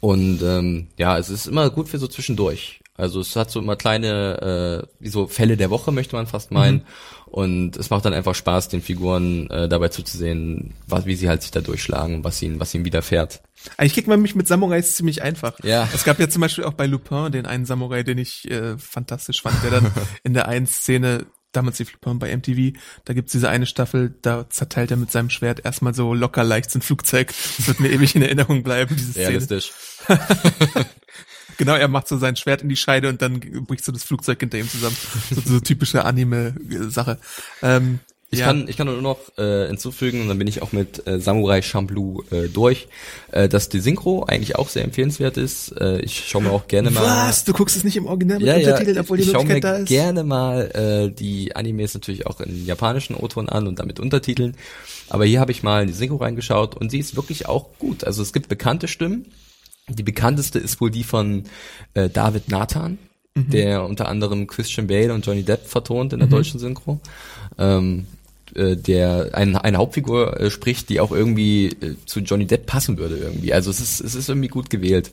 Und 0.00 0.42
ähm, 0.42 0.88
ja, 0.96 1.18
es 1.18 1.30
ist 1.30 1.46
immer 1.46 1.70
gut 1.70 1.88
für 1.88 1.98
so 1.98 2.06
zwischendurch. 2.06 2.80
Also 2.98 3.20
es 3.20 3.36
hat 3.36 3.50
so 3.50 3.60
immer 3.60 3.76
kleine, 3.76 4.86
äh, 4.88 4.88
wie 5.00 5.08
so 5.08 5.26
Fälle 5.26 5.56
der 5.56 5.70
Woche, 5.70 5.92
möchte 5.92 6.16
man 6.16 6.26
fast 6.26 6.50
meinen. 6.50 6.82
Und 7.26 7.76
es 7.76 7.90
macht 7.90 8.04
dann 8.04 8.14
einfach 8.14 8.34
Spaß, 8.34 8.68
den 8.68 8.80
Figuren 8.80 9.50
äh, 9.50 9.68
dabei 9.68 9.88
zuzusehen, 9.88 10.74
was, 10.86 11.04
wie 11.04 11.14
sie 11.14 11.28
halt 11.28 11.42
sich 11.42 11.50
da 11.50 11.60
durchschlagen, 11.60 12.24
was 12.24 12.40
ihnen, 12.40 12.58
was 12.60 12.74
ihnen 12.74 12.84
widerfährt. 12.84 13.42
Eigentlich 13.76 13.94
kriegt 13.94 14.08
man 14.08 14.22
mich 14.22 14.34
mit 14.34 14.48
Samurais 14.48 14.94
ziemlich 14.94 15.22
einfach. 15.22 15.58
Ja. 15.62 15.88
Es 15.92 16.04
gab 16.04 16.18
ja 16.18 16.28
zum 16.28 16.40
Beispiel 16.40 16.64
auch 16.64 16.72
bei 16.72 16.86
Lupin 16.86 17.32
den 17.32 17.46
einen 17.46 17.66
Samurai, 17.66 18.02
den 18.02 18.18
ich 18.18 18.50
äh, 18.50 18.78
fantastisch 18.78 19.42
fand, 19.42 19.62
der 19.62 19.70
dann 19.72 19.92
in 20.22 20.34
der 20.34 20.48
einen 20.48 20.66
Szene, 20.66 21.26
damals 21.56 21.78
lief 21.78 21.92
Lupin 21.92 22.18
bei 22.18 22.36
MTV, 22.36 22.78
da 23.04 23.14
gibt's 23.14 23.32
diese 23.32 23.48
eine 23.48 23.66
Staffel, 23.66 24.14
da 24.22 24.48
zerteilt 24.48 24.90
er 24.90 24.96
mit 24.96 25.10
seinem 25.10 25.30
Schwert 25.30 25.64
erstmal 25.64 25.94
so 25.94 26.14
locker 26.14 26.44
leicht 26.44 26.70
so 26.70 26.78
ein 26.78 26.82
Flugzeug. 26.82 27.32
Das 27.56 27.66
wird 27.66 27.80
mir 27.80 27.90
ewig 27.90 28.14
in 28.14 28.22
Erinnerung 28.22 28.62
bleiben, 28.62 28.94
diese 28.96 29.12
Szene. 29.12 29.28
Realistisch. 29.28 29.72
Genau, 31.58 31.74
er 31.74 31.88
macht 31.88 32.08
so 32.08 32.18
sein 32.18 32.36
Schwert 32.36 32.62
in 32.62 32.68
die 32.68 32.76
Scheide 32.76 33.08
und 33.08 33.22
dann 33.22 33.40
bricht 33.40 33.84
so 33.84 33.92
das 33.92 34.04
Flugzeug 34.04 34.40
hinter 34.40 34.58
ihm 34.58 34.68
zusammen. 34.68 34.96
So, 35.30 35.40
so 35.40 35.60
typische 35.60 36.04
Anime-Sache. 36.04 37.18
Ähm, 37.62 38.00
Ich 38.30 38.40
ja. 38.40 38.46
kann, 38.46 38.66
ich 38.66 38.76
kann 38.76 38.88
nur 38.88 39.00
noch 39.02 39.18
äh, 39.38 39.68
hinzufügen, 39.68 40.20
und 40.22 40.28
dann 40.28 40.38
bin 40.38 40.48
ich 40.48 40.60
auch 40.60 40.72
mit 40.72 41.06
äh, 41.06 41.20
Samurai 41.20 41.62
Champloo 41.62 42.22
äh, 42.32 42.48
durch, 42.48 42.88
äh, 43.30 43.48
dass 43.48 43.68
die 43.68 43.78
Synchro 43.78 44.24
eigentlich 44.24 44.56
auch 44.56 44.68
sehr 44.68 44.82
empfehlenswert 44.82 45.36
ist. 45.36 45.70
Äh, 45.80 46.00
ich 46.00 46.28
schaue 46.28 46.42
mir 46.42 46.50
auch 46.50 46.66
gerne 46.66 46.90
mal. 46.90 47.02
Was? 47.28 47.44
Du 47.44 47.52
guckst 47.52 47.76
es 47.76 47.84
nicht 47.84 47.96
im 47.96 48.06
Original 48.06 48.38
mit 48.38 48.48
Ja, 48.48 48.56
ja, 48.56 48.66
Untertiteln, 48.70 48.98
obwohl 48.98 49.18
die 49.18 49.22
ich 49.22 49.30
schaue 49.30 49.44
mir 49.44 49.54
Möglichkeit 49.54 49.74
da 49.74 49.78
ist? 49.78 49.88
gerne 49.88 50.24
mal 50.24 50.62
äh, 50.74 51.14
die 51.14 51.54
Animes 51.54 51.94
natürlich 51.94 52.26
auch 52.26 52.40
in 52.40 52.66
japanischen 52.66 53.14
O-Ton 53.14 53.48
an 53.48 53.68
und 53.68 53.78
damit 53.78 54.00
Untertiteln. 54.00 54.56
Aber 55.08 55.24
hier 55.24 55.38
habe 55.38 55.52
ich 55.52 55.62
mal 55.62 55.82
in 55.82 55.88
die 55.88 55.94
Synchro 55.94 56.16
reingeschaut 56.16 56.74
und 56.76 56.90
sie 56.90 56.98
ist 56.98 57.14
wirklich 57.14 57.46
auch 57.46 57.78
gut. 57.78 58.02
Also 58.02 58.22
es 58.22 58.32
gibt 58.32 58.48
bekannte 58.48 58.88
Stimmen. 58.88 59.26
Die 59.88 60.02
bekannteste 60.02 60.58
ist 60.58 60.80
wohl 60.80 60.90
die 60.90 61.04
von 61.04 61.44
äh, 61.94 62.08
David 62.10 62.48
Nathan, 62.48 62.98
Mhm. 63.36 63.50
der 63.50 63.84
unter 63.84 64.08
anderem 64.08 64.46
Christian 64.46 64.86
Bale 64.86 65.12
und 65.12 65.26
Johnny 65.26 65.42
Depp 65.42 65.66
vertont 65.66 66.14
in 66.14 66.20
der 66.20 66.28
deutschen 66.28 66.58
Synchro. 66.58 67.00
Ähm, 67.58 68.06
äh, 68.56 68.76
der 68.76 69.30
ein, 69.32 69.56
eine 69.56 69.76
Hauptfigur 69.76 70.40
äh, 70.40 70.50
spricht, 70.50 70.88
die 70.88 71.00
auch 71.00 71.12
irgendwie 71.12 71.66
äh, 71.66 71.96
zu 72.06 72.20
Johnny 72.20 72.46
Depp 72.46 72.66
passen 72.66 72.98
würde 72.98 73.16
irgendwie. 73.16 73.52
Also 73.52 73.70
es 73.70 73.80
ist 73.80 74.00
es 74.00 74.14
ist 74.14 74.28
irgendwie 74.28 74.48
gut 74.48 74.70
gewählt. 74.70 75.10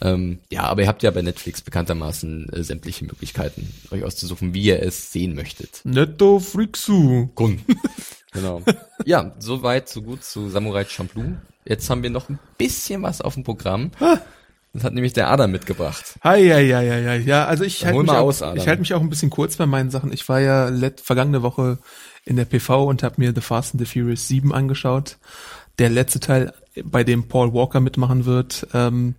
Ähm, 0.00 0.38
ja, 0.50 0.64
aber 0.64 0.82
ihr 0.82 0.88
habt 0.88 1.02
ja 1.02 1.10
bei 1.10 1.22
Netflix 1.22 1.60
bekanntermaßen 1.60 2.52
äh, 2.52 2.62
sämtliche 2.62 3.04
Möglichkeiten, 3.04 3.72
euch 3.90 4.04
auszusuchen, 4.04 4.54
wie 4.54 4.62
ihr 4.62 4.82
es 4.82 5.12
sehen 5.12 5.34
möchtet. 5.34 5.80
Netto 5.84 6.38
Frixu. 6.38 7.28
Grund. 7.34 7.60
genau. 8.32 8.62
Ja, 9.04 9.34
soweit, 9.38 9.88
so 9.88 10.02
gut 10.02 10.24
zu 10.24 10.48
Samurai 10.48 10.84
Champloo. 10.84 11.34
Jetzt 11.64 11.88
haben 11.90 12.02
wir 12.02 12.10
noch 12.10 12.28
ein 12.28 12.38
bisschen 12.58 13.02
was 13.02 13.20
auf 13.20 13.34
dem 13.34 13.44
Programm. 13.44 13.90
Das 14.72 14.84
hat 14.84 14.94
nämlich 14.94 15.12
der 15.12 15.28
Adam 15.30 15.50
mitgebracht. 15.50 16.14
Hi, 16.22 16.40
ja, 16.46 16.58
ja, 16.58 16.80
ja, 16.80 16.96
ja, 16.98 17.14
ja. 17.14 17.46
Also 17.46 17.64
ich 17.64 17.84
halte 17.84 18.00
mich, 18.00 18.10
auch, 18.10 18.18
aus, 18.18 18.42
Adam. 18.42 18.56
ich 18.56 18.68
halte 18.68 18.80
mich 18.80 18.94
auch 18.94 19.00
ein 19.00 19.10
bisschen 19.10 19.30
kurz 19.30 19.56
bei 19.56 19.66
meinen 19.66 19.90
Sachen. 19.90 20.12
Ich 20.12 20.28
war 20.28 20.40
ja 20.40 20.68
let, 20.68 21.00
vergangene 21.00 21.42
Woche 21.42 21.78
in 22.24 22.36
der 22.36 22.44
PV 22.44 22.84
und 22.84 23.02
habe 23.02 23.16
mir 23.18 23.32
The 23.34 23.40
Fast 23.40 23.74
and 23.74 23.80
the 23.80 23.86
Furious 23.86 24.28
7 24.28 24.52
angeschaut. 24.52 25.18
Der 25.78 25.88
letzte 25.88 26.20
Teil, 26.20 26.52
bei 26.84 27.04
dem 27.04 27.28
Paul 27.28 27.52
Walker 27.52 27.80
mitmachen 27.80 28.24
wird. 28.24 28.66
Ähm, 28.74 29.14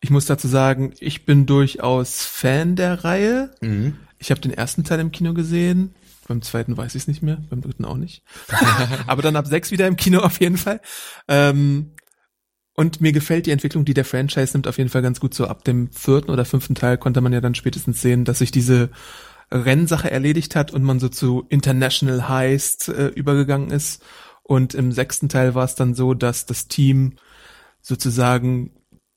ich 0.00 0.10
muss 0.10 0.26
dazu 0.26 0.48
sagen, 0.48 0.92
ich 1.00 1.24
bin 1.24 1.46
durchaus 1.46 2.24
Fan 2.24 2.76
der 2.76 3.04
Reihe. 3.04 3.54
Mhm. 3.60 3.96
Ich 4.18 4.30
habe 4.30 4.40
den 4.40 4.52
ersten 4.52 4.84
Teil 4.84 5.00
im 5.00 5.12
Kino 5.12 5.34
gesehen. 5.34 5.94
Beim 6.26 6.42
zweiten 6.42 6.76
weiß 6.76 6.94
ich 6.94 7.02
es 7.02 7.08
nicht 7.08 7.22
mehr, 7.22 7.38
beim 7.50 7.60
dritten 7.60 7.84
auch 7.84 7.96
nicht. 7.96 8.22
Aber 9.06 9.22
dann 9.22 9.36
ab 9.36 9.46
sechs 9.46 9.70
wieder 9.70 9.86
im 9.86 9.96
Kino 9.96 10.20
auf 10.20 10.40
jeden 10.40 10.56
Fall. 10.56 10.80
Ähm, 11.28 11.92
und 12.74 13.00
mir 13.00 13.12
gefällt 13.12 13.46
die 13.46 13.50
Entwicklung, 13.50 13.84
die 13.84 13.94
der 13.94 14.04
Franchise 14.04 14.52
nimmt, 14.54 14.66
auf 14.66 14.78
jeden 14.78 14.90
Fall 14.90 15.02
ganz 15.02 15.20
gut. 15.20 15.34
So 15.34 15.46
ab 15.46 15.64
dem 15.64 15.92
vierten 15.92 16.30
oder 16.30 16.44
fünften 16.44 16.74
Teil 16.74 16.98
konnte 16.98 17.20
man 17.20 17.32
ja 17.32 17.40
dann 17.40 17.54
spätestens 17.54 18.02
sehen, 18.02 18.24
dass 18.24 18.38
sich 18.38 18.50
diese 18.50 18.90
Rennsache 19.54 20.10
erledigt 20.10 20.56
hat 20.56 20.72
und 20.72 20.82
man 20.82 21.00
so 21.00 21.08
zu 21.08 21.44
International 21.48 22.28
Heist 22.28 22.88
äh, 22.88 23.08
übergegangen 23.08 23.70
ist. 23.70 24.02
Und 24.42 24.74
im 24.74 24.92
sechsten 24.92 25.28
Teil 25.28 25.54
war 25.54 25.64
es 25.64 25.74
dann 25.74 25.94
so, 25.94 26.14
dass 26.14 26.46
das 26.46 26.68
Team 26.68 27.14
sozusagen, 27.80 28.72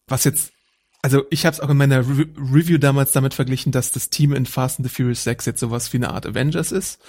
was 0.08 0.24
jetzt, 0.24 0.54
also 1.02 1.24
ich 1.30 1.46
habe 1.46 1.54
es 1.54 1.60
auch 1.60 1.70
in 1.70 1.78
meiner 1.78 2.08
Re 2.08 2.28
Review 2.38 2.78
damals 2.78 3.12
damit 3.12 3.34
verglichen, 3.34 3.72
dass 3.72 3.92
das 3.92 4.10
Team 4.10 4.34
in 4.34 4.46
Fast 4.46 4.80
and 4.80 4.88
the 4.88 4.94
Furious 4.94 5.24
6 5.24 5.46
jetzt 5.46 5.60
sowas 5.60 5.92
wie 5.92 5.98
eine 5.98 6.12
Art 6.12 6.26
Avengers 6.26 6.72
ist. 6.72 7.02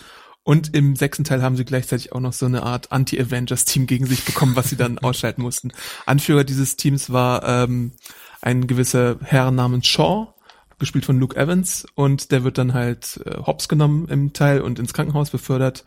Und 0.42 0.74
im 0.74 0.96
sechsten 0.96 1.24
Teil 1.24 1.42
haben 1.42 1.56
sie 1.56 1.64
gleichzeitig 1.64 2.12
auch 2.12 2.20
noch 2.20 2.32
so 2.32 2.46
eine 2.46 2.62
Art 2.62 2.90
Anti-Avengers-Team 2.90 3.86
gegen 3.86 4.06
sich 4.06 4.24
bekommen, 4.24 4.56
was 4.56 4.70
sie 4.70 4.76
dann 4.76 4.98
ausschalten 5.00 5.42
mussten. 5.42 5.72
Anführer 6.06 6.42
dieses 6.42 6.76
Teams 6.76 7.10
war 7.10 7.46
ähm, 7.46 7.92
ein 8.40 8.66
gewisser 8.66 9.18
Herr 9.22 9.50
namens 9.50 9.86
Shaw, 9.86 10.34
gespielt 10.78 11.04
von 11.04 11.18
Luke 11.18 11.36
Evans, 11.36 11.86
und 11.94 12.30
der 12.32 12.44
wird 12.44 12.58
dann 12.58 12.74
halt 12.74 13.20
äh, 13.24 13.38
hops 13.38 13.68
genommen 13.68 14.08
im 14.08 14.32
Teil 14.32 14.60
und 14.60 14.78
ins 14.78 14.92
Krankenhaus 14.92 15.30
befördert. 15.30 15.84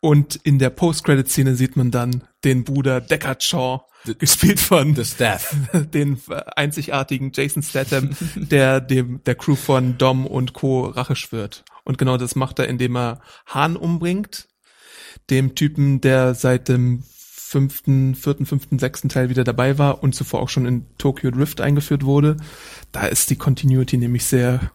Und 0.00 0.36
in 0.36 0.58
der 0.58 0.70
Post-Credit-Szene 0.70 1.56
sieht 1.56 1.76
man 1.76 1.90
dann 1.90 2.24
den 2.44 2.64
Bruder 2.64 3.00
Deckard 3.00 3.42
Shaw, 3.42 3.80
gespielt 4.18 4.60
von 4.60 4.94
The 4.94 5.04
Staff. 5.04 5.56
den 5.72 6.20
äh, 6.28 6.42
einzigartigen 6.54 7.32
Jason 7.34 7.62
Statham, 7.62 8.10
der 8.36 8.80
dem 8.80 9.22
der 9.24 9.34
Crew 9.34 9.56
von 9.56 9.98
Dom 9.98 10.26
und 10.26 10.52
Co. 10.52 10.86
Rache 10.86 11.16
schwört. 11.16 11.64
Und 11.84 11.98
genau 11.98 12.16
das 12.16 12.36
macht 12.36 12.58
er, 12.58 12.68
indem 12.68 12.96
er 12.96 13.20
Hahn 13.46 13.76
umbringt, 13.76 14.48
dem 15.30 15.54
Typen, 15.54 16.00
der 16.00 16.34
seit 16.34 16.68
dem 16.68 17.04
fünften, 17.46 18.16
vierten, 18.16 18.44
fünften, 18.44 18.80
sechsten 18.80 19.08
Teil 19.08 19.28
wieder 19.28 19.44
dabei 19.44 19.78
war 19.78 20.02
und 20.02 20.16
zuvor 20.16 20.40
auch 20.40 20.48
schon 20.48 20.66
in 20.66 20.84
Tokyo 20.98 21.30
Drift 21.30 21.60
eingeführt 21.60 22.04
wurde. 22.04 22.36
Da 22.90 23.06
ist 23.06 23.30
die 23.30 23.36
Continuity 23.36 23.98
nämlich 23.98 24.24
sehr 24.24 24.72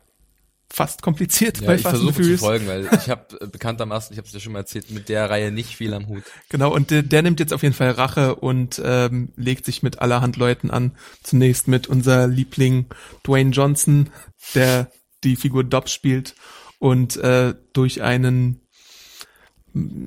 fast 0.70 1.02
kompliziert 1.02 1.60
Ja, 1.60 1.68
bei 1.68 1.76
ich 1.76 1.82
Fast 1.82 1.98
versuche 1.98 2.22
zu 2.24 2.38
folgen, 2.38 2.66
weil 2.68 2.86
ich 2.86 3.10
habe 3.10 3.38
äh, 3.42 3.48
bekanntermaßen, 3.48 4.14
ich 4.14 4.18
habe 4.18 4.26
es 4.26 4.32
dir 4.32 4.40
schon 4.40 4.54
mal 4.54 4.60
erzählt, 4.60 4.90
mit 4.90 5.10
der 5.10 5.30
Reihe 5.30 5.52
nicht 5.52 5.76
viel 5.76 5.94
am 5.94 6.08
Hut. 6.08 6.24
Genau, 6.48 6.74
und 6.74 6.92
der, 6.92 7.04
der 7.04 7.22
nimmt 7.24 7.42
jetzt 7.42 7.52
auf 7.52 7.62
jeden 7.62 7.76
Fall 7.76 7.92
Rache 7.92 8.36
und 8.36 8.82
ähm, 8.84 9.34
legt 9.36 9.66
sich 9.66 9.84
mit 9.84 10.00
allerhand 10.00 10.38
Leuten 10.38 10.72
an. 10.72 10.96
Zunächst 11.24 11.68
mit 11.68 11.88
unser 11.88 12.26
Liebling 12.28 12.86
Dwayne 13.28 13.52
Johnson, 13.52 14.12
der 14.56 14.90
die 15.26 15.36
Figur 15.36 15.66
Dobbs 15.66 15.92
spielt 15.92 16.36
und 16.80 17.18
äh, 17.18 17.54
durch 17.74 18.02
einen, 18.02 18.62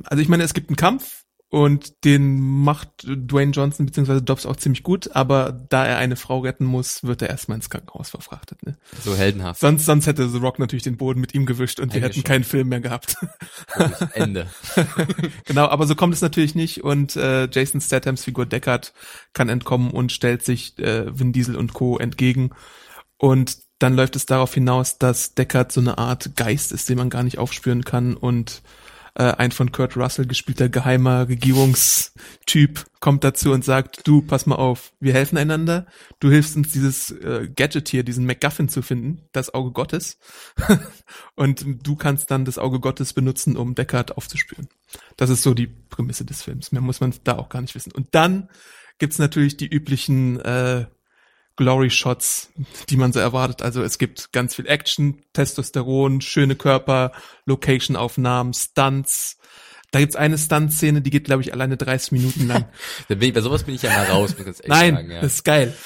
also 0.05 0.23
ich 0.23 0.29
meine, 0.29 0.45
es 0.45 0.55
gibt 0.55 0.71
einen 0.71 0.77
Kampf 0.77 1.24
und 1.51 2.05
den 2.05 2.41
macht 2.41 3.05
Dwayne 3.05 3.53
Johnson 3.53 3.87
bzw. 3.87 4.21
Dobbs 4.21 4.45
auch 4.45 4.57
ziemlich 4.57 4.83
gut, 4.83 5.15
aber 5.15 5.53
da 5.53 5.87
er 5.87 5.99
eine 5.99 6.17
Frau 6.17 6.41
retten 6.41 6.65
muss, 6.65 7.05
wird 7.05 7.23
er 7.23 7.31
erstmal 7.31 7.57
ins 7.57 7.71
Krankenhaus 7.71 8.11
verfrachtet. 8.11 8.65
Ne? 8.67 8.77
So 9.05 9.15
heldenhaft. 9.15 9.61
Sonst, 9.61 9.85
sonst 9.85 10.07
hätte 10.07 10.29
The 10.29 10.39
Rock 10.39 10.59
natürlich 10.59 10.83
den 10.83 10.97
Boden 10.97 11.21
mit 11.21 11.33
ihm 11.33 11.47
gewischt 11.47 11.79
und 11.79 11.95
wir 11.95 12.01
hätten 12.03 12.25
keinen 12.25 12.45
Film 12.45 12.69
mehr 12.69 12.81
gehabt. 12.81 13.17
Ende. 14.15 14.49
Genau, 15.45 15.67
aber 15.67 15.87
so 15.87 15.95
kommt 15.95 16.15
es 16.15 16.21
natürlich 16.23 16.55
nicht 16.55 16.83
und 16.83 17.17
äh, 17.17 17.49
Jason 17.51 17.81
Stathams 17.81 18.25
Figur 18.25 18.47
Deckard 18.47 18.93
kann 19.33 19.49
entkommen 19.49 19.91
und 19.91 20.11
stellt 20.11 20.45
sich 20.45 20.79
äh, 20.79 21.07
Vin 21.19 21.33
Diesel 21.33 21.57
und 21.57 21.75
Co. 21.75 21.99
entgegen 21.99 22.51
und 23.19 23.59
dann 23.79 23.95
läuft 23.95 24.17
es 24.17 24.27
darauf 24.27 24.55
hinaus, 24.55 24.99
dass 24.99 25.35
Deckard 25.35 25.73
so 25.73 25.81
eine 25.81 25.99
Art 25.99 26.37
Geist 26.37 26.73
ist, 26.73 26.89
den 26.89 26.99
man 26.99 27.11
gar 27.11 27.23
nicht 27.23 27.39
aufspüren 27.39 27.85
kann 27.85 28.15
und 28.15 28.63
äh, 29.15 29.33
ein 29.33 29.53
von 29.53 29.73
Kurt 29.73 29.97
Russell 29.97 30.27
gespielter 30.27 30.69
geheimer 30.69 31.29
Regierungstyp 31.29 32.85
kommt 33.01 33.23
dazu 33.23 33.53
und 33.53 33.65
sagt, 33.65 34.07
du, 34.07 34.23
pass 34.23 34.47
mal 34.47 34.57
auf, 34.57 34.93
wir 35.01 35.13
helfen 35.13 35.39
einander, 35.39 35.87
du 36.21 36.31
hilfst 36.31 36.57
uns 36.57 36.73
dieses 36.73 37.11
äh, 37.11 37.49
Gadget 37.55 37.89
hier, 37.89 38.03
diesen 38.03 38.27
MacGuffin 38.27 38.69
zu 38.69 38.83
finden, 38.83 39.29
das 39.33 39.53
Auge 39.55 39.73
Gottes 39.73 40.19
und 41.37 41.65
du 41.87 41.97
kannst 41.97 42.31
dann 42.31 42.45
das 42.45 42.59
Auge 42.59 42.81
Gottes 42.81 43.13
benutzen, 43.13 43.57
um 43.57 43.75
Deckard 43.75 44.17
aufzuspüren. 44.17 44.69
Das 45.17 45.31
ist 45.31 45.43
so 45.43 45.55
die 45.55 45.67
Prämisse 45.67 46.25
des 46.25 46.43
Films, 46.43 46.73
mehr 46.73 46.83
muss 46.83 47.01
man 47.01 47.15
da 47.25 47.37
auch 47.37 47.49
gar 47.49 47.61
nicht 47.61 47.75
wissen. 47.75 47.93
Und 47.93 48.09
dann 48.13 48.49
gibt's 48.99 49.19
natürlich 49.19 49.57
die 49.57 49.69
üblichen 49.69 50.41
äh, 50.41 50.87
Glory 51.57 51.91
Shots, 51.91 52.51
die 52.89 52.97
man 52.97 53.13
so 53.13 53.21
erwartet. 53.21 53.63
Also 53.63 53.83
es 53.83 53.99
gibt 53.99 54.33
ganz 54.33 54.55
viel 54.55 54.67
Action, 54.67 55.23
Testosteron, 55.33 56.21
schöne 56.21 56.57
Körper, 56.57 57.13
Location-Aufnahmen, 57.47 58.55
Stunts. 58.55 59.39
Da 59.91 60.01
gibt's 60.01 60.17
eine 60.17 60.37
Stunt-Szene, 60.37 61.03
die 61.03 61.11
geht, 61.11 61.25
glaube 61.25 61.43
ich, 61.43 61.53
alleine 61.53 61.77
30 61.77 62.13
Minuten 62.13 62.49
lang. 62.49 62.65
Da 63.09 63.15
bin 63.15 63.29
ich, 63.29 63.35
bei 63.35 63.41
sowas 63.41 63.63
bin 63.63 63.77
ich 63.77 63.83
ja 63.83 63.91
mal 63.91 64.07
raus, 64.07 64.35
Nein, 64.67 64.95
sagen. 64.97 65.11
Ja. 65.13 65.21
das 65.21 65.35
ist 65.35 65.45
geil. 65.45 65.77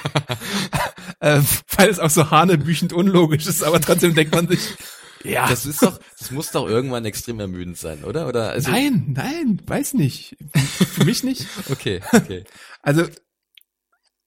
äh, 1.20 1.40
weil 1.76 1.88
es 1.88 1.98
auch 1.98 2.10
so 2.10 2.30
hanebüchend 2.30 2.92
unlogisch 2.92 3.46
ist, 3.46 3.62
aber 3.62 3.80
trotzdem 3.80 4.14
denkt 4.14 4.34
man 4.34 4.48
sich, 4.48 4.60
ja, 5.24 5.48
Das 5.48 5.66
ist 5.66 5.82
doch, 5.82 6.00
das 6.18 6.30
muss 6.30 6.50
doch 6.50 6.66
irgendwann 6.68 7.04
extrem 7.04 7.40
ermüdend 7.40 7.76
sein, 7.76 8.04
oder? 8.04 8.26
Oder 8.26 8.50
also, 8.50 8.70
nein, 8.70 9.12
nein, 9.14 9.60
weiß 9.66 9.94
nicht. 9.94 10.36
Für 10.94 11.04
mich 11.04 11.22
nicht. 11.24 11.46
Okay, 11.70 12.00
okay. 12.12 12.44
Also 12.82 13.04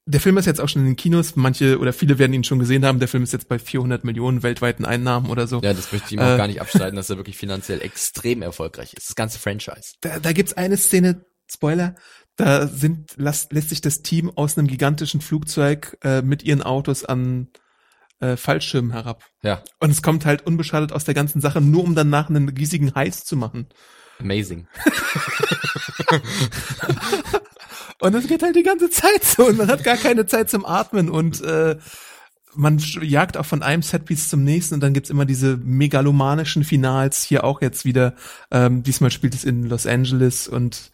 der 0.06 0.20
Film 0.20 0.36
ist 0.36 0.46
jetzt 0.46 0.60
auch 0.60 0.68
schon 0.68 0.82
in 0.82 0.88
den 0.88 0.96
Kinos. 0.96 1.34
Manche 1.36 1.78
oder 1.78 1.92
viele 1.92 2.18
werden 2.18 2.34
ihn 2.34 2.44
schon 2.44 2.58
gesehen 2.58 2.84
haben. 2.84 2.98
Der 2.98 3.08
Film 3.08 3.22
ist 3.22 3.32
jetzt 3.32 3.48
bei 3.48 3.58
400 3.58 4.04
Millionen 4.04 4.42
weltweiten 4.42 4.84
Einnahmen 4.84 5.30
oder 5.30 5.46
so. 5.46 5.60
Ja, 5.62 5.72
das 5.72 5.92
möchte 5.92 6.08
ich 6.08 6.12
ihm 6.12 6.18
Äh, 6.18 6.34
auch 6.34 6.36
gar 6.36 6.46
nicht 6.46 6.60
abstreiten, 6.60 6.96
dass 6.96 7.08
er 7.08 7.16
wirklich 7.16 7.38
finanziell 7.38 7.80
extrem 7.80 8.42
erfolgreich 8.42 8.92
ist. 8.94 9.08
Das 9.08 9.16
ganze 9.16 9.38
Franchise. 9.38 9.94
Da, 10.02 10.18
da 10.20 10.32
gibt's 10.32 10.52
eine 10.52 10.76
Szene, 10.76 11.24
Spoiler, 11.50 11.94
da 12.36 12.66
sind, 12.66 13.12
lässt, 13.16 13.52
lässt 13.52 13.70
sich 13.70 13.80
das 13.80 14.02
Team 14.02 14.30
aus 14.34 14.58
einem 14.58 14.66
gigantischen 14.66 15.20
Flugzeug 15.20 15.96
äh, 16.02 16.20
mit 16.20 16.42
ihren 16.42 16.62
Autos 16.62 17.04
an 17.04 17.48
äh, 18.20 18.36
Fallschirmen 18.36 18.90
herab. 18.92 19.24
Ja, 19.42 19.62
Und 19.80 19.90
es 19.90 20.02
kommt 20.02 20.26
halt 20.26 20.46
unbeschadet 20.46 20.92
aus 20.92 21.04
der 21.04 21.14
ganzen 21.14 21.40
Sache, 21.40 21.60
nur 21.60 21.82
um 21.84 21.94
danach 21.94 22.28
einen 22.28 22.48
riesigen 22.50 22.94
Heiß 22.94 23.24
zu 23.24 23.36
machen. 23.36 23.68
amazing. 24.20 24.66
Und 28.00 28.12
das 28.12 28.26
geht 28.26 28.42
halt 28.42 28.56
die 28.56 28.62
ganze 28.62 28.90
Zeit 28.90 29.24
so 29.24 29.46
und 29.46 29.56
man 29.56 29.68
hat 29.68 29.84
gar 29.84 29.96
keine 29.96 30.26
Zeit 30.26 30.50
zum 30.50 30.66
Atmen 30.66 31.08
und 31.08 31.40
äh, 31.42 31.76
man 32.56 32.78
jagt 32.78 33.36
auch 33.36 33.46
von 33.46 33.62
einem 33.62 33.82
Setpiece 33.82 34.28
zum 34.28 34.44
nächsten 34.44 34.74
und 34.74 34.80
dann 34.80 34.94
gibt's 34.94 35.10
immer 35.10 35.24
diese 35.24 35.56
megalomanischen 35.56 36.64
Finals, 36.64 37.22
hier 37.22 37.44
auch 37.44 37.60
jetzt 37.62 37.84
wieder. 37.84 38.14
Ähm, 38.50 38.82
diesmal 38.82 39.10
spielt 39.10 39.34
es 39.34 39.44
in 39.44 39.64
Los 39.64 39.86
Angeles 39.86 40.48
und 40.48 40.92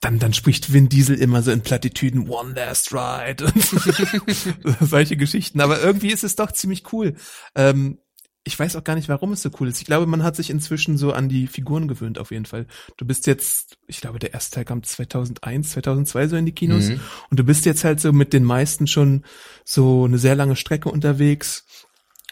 dann, 0.00 0.18
dann 0.18 0.32
spricht 0.32 0.72
Vin 0.72 0.88
Diesel 0.88 1.16
immer 1.16 1.42
so 1.42 1.50
in 1.50 1.60
Plattitüden 1.60 2.28
One 2.28 2.54
Last 2.54 2.92
Ride 2.92 3.44
und 3.54 4.80
solche 4.80 5.16
Geschichten. 5.16 5.60
Aber 5.60 5.80
irgendwie 5.80 6.10
ist 6.10 6.24
es 6.24 6.36
doch 6.36 6.52
ziemlich 6.52 6.92
cool. 6.92 7.16
Ähm, 7.54 7.98
ich 8.44 8.58
weiß 8.58 8.76
auch 8.76 8.84
gar 8.84 8.94
nicht, 8.94 9.08
warum 9.08 9.32
es 9.32 9.42
so 9.42 9.50
cool 9.60 9.68
ist. 9.68 9.80
Ich 9.80 9.86
glaube, 9.86 10.06
man 10.06 10.22
hat 10.22 10.34
sich 10.34 10.48
inzwischen 10.48 10.96
so 10.96 11.12
an 11.12 11.28
die 11.28 11.46
Figuren 11.46 11.88
gewöhnt, 11.88 12.18
auf 12.18 12.30
jeden 12.30 12.46
Fall. 12.46 12.66
Du 12.96 13.04
bist 13.04 13.26
jetzt, 13.26 13.76
ich 13.86 14.00
glaube, 14.00 14.18
der 14.18 14.32
erste 14.32 14.54
Teil 14.54 14.64
kam 14.64 14.82
2001, 14.82 15.70
2002 15.70 16.28
so 16.28 16.36
in 16.36 16.46
die 16.46 16.52
Kinos. 16.52 16.88
Mhm. 16.88 17.00
Und 17.30 17.38
du 17.38 17.44
bist 17.44 17.66
jetzt 17.66 17.84
halt 17.84 18.00
so 18.00 18.12
mit 18.12 18.32
den 18.32 18.44
meisten 18.44 18.86
schon 18.86 19.24
so 19.64 20.04
eine 20.04 20.18
sehr 20.18 20.36
lange 20.36 20.56
Strecke 20.56 20.88
unterwegs. 20.88 21.66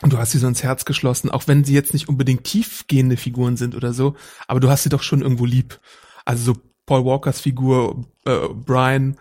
Und 0.01 0.13
du 0.13 0.19
hast 0.19 0.31
sie 0.31 0.39
so 0.39 0.47
ins 0.47 0.63
Herz 0.63 0.85
geschlossen, 0.85 1.31
auch 1.31 1.47
wenn 1.47 1.65
sie 1.65 1.75
jetzt 1.75 1.93
nicht 1.93 2.09
unbedingt 2.09 2.45
tiefgehende 2.45 3.17
Figuren 3.17 3.57
sind 3.57 3.75
oder 3.75 3.93
so. 3.93 4.17
Aber 4.47 4.61
du 4.61 4.71
hast 4.71 4.85
sie 4.85 4.91
doch 4.91 5.03
schon 5.03 5.23
irgendwo 5.23 5.45
lieb. 5.45 5.79
Also 6.25 6.55
so 6.55 6.61
Paul 6.87 7.05
Walkers 7.05 7.41
Figur, 7.41 8.07
äh, 8.25 8.49
Brian, 8.55 9.19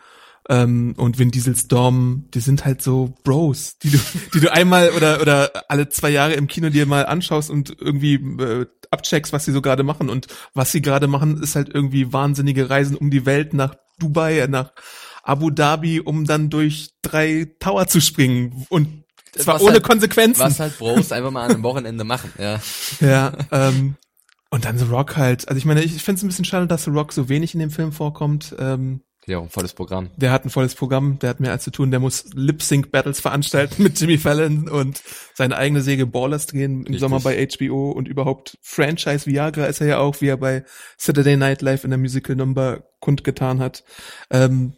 ähm, 0.50 0.94
und 0.98 1.20
Vin 1.20 1.32
Diesels 1.32 1.68
Dom, 1.68 2.26
die 2.34 2.40
sind 2.40 2.66
halt 2.66 2.82
so 2.82 3.14
Bros, 3.24 3.78
die 3.80 3.92
du, 3.92 3.98
die 4.34 4.40
du 4.40 4.52
einmal 4.52 4.92
oder 4.92 5.22
oder 5.22 5.52
alle 5.70 5.90
zwei 5.90 6.10
Jahre 6.10 6.34
im 6.34 6.48
Kino 6.48 6.70
dir 6.70 6.86
mal 6.86 7.06
anschaust 7.06 7.50
und 7.50 7.76
irgendwie 7.80 8.16
äh, 8.16 8.66
abcheckst, 8.92 9.34
was 9.34 9.46
sie 9.46 9.52
so 9.52 9.62
gerade 9.62 9.84
machen. 9.84 10.10
Und 10.10 10.28
was 10.54 10.72
sie 10.72 10.82
gerade 10.82 11.08
machen, 11.08 11.42
ist 11.44 11.56
halt 11.56 11.70
irgendwie 11.74 12.14
wahnsinnige 12.14 12.70
Reisen 12.70 12.96
um 12.96 13.10
die 13.12 13.26
Welt 13.26 13.54
nach 13.54 13.76
Dubai, 14.00 14.40
äh, 14.40 14.48
nach 14.48 14.72
Abu 15.24 15.50
Dhabi, 15.50 16.00
um 16.00 16.26
dann 16.26 16.50
durch 16.50 16.92
drei 17.02 17.48
Tower 17.60 17.88
zu 17.88 18.00
springen 18.00 18.66
und 18.70 19.04
zwar 19.38 19.56
Was 19.56 19.62
ohne 19.62 19.74
halt- 19.74 19.84
Konsequenzen. 19.84 20.40
Was 20.40 20.60
halt 20.60 20.78
Bros 20.78 21.12
einfach 21.12 21.32
mal 21.32 21.44
an 21.44 21.52
einem 21.52 21.64
Wochenende 21.64 22.04
machen, 22.06 22.32
ja. 22.40 22.60
Ja, 23.02 23.34
ähm, 23.52 23.96
und 24.50 24.64
dann 24.64 24.78
The 24.78 24.86
Rock 24.86 25.18
halt. 25.18 25.48
Also 25.50 25.58
ich 25.58 25.66
meine, 25.66 25.84
ich 25.84 26.02
finde 26.02 26.20
es 26.20 26.24
ein 26.24 26.28
bisschen 26.30 26.46
schade, 26.46 26.66
dass 26.68 26.86
The 26.86 26.92
Rock 26.92 27.12
so 27.12 27.28
wenig 27.28 27.54
in 27.54 27.60
dem 27.60 27.70
Film 27.70 27.92
vorkommt. 27.92 28.56
Ähm, 28.58 29.02
Ja, 29.28 29.42
ein 29.42 29.50
volles 29.50 29.74
Programm. 29.74 30.10
der 30.16 30.32
hat 30.32 30.46
ein 30.46 30.50
volles 30.50 30.74
Programm, 30.74 31.20
der 31.20 31.30
hat 31.30 31.42
mehr 31.42 31.52
als 31.52 31.66
zu 31.66 31.72
tun, 31.72 31.92
der 31.92 32.00
muss 32.00 32.34
Lip-Sync-Battles 32.34 33.20
veranstalten 33.20 33.84
mit 33.84 34.00
Jimmy 34.00 34.18
Fallon 34.18 34.70
und 34.70 35.02
seine 35.34 35.58
eigene 35.58 35.82
Säge 35.82 36.08
Ballers 36.08 36.48
drehen 36.48 36.80
im 36.80 36.84
Richtig. 36.84 37.00
Sommer 37.02 37.20
bei 37.20 37.46
HBO 37.46 37.92
und 37.92 38.08
überhaupt 38.08 38.58
Franchise 38.62 39.26
Viagra 39.26 39.66
ist 39.66 39.82
er 39.82 39.88
ja 39.88 39.98
auch, 40.00 40.22
wie 40.22 40.28
er 40.28 40.38
bei 40.38 40.64
Saturday 40.98 41.36
Night 41.36 41.62
Live 41.62 41.84
in 41.84 41.90
der 41.90 42.00
Musical 42.00 42.38
Number 42.38 42.86
kundgetan 43.02 43.60
hat. 43.60 43.84
Ähm, 44.32 44.78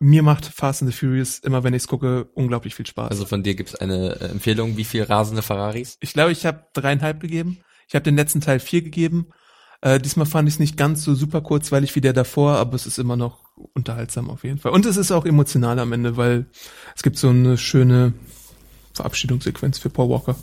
mir 0.00 0.24
macht 0.24 0.46
Fast 0.46 0.82
and 0.82 0.90
the 0.90 0.96
Furious 0.98 1.38
immer, 1.38 1.62
wenn 1.62 1.74
ich 1.74 1.82
es 1.82 1.88
gucke, 1.88 2.24
unglaublich 2.34 2.74
viel 2.74 2.86
Spaß. 2.86 3.08
Also 3.08 3.24
von 3.24 3.44
dir 3.44 3.54
gibt's 3.54 3.76
eine 3.76 4.20
äh, 4.20 4.24
Empfehlung, 4.30 4.76
wie 4.76 4.84
viel 4.84 5.04
rasende 5.04 5.42
Ferraris? 5.42 5.96
Ich 6.00 6.12
glaube, 6.12 6.32
ich 6.32 6.44
habe 6.44 6.66
dreieinhalb 6.74 7.20
gegeben. 7.20 7.58
Ich 7.86 7.94
habe 7.94 8.02
den 8.02 8.16
letzten 8.16 8.40
Teil 8.40 8.58
vier 8.58 8.82
gegeben. 8.82 9.28
Äh, 9.82 9.98
diesmal 9.98 10.26
fand 10.26 10.48
ich 10.48 10.54
es 10.54 10.60
nicht 10.60 10.76
ganz 10.76 11.02
so 11.02 11.14
super 11.14 11.40
kurzweilig 11.40 11.94
wie 11.96 12.00
der 12.00 12.12
davor, 12.12 12.52
aber 12.52 12.74
es 12.74 12.86
ist 12.86 12.98
immer 12.98 13.16
noch 13.16 13.38
unterhaltsam 13.74 14.30
auf 14.30 14.44
jeden 14.44 14.58
Fall. 14.58 14.72
Und 14.72 14.86
es 14.86 14.96
ist 14.96 15.10
auch 15.10 15.26
emotional 15.26 15.78
am 15.80 15.92
Ende, 15.92 16.16
weil 16.16 16.46
es 16.96 17.02
gibt 17.02 17.18
so 17.18 17.28
eine 17.28 17.58
schöne 17.58 18.14
Verabschiedungssequenz 18.94 19.78
für 19.78 19.90
Paul 19.90 20.10
Walker. 20.10 20.36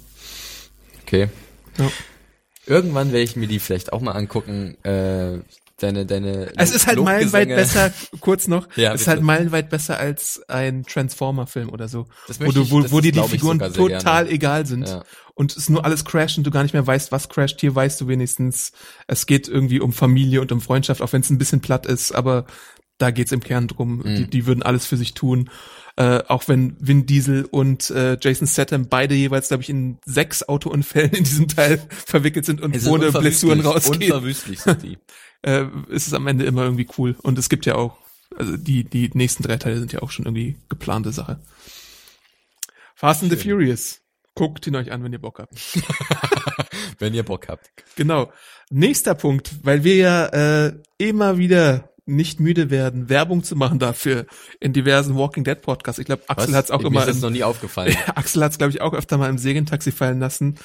Okay. 1.03 1.29
Ja. 1.77 1.89
Irgendwann 2.65 3.13
werde 3.13 3.23
ich 3.23 3.37
mir 3.37 3.47
die 3.47 3.59
vielleicht 3.59 3.93
auch 3.93 4.01
mal 4.01 4.11
angucken. 4.11 4.75
Äh, 4.83 5.39
deine, 5.79 6.05
deine. 6.05 6.51
Es 6.57 6.71
ist 6.71 6.87
halt 6.87 6.99
meilenweit 7.01 7.47
besser, 7.49 7.91
kurz 8.19 8.47
noch, 8.47 8.67
Ja, 8.75 8.93
es 8.93 9.01
ist 9.01 9.07
halt 9.07 9.21
meilenweit 9.21 9.69
besser 9.69 9.97
als 9.99 10.41
ein 10.47 10.83
Transformer-Film 10.83 11.69
oder 11.69 11.87
so, 11.87 12.07
Das 12.27 12.39
wo, 12.39 12.51
du, 12.51 12.61
ich- 12.61 12.71
wo, 12.71 12.83
wo 12.91 13.01
dir 13.01 13.11
die 13.11 13.21
Figuren 13.23 13.59
total 13.59 14.23
gerne. 14.25 14.29
egal 14.29 14.65
sind 14.65 14.87
Ja. 14.87 15.03
und 15.35 15.55
es 15.55 15.69
nur 15.69 15.85
alles 15.85 16.05
crasht 16.05 16.37
und 16.37 16.43
du 16.45 16.51
gar 16.51 16.63
nicht 16.63 16.73
mehr 16.73 16.85
weißt, 16.85 17.11
was 17.11 17.29
crasht. 17.29 17.59
Hier 17.61 17.73
weißt 17.75 17.99
du 18.01 18.07
wenigstens, 18.07 18.71
es 19.07 19.25
geht 19.25 19.47
irgendwie 19.47 19.79
um 19.79 19.93
Familie 19.93 20.41
und 20.41 20.51
um 20.51 20.61
Freundschaft, 20.61 21.01
auch 21.01 21.13
wenn 21.13 21.21
es 21.21 21.29
ein 21.29 21.37
bisschen 21.37 21.61
platt 21.61 21.85
ist, 21.85 22.11
aber 22.11 22.45
da 22.97 23.11
geht's 23.11 23.31
im 23.31 23.39
Kern 23.39 23.67
drum. 23.67 23.99
Mhm. 23.99 24.15
Die, 24.15 24.29
die 24.29 24.45
würden 24.45 24.61
alles 24.61 24.85
für 24.85 24.97
sich 24.97 25.13
tun. 25.13 25.49
Äh, 25.99 26.23
auch 26.29 26.47
wenn 26.47 26.77
Vin 26.79 27.05
Diesel 27.05 27.43
und 27.43 27.89
äh, 27.89 28.17
Jason 28.21 28.47
Statham 28.47 28.87
beide 28.87 29.15
jeweils, 29.15 29.49
glaube 29.49 29.63
ich, 29.63 29.69
in 29.69 29.97
sechs 30.05 30.47
Autounfällen 30.47 31.11
in 31.11 31.25
diesem 31.25 31.49
Teil 31.49 31.85
verwickelt 31.89 32.45
sind 32.45 32.61
und 32.61 32.73
sind 32.79 32.89
ohne 32.89 33.11
Blessuren 33.11 33.59
rausgehen 33.59 34.13
Unverwüstlich 34.13 34.61
sind 34.61 34.81
die. 34.81 34.97
äh, 35.41 35.65
ist 35.89 36.07
es 36.07 36.13
am 36.13 36.25
Ende 36.27 36.45
immer 36.45 36.63
irgendwie 36.63 36.87
cool. 36.97 37.17
Und 37.21 37.37
es 37.37 37.49
gibt 37.49 37.65
ja 37.65 37.75
auch, 37.75 37.97
also 38.37 38.55
die, 38.55 38.85
die 38.85 39.09
nächsten 39.13 39.43
drei 39.43 39.57
Teile 39.57 39.77
sind 39.77 39.91
ja 39.91 40.01
auch 40.01 40.09
schon 40.09 40.23
irgendwie 40.23 40.55
geplante 40.69 41.11
Sache. 41.11 41.41
Fast 42.95 43.21
and 43.23 43.31
the 43.33 43.37
Furious. 43.37 43.99
Guckt 44.35 44.65
ihn 44.67 44.77
euch 44.77 44.93
an, 44.93 45.03
wenn 45.03 45.11
ihr 45.11 45.19
Bock 45.19 45.39
habt. 45.39 45.53
Wenn 46.99 47.13
ihr 47.13 47.23
Bock 47.23 47.47
habt. 47.49 47.71
Genau. 47.95 48.31
Nächster 48.69 49.15
Punkt, 49.15 49.51
weil 49.63 49.83
wir 49.83 49.95
ja 49.95 50.25
äh, 50.27 50.73
immer 50.97 51.37
wieder 51.37 51.89
nicht 52.15 52.39
müde 52.39 52.69
werden, 52.69 53.09
Werbung 53.09 53.43
zu 53.43 53.55
machen 53.55 53.79
dafür 53.79 54.25
in 54.59 54.73
diversen 54.73 55.15
Walking 55.15 55.43
Dead 55.43 55.61
Podcasts. 55.61 55.99
Ich 55.99 56.05
glaube, 56.05 56.23
Axel 56.27 56.55
hat 56.55 56.65
es 56.65 56.71
auch 56.71 56.81
Mir 56.81 56.87
immer 56.87 57.01
ist 57.01 57.09
das 57.09 57.21
noch 57.21 57.29
nie 57.29 57.43
aufgefallen. 57.43 57.95
Axel 58.15 58.43
hat 58.43 58.51
es, 58.51 58.57
glaube 58.57 58.71
ich, 58.71 58.81
auch 58.81 58.93
öfter 58.93 59.17
mal 59.17 59.29
im 59.29 59.37
Segentaxi 59.37 59.91
fallen 59.91 60.19
lassen. 60.19 60.57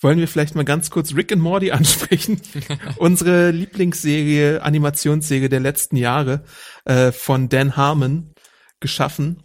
Wollen 0.00 0.18
wir 0.18 0.28
vielleicht 0.28 0.54
mal 0.54 0.64
ganz 0.64 0.90
kurz 0.90 1.14
Rick 1.14 1.32
and 1.32 1.42
Morty 1.42 1.70
ansprechen? 1.72 2.40
Unsere 2.96 3.50
Lieblingsserie, 3.50 4.62
Animationsserie 4.62 5.48
der 5.48 5.60
letzten 5.60 5.96
Jahre 5.96 6.44
äh, 6.84 7.12
von 7.12 7.48
Dan 7.48 7.76
Harmon 7.76 8.32
geschaffen. 8.80 9.42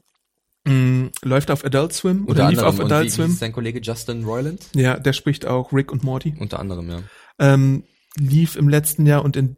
Mm, 0.67 1.07
läuft 1.21 1.51
auf 1.51 1.63
Adult 1.63 1.93
Swim 1.93 2.27
oder 2.27 2.49
lief 2.49 2.59
auf 2.59 2.79
Adult 2.79 3.01
wie, 3.01 3.05
wie 3.05 3.09
Swim. 3.09 3.31
ist 3.31 3.41
dein 3.41 3.51
Kollege 3.51 3.79
Justin 3.81 4.23
Roiland? 4.23 4.67
Ja, 4.73 4.97
der 4.97 5.13
spricht 5.13 5.45
auch 5.45 5.71
Rick 5.71 5.91
und 5.91 6.03
Morty. 6.03 6.33
Unter 6.39 6.59
anderem, 6.59 6.89
ja. 6.89 6.99
Ähm, 7.37 7.83
lief 8.17 8.55
im 8.55 8.69
letzten 8.69 9.05
Jahr 9.05 9.23
und 9.23 9.35
in, 9.35 9.57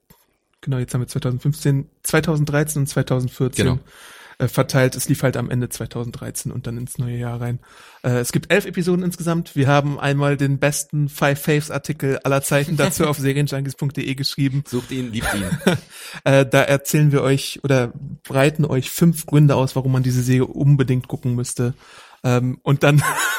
genau, 0.62 0.78
jetzt 0.78 0.94
haben 0.94 1.02
wir 1.02 1.08
2015, 1.08 1.90
2013 2.04 2.82
und 2.82 2.88
2014 2.88 3.66
Genau. 3.66 3.80
äh, 4.40 4.48
verteilt. 4.48 4.96
Es 4.96 5.10
lief 5.10 5.24
halt 5.24 5.38
am 5.38 5.50
Ende 5.50 5.70
2013 5.70 6.52
und 6.52 6.68
dann 6.68 6.78
ins 6.78 6.98
neue 6.98 7.18
Jahr 7.18 7.42
rein. 7.42 7.60
Äh, 8.04 8.20
es 8.20 8.32
gibt 8.32 8.52
elf 8.52 8.66
Episoden 8.66 9.04
insgesamt. 9.04 9.56
Wir 9.56 9.68
haben 9.68 10.00
einmal 10.00 10.38
den 10.38 10.60
besten 10.60 11.10
Five 11.10 11.42
Faves 11.42 11.72
Artikel 11.72 12.20
aller 12.24 12.42
Zeiten 12.42 12.78
dazu 12.78 13.06
auf 13.08 13.18
serienjunkies.de 13.18 14.16
geschrieben. 14.16 14.64
Sucht 14.68 14.92
ihn, 14.92 15.12
liebt 15.12 15.34
ihn. 15.34 15.46
Äh, 16.24 16.46
da 16.46 16.62
erzählen 16.64 17.12
wir 17.12 17.22
euch 17.22 17.60
oder 17.64 17.92
breiten 18.24 18.66
euch 18.66 18.90
fünf 18.90 19.26
Gründe 19.26 19.56
aus, 19.56 19.76
warum 19.76 19.92
man 19.92 20.04
diese 20.04 20.22
Serie 20.24 20.46
unbedingt 20.46 21.08
gucken 21.08 21.36
müsste. 21.36 21.74
Ähm, 22.24 22.60
und 22.64 22.84
dann 22.84 23.04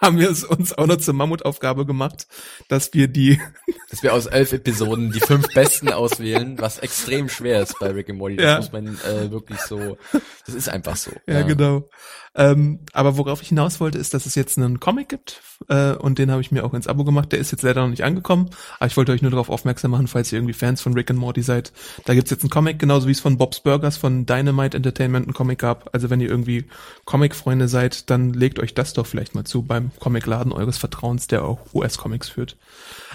haben 0.00 0.18
wir 0.18 0.30
es 0.30 0.44
uns 0.44 0.72
auch 0.76 0.86
noch 0.86 0.96
zur 0.96 1.14
Mammutaufgabe 1.14 1.86
gemacht, 1.86 2.26
dass 2.68 2.92
wir 2.94 3.08
die 3.08 3.40
Dass 3.90 4.02
wir 4.02 4.12
aus 4.12 4.26
elf 4.26 4.52
Episoden 4.52 5.12
die 5.12 5.20
fünf 5.20 5.46
besten 5.54 5.88
auswählen, 5.90 6.58
was 6.60 6.78
extrem 6.78 7.30
schwer 7.30 7.62
ist 7.62 7.78
bei 7.78 7.90
Rick 7.90 8.10
and 8.10 8.18
Morty. 8.18 8.36
Das 8.36 8.44
Ja. 8.44 8.56
muss 8.58 8.72
man 8.72 8.98
äh, 9.00 9.30
wirklich 9.30 9.60
so, 9.60 9.96
das 10.44 10.54
ist 10.54 10.68
einfach 10.68 10.94
so. 10.96 11.10
Ja, 11.26 11.40
genau. 11.40 11.88
Ähm, 12.34 12.80
aber 12.92 13.16
worauf 13.16 13.42
ich 13.42 13.48
hinaus 13.48 13.80
wollte, 13.80 13.98
ist, 13.98 14.14
dass 14.14 14.26
es 14.26 14.34
jetzt 14.34 14.58
einen 14.58 14.80
Comic 14.80 15.08
gibt 15.08 15.40
äh, 15.68 15.92
und 15.92 16.18
den 16.18 16.30
habe 16.30 16.40
ich 16.40 16.50
mir 16.52 16.64
auch 16.64 16.74
ins 16.74 16.86
Abo 16.86 17.04
gemacht. 17.04 17.32
Der 17.32 17.38
ist 17.38 17.50
jetzt 17.50 17.62
leider 17.62 17.82
noch 17.82 17.90
nicht 17.90 18.04
angekommen, 18.04 18.50
aber 18.78 18.86
ich 18.86 18.96
wollte 18.96 19.12
euch 19.12 19.22
nur 19.22 19.30
darauf 19.30 19.50
aufmerksam 19.50 19.90
machen, 19.90 20.08
falls 20.08 20.32
ihr 20.32 20.38
irgendwie 20.38 20.52
Fans 20.52 20.80
von 20.80 20.94
Rick 20.94 21.10
and 21.10 21.18
Morty 21.18 21.42
seid. 21.42 21.72
Da 22.04 22.14
gibt's 22.14 22.30
jetzt 22.30 22.42
einen 22.42 22.50
Comic, 22.50 22.78
genauso 22.78 23.08
wie 23.08 23.12
es 23.12 23.20
von 23.20 23.38
Bob's 23.38 23.60
Burgers 23.60 23.96
von 23.96 24.26
Dynamite 24.26 24.76
Entertainment 24.76 25.26
einen 25.26 25.34
Comic 25.34 25.58
gab. 25.58 25.90
Also 25.92 26.10
wenn 26.10 26.20
ihr 26.20 26.28
irgendwie 26.28 26.66
Comic-Freunde 27.04 27.68
seid, 27.68 28.10
dann 28.10 28.32
legt 28.32 28.58
euch 28.58 28.74
das 28.74 28.92
doch 28.92 29.06
vielleicht 29.06 29.34
mal 29.34 29.44
zu 29.44 29.62
beim 29.62 29.90
Comicladen 29.98 30.52
eures 30.52 30.78
Vertrauens, 30.78 31.26
der 31.26 31.44
auch 31.44 31.58
US-Comics 31.74 32.28
führt. 32.28 32.56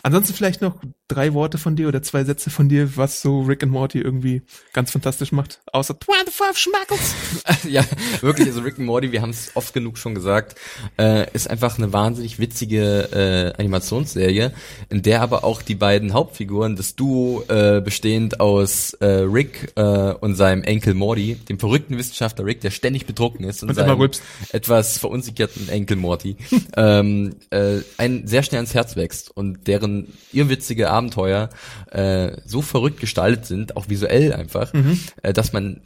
Ansonsten 0.06 0.34
vielleicht 0.34 0.62
noch 0.62 0.82
drei 1.08 1.34
Worte 1.34 1.58
von 1.58 1.78
dir 1.78 1.88
oder 1.88 2.02
zwei 2.02 2.26
Sätze 2.26 2.50
von 2.50 2.68
dir, 2.68 2.98
was 2.98 3.22
so 3.22 3.42
Rick 3.42 3.64
and 3.64 3.72
Morty 3.72 4.00
irgendwie 4.00 4.42
ganz 4.74 4.92
fantastisch 4.92 5.32
macht. 5.32 5.62
Außer 5.72 5.96
25 6.04 6.62
Schmackles. 6.62 7.16
ja, 7.70 7.86
wirklich, 8.20 8.50
also 8.50 8.62
Rick 8.62 8.80
and 8.80 8.86
Morty 8.86 9.14
wir 9.14 9.22
haben 9.22 9.30
es 9.30 9.52
oft 9.56 9.74
genug 9.74 9.98
schon 9.98 10.14
gesagt, 10.14 10.56
äh, 10.98 11.32
ist 11.32 11.50
einfach 11.50 11.78
eine 11.78 11.94
wahnsinnig 11.94 12.38
witzige 12.40 13.54
äh, 13.56 13.60
Animationsserie, 13.60 14.52
in 14.90 15.04
der 15.04 15.22
aber 15.22 15.46
auch 15.46 15.62
die 15.62 15.76
beiden 15.76 16.12
Hauptfiguren, 16.12 16.76
das 16.76 16.96
Duo 16.96 17.44
äh, 17.48 17.80
bestehend 17.80 18.42
aus 18.42 18.94
äh, 18.96 19.06
Rick 19.06 19.72
äh, 19.76 20.14
und 20.14 20.36
seinem 20.36 20.64
Enkel 20.64 20.96
Morty, 20.96 21.36
dem 21.36 21.60
verrückten 21.60 21.98
Wissenschaftler 21.98 22.46
Rick, 22.46 22.60
der 22.60 22.72
ständig 22.72 23.06
betrunken 23.06 23.46
ist, 23.46 23.64
und, 23.64 23.70
Und 23.70 23.78
immer 23.78 23.96
seinem 23.96 24.10
etwas 24.52 24.98
verunsicherten 24.98 25.70
Enkel 25.70 25.96
Morty, 25.96 26.36
ähm, 26.76 27.36
äh, 27.52 27.80
ein 27.98 28.28
sehr 28.28 28.44
schnell 28.44 28.60
ans 28.60 28.74
Herz 28.74 28.98
wächst 28.98 29.32
und 29.36 29.68
deren 29.68 29.93
irrwitzige 30.32 30.90
Abenteuer 30.90 31.50
äh, 31.92 32.38
so 32.46 32.62
verrückt 32.62 33.00
gestaltet 33.00 33.46
sind, 33.46 33.78
auch 33.78 33.90
visuell 33.90 34.34
einfach, 34.34 34.74
äh, 35.22 35.34
dass 35.34 35.54
man 35.54 35.82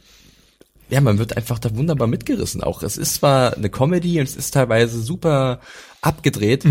ja, 0.90 1.02
man 1.02 1.18
wird 1.18 1.36
einfach 1.36 1.58
da 1.58 1.76
wunderbar 1.76 2.08
mitgerissen 2.08 2.62
auch. 2.62 2.82
Es 2.82 2.96
ist 2.96 3.16
zwar 3.16 3.54
eine 3.54 3.68
Comedy 3.68 4.20
und 4.20 4.28
es 4.28 4.36
ist 4.36 4.54
teilweise 4.54 5.02
super 5.02 5.60
abgedreht, 6.00 6.64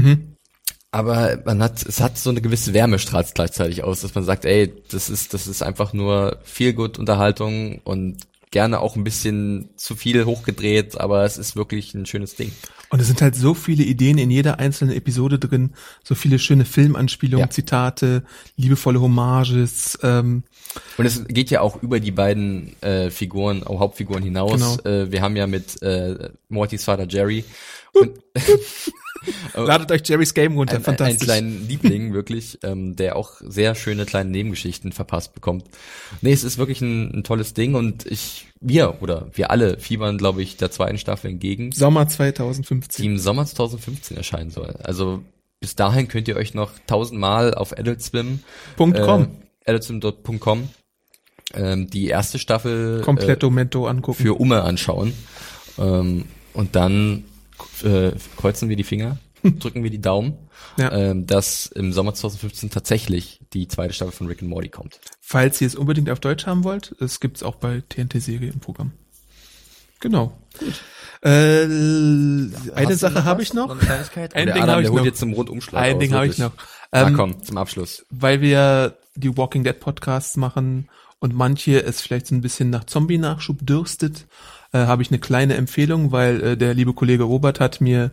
aber 0.91 1.37
man 1.45 1.61
hat, 1.61 1.85
es 1.85 1.99
hat 2.01 2.17
so 2.17 2.31
eine 2.31 2.41
gewisse 2.41 2.73
Wärme 2.73 2.97
strahlt 2.97 3.35
gleichzeitig 3.35 3.83
aus, 3.83 4.01
dass 4.01 4.15
man 4.15 4.23
sagt, 4.23 4.45
ey, 4.45 4.73
das 4.89 5.09
ist, 5.09 5.33
das 5.33 5.45
ist 5.45 5.61
einfach 5.61 5.93
nur 5.93 6.39
viel 6.43 6.73
gut 6.73 6.97
Unterhaltung 6.97 7.79
und 7.83 8.17
gerne 8.51 8.79
auch 8.79 8.95
ein 8.95 9.03
bisschen 9.03 9.69
zu 9.75 9.95
viel 9.95 10.25
hochgedreht, 10.25 10.99
aber 10.99 11.23
es 11.25 11.37
ist 11.37 11.55
wirklich 11.55 11.93
ein 11.93 12.05
schönes 12.05 12.35
Ding. 12.35 12.51
Und 12.89 13.01
es 13.01 13.07
sind 13.07 13.21
halt 13.21 13.35
so 13.35 13.53
viele 13.53 13.83
Ideen 13.83 14.17
in 14.17 14.31
jeder 14.31 14.59
einzelnen 14.59 14.95
Episode 14.95 15.37
drin, 15.39 15.73
so 16.03 16.15
viele 16.15 16.39
schöne 16.39 16.63
Filmanspielungen, 16.63 17.47
Ja. 17.47 17.49
Zitate, 17.49 18.23
liebevolle 18.55 19.01
Hommages, 19.01 19.99
ähm, 20.03 20.43
Und 20.97 21.05
es 21.05 21.25
geht 21.27 21.49
ja 21.49 21.61
auch 21.61 21.81
über 21.83 21.99
die 21.99 22.11
beiden 22.11 22.81
äh, 22.81 23.09
Figuren, 23.09 23.63
auch 23.63 23.79
Hauptfiguren 23.79 24.23
hinaus. 24.23 24.51
Genau. 24.53 24.77
Äh, 24.83 25.11
wir 25.11 25.21
haben 25.21 25.35
ja 25.35 25.47
mit 25.47 25.81
äh, 25.81 26.29
Mortys 26.49 26.85
Vater 26.85 27.07
Jerry 27.09 27.43
und 27.93 28.11
ladet 29.53 29.91
euch 29.91 30.01
Jerry's 30.07 30.33
Game 30.33 30.55
runter, 30.55 30.73
ein, 30.75 30.77
ein, 30.77 30.83
fantastisch. 30.83 31.23
kleinen 31.23 31.67
Liebling 31.67 32.13
wirklich, 32.13 32.59
ähm, 32.63 32.95
der 32.95 33.15
auch 33.15 33.33
sehr 33.41 33.75
schöne 33.75 34.05
kleine 34.05 34.29
Nebengeschichten 34.29 34.91
verpasst 34.91 35.33
bekommt. 35.33 35.65
Nee, 36.21 36.33
es 36.33 36.43
ist 36.43 36.57
wirklich 36.57 36.81
ein, 36.81 37.19
ein 37.19 37.23
tolles 37.23 37.53
Ding 37.53 37.75
und 37.75 38.05
ich, 38.05 38.47
wir 38.59 39.01
oder 39.01 39.27
wir 39.33 39.51
alle 39.51 39.79
fiebern, 39.79 40.17
glaube 40.17 40.41
ich, 40.41 40.57
der 40.57 40.71
zweiten 40.71 40.97
Staffel 40.97 41.31
entgegen, 41.31 41.71
Sommer 41.71 42.05
die 42.05 42.11
2015. 42.11 43.05
im 43.05 43.17
Sommer 43.17 43.45
2015 43.45 44.17
erscheinen 44.17 44.49
soll. 44.51 44.75
Also 44.83 45.23
bis 45.59 45.75
dahin 45.75 46.07
könnt 46.07 46.27
ihr 46.27 46.35
euch 46.35 46.53
noch 46.53 46.71
tausendmal 46.85 47.53
auf 47.53 47.77
Adult 47.77 48.01
Swim 48.01 48.39
Punkt 48.75 49.01
com. 49.01 49.23
äh, 49.65 49.71
adultswim.com 49.71 50.69
ähm, 51.53 51.89
die 51.89 52.07
erste 52.07 52.39
Staffel 52.39 53.01
Kompletto 53.01 53.49
Mento 53.49 53.87
angucken. 53.87 54.21
für 54.21 54.39
Umme 54.39 54.63
anschauen. 54.63 55.13
Ähm, 55.77 56.25
und 56.53 56.75
dann 56.75 57.23
äh, 57.83 58.11
kreuzen 58.37 58.69
wir 58.69 58.75
die 58.75 58.83
Finger, 58.83 59.17
drücken 59.43 59.83
wir 59.83 59.89
die 59.89 60.01
Daumen, 60.01 60.37
Ja. 60.77 60.91
ähm, 60.91 61.25
dass 61.27 61.65
im 61.67 61.93
Sommer 61.93 62.13
2015 62.13 62.69
tatsächlich 62.69 63.39
die 63.53 63.67
zweite 63.67 63.93
Staffel 63.93 64.11
von 64.13 64.27
Rick 64.27 64.41
and 64.41 64.49
Morty 64.49 64.69
kommt. 64.69 64.99
Falls 65.21 65.59
ihr 65.61 65.67
es 65.67 65.75
unbedingt 65.75 66.09
auf 66.09 66.19
Deutsch 66.19 66.45
haben 66.45 66.63
wollt, 66.63 66.95
es 66.99 67.19
gibt's 67.19 67.43
auch 67.43 67.55
bei 67.55 67.81
TNT-Serie 67.89 68.51
im 68.51 68.59
Programm. 68.59 68.91
Genau. 69.99 70.37
Äh, 71.21 71.63
eine 71.63 72.95
Sache 72.95 73.23
habe 73.25 73.41
ich 73.41 73.53
noch. 73.53 73.69
Eine? 73.69 73.81
Ein 74.33 74.45
Der 74.45 74.53
Ding 74.53 74.63
habe 74.67 74.83
ich 74.83 74.89
noch. 74.89 75.03
jetzt 75.05 75.19
zum 75.19 75.33
Rundumschlag 75.33 75.81
Ein 75.83 75.95
aus, 75.95 75.99
Ding 75.99 76.13
habe 76.13 76.27
ich 76.27 76.37
noch. 76.37 76.51
Na 76.91 77.07
Ähm, 77.07 77.15
komm, 77.15 77.43
zum 77.43 77.57
Abschluss. 77.57 78.05
weil 78.09 78.41
wir 78.41 78.97
die 79.15 79.35
Walking 79.35 79.63
Dead 79.63 79.79
Podcasts 79.79 80.37
machen 80.37 80.89
und 81.19 81.33
manche 81.33 81.83
es 81.83 82.01
vielleicht 82.01 82.27
so 82.27 82.35
ein 82.35 82.41
bisschen 82.41 82.69
nach 82.69 82.83
Zombie-Nachschub 82.85 83.57
dürstet, 83.65 84.27
äh, 84.73 84.79
habe 84.79 85.01
ich 85.01 85.09
eine 85.11 85.19
kleine 85.19 85.55
Empfehlung, 85.55 86.11
weil 86.11 86.41
äh, 86.41 86.57
der 86.57 86.73
liebe 86.73 86.93
Kollege 86.93 87.23
Robert 87.23 87.59
hat 87.59 87.81
mir 87.81 88.11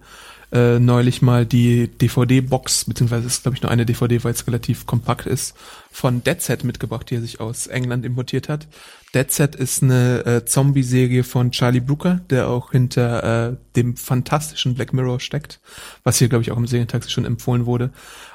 äh, 0.52 0.78
neulich 0.78 1.20
mal 1.20 1.46
die 1.46 1.88
DVD-Box, 1.88 2.84
beziehungsweise 2.84 3.26
ist 3.26 3.42
glaube 3.42 3.56
ich 3.56 3.62
nur 3.62 3.72
eine 3.72 3.84
DVD, 3.84 4.22
weil 4.22 4.32
es 4.32 4.46
relativ 4.46 4.86
kompakt 4.86 5.26
ist, 5.26 5.56
von 5.90 6.22
Dead 6.22 6.40
Set 6.40 6.62
mitgebracht, 6.62 7.10
die 7.10 7.16
er 7.16 7.22
sich 7.22 7.40
aus 7.40 7.66
England 7.66 8.04
importiert 8.04 8.48
hat. 8.48 8.68
Dead 9.14 9.30
Set 9.30 9.56
ist 9.56 9.82
eine 9.82 10.24
äh, 10.24 10.44
Zombie-Serie 10.44 11.24
von 11.24 11.50
Charlie 11.50 11.80
Brooker, 11.80 12.20
der 12.30 12.48
auch 12.48 12.70
hinter 12.70 13.50
äh, 13.50 13.56
dem 13.74 13.96
fantastischen 13.96 14.74
Black 14.74 14.92
Mirror 14.92 15.20
steckt, 15.20 15.60
was 16.04 16.18
hier 16.18 16.28
glaube 16.28 16.42
ich 16.42 16.52
auch 16.52 16.56
im 16.56 16.66
Serientaxi 16.66 17.10
schon 17.10 17.24
empfohlen 17.24 17.66
wurde. 17.66 17.90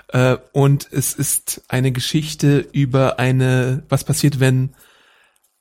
Äh, 0.09 0.38
und 0.51 0.88
es 0.91 1.13
ist 1.13 1.61
eine 1.70 1.91
Geschichte 1.91 2.65
über 2.72 3.20
eine, 3.20 3.84
was 3.88 4.03
passiert, 4.03 4.39
wenn 4.39 4.72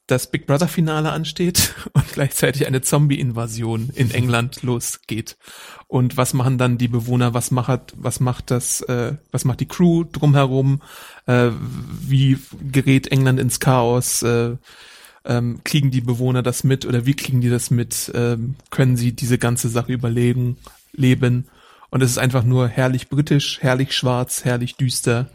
das 0.08 0.30
Big 0.30 0.46
Brother 0.46 0.68
Finale 0.68 1.12
ansteht 1.12 1.74
und 1.92 2.08
gleichzeitig 2.12 2.66
eine 2.66 2.80
Zombie-Invasion 2.80 3.90
in 3.94 4.10
England 4.10 4.62
losgeht. 4.62 5.36
Und 5.86 6.16
was 6.16 6.34
machen 6.34 6.58
dann 6.58 6.78
die 6.78 6.88
Bewohner? 6.88 7.34
Was 7.34 7.50
macht, 7.50 7.94
was 7.96 8.18
macht 8.18 8.50
das, 8.50 8.80
äh, 8.82 9.14
was 9.30 9.44
macht 9.44 9.60
die 9.60 9.68
Crew 9.68 10.04
drumherum? 10.04 10.82
Äh, 11.26 11.50
wie 12.00 12.38
gerät 12.72 13.06
England 13.08 13.38
ins 13.38 13.60
Chaos? 13.60 14.22
Äh, 14.22 14.56
ähm, 15.24 15.60
kriegen 15.62 15.90
die 15.90 16.00
Bewohner 16.00 16.42
das 16.42 16.64
mit 16.64 16.86
oder 16.86 17.04
wie 17.04 17.14
kriegen 17.14 17.40
die 17.40 17.50
das 17.50 17.70
mit? 17.70 18.10
Ähm, 18.14 18.56
können 18.70 18.96
sie 18.96 19.12
diese 19.12 19.38
ganze 19.38 19.68
Sache 19.68 19.92
überleben, 19.92 20.56
leben? 20.92 21.48
Und 21.90 22.02
es 22.02 22.10
ist 22.10 22.18
einfach 22.18 22.44
nur 22.44 22.68
herrlich 22.68 23.08
britisch, 23.08 23.60
herrlich 23.60 23.94
schwarz, 23.94 24.44
herrlich 24.44 24.76
düster 24.76 25.28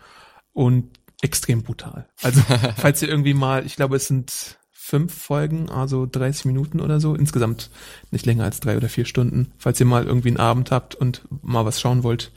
und 0.52 1.00
extrem 1.22 1.64
brutal. 1.64 2.08
Also, 2.22 2.42
falls 2.78 3.02
ihr 3.02 3.10
irgendwie 3.10 3.34
mal, 3.34 3.66
ich 3.66 3.76
glaube, 3.76 3.96
es 3.96 4.08
sind 4.08 4.58
fünf 4.86 5.14
Folgen, 5.14 5.70
also 5.70 6.06
30 6.06 6.44
Minuten 6.44 6.82
oder 6.82 7.00
so, 7.00 7.16
insgesamt 7.16 7.70
nicht 8.12 8.26
länger 8.26 8.44
als 8.44 8.60
drei 8.60 8.76
oder 8.76 8.90
vier 8.90 9.06
Stunden. 9.06 9.54
Falls 9.58 9.80
ihr 9.80 9.86
mal 9.86 10.06
irgendwie 10.06 10.28
einen 10.28 10.38
Abend 10.42 10.72
habt 10.72 10.94
und 10.94 11.22
mal 11.42 11.64
was 11.64 11.80
schauen 11.80 12.04
wollt, 12.04 12.34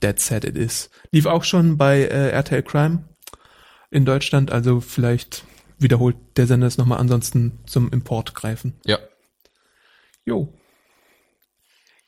Dead 0.00 0.16
Set 0.18 0.44
It 0.44 0.56
Is. 0.56 0.88
Lief 1.10 1.26
auch 1.26 1.42
schon 1.42 1.78
bei 1.78 2.02
äh, 2.02 2.30
RTL 2.30 2.62
Crime 2.62 3.04
in 3.90 4.04
Deutschland, 4.04 4.52
also 4.52 4.80
vielleicht 4.80 5.44
wiederholt 5.80 6.16
der 6.36 6.46
Sender 6.46 6.68
es 6.68 6.78
nochmal, 6.78 6.98
ansonsten 6.98 7.58
zum 7.66 7.90
Import 7.90 8.36
greifen. 8.36 8.74
Ja. 8.86 9.00
Jo. 10.24 10.52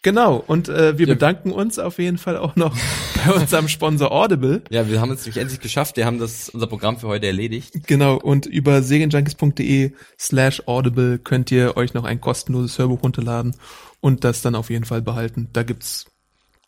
Genau, 0.02 0.42
und 0.44 0.68
äh, 0.68 0.98
wir 0.98 1.06
Ja. 1.06 1.14
bedanken 1.14 1.52
uns 1.52 1.78
auf 1.78 1.98
jeden 1.98 2.18
Fall 2.18 2.36
auch 2.36 2.56
noch 2.56 2.76
bei 3.24 3.32
unserem 3.32 3.68
Sponsor 3.68 4.10
Audible. 4.10 4.62
Ja, 4.70 4.88
wir 4.88 5.00
haben 5.00 5.12
es 5.12 5.20
nämlich 5.24 5.36
endlich 5.36 5.60
geschafft. 5.60 5.96
Wir 5.96 6.06
haben 6.06 6.18
das, 6.18 6.48
unser 6.48 6.66
Programm 6.66 6.98
für 6.98 7.06
heute 7.06 7.26
erledigt. 7.26 7.86
Genau, 7.86 8.16
und 8.16 8.46
über 8.46 8.82
serienjunkies.de 8.82 9.92
slash 10.18 10.62
audible 10.66 11.18
könnt 11.20 11.50
ihr 11.52 11.76
euch 11.76 11.94
noch 11.94 12.04
ein 12.04 12.20
kostenloses 12.20 12.78
Hörbuch 12.78 13.02
runterladen 13.04 13.54
und 14.00 14.24
das 14.24 14.42
dann 14.42 14.56
auf 14.56 14.70
jeden 14.70 14.84
Fall 14.84 15.02
behalten. 15.02 15.48
Da 15.52 15.62
gibt's 15.62 16.06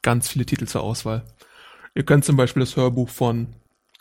ganz 0.03 0.29
viele 0.29 0.47
Titel 0.47 0.67
zur 0.67 0.83
Auswahl. 0.83 1.23
Ihr 1.97 2.05
könnt 2.05 2.25
zum 2.25 2.37
Beispiel 2.37 2.61
das 2.61 2.77
Hörbuch 2.77 3.09
von 3.09 3.49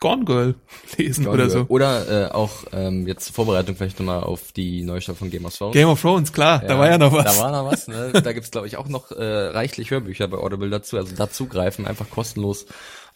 Gone 0.00 0.24
Girl 0.24 0.54
lesen 0.96 1.26
oder 1.26 1.48
so. 1.48 1.64
Oder 1.68 2.28
äh, 2.28 2.32
auch 2.32 2.64
ähm, 2.72 3.06
jetzt 3.06 3.26
zur 3.26 3.34
Vorbereitung 3.34 3.76
vielleicht 3.76 3.98
nochmal 3.98 4.20
auf 4.22 4.52
die 4.52 4.82
neue 4.82 5.00
Staffel 5.00 5.18
von 5.18 5.30
Game 5.30 5.44
of 5.46 5.56
Thrones. 5.56 5.72
Game 5.72 5.88
of 5.88 6.00
Thrones, 6.00 6.32
klar, 6.32 6.60
da 6.60 6.78
war 6.78 6.88
ja 6.90 6.98
noch 6.98 7.12
was. 7.12 7.24
Da 7.24 7.42
war 7.42 7.50
noch 7.50 7.70
was, 7.70 7.88
ne? 7.88 8.12
Da 8.12 8.32
gibt's 8.32 8.50
glaube 8.50 8.66
ich 8.66 8.76
auch 8.76 8.88
noch 8.88 9.10
äh, 9.12 9.24
reichlich 9.24 9.90
Hörbücher 9.90 10.28
bei 10.28 10.38
Audible 10.38 10.70
dazu. 10.70 10.96
Also 10.96 11.14
dazu 11.14 11.46
greifen 11.46 11.86
einfach 11.86 12.10
kostenlos 12.10 12.66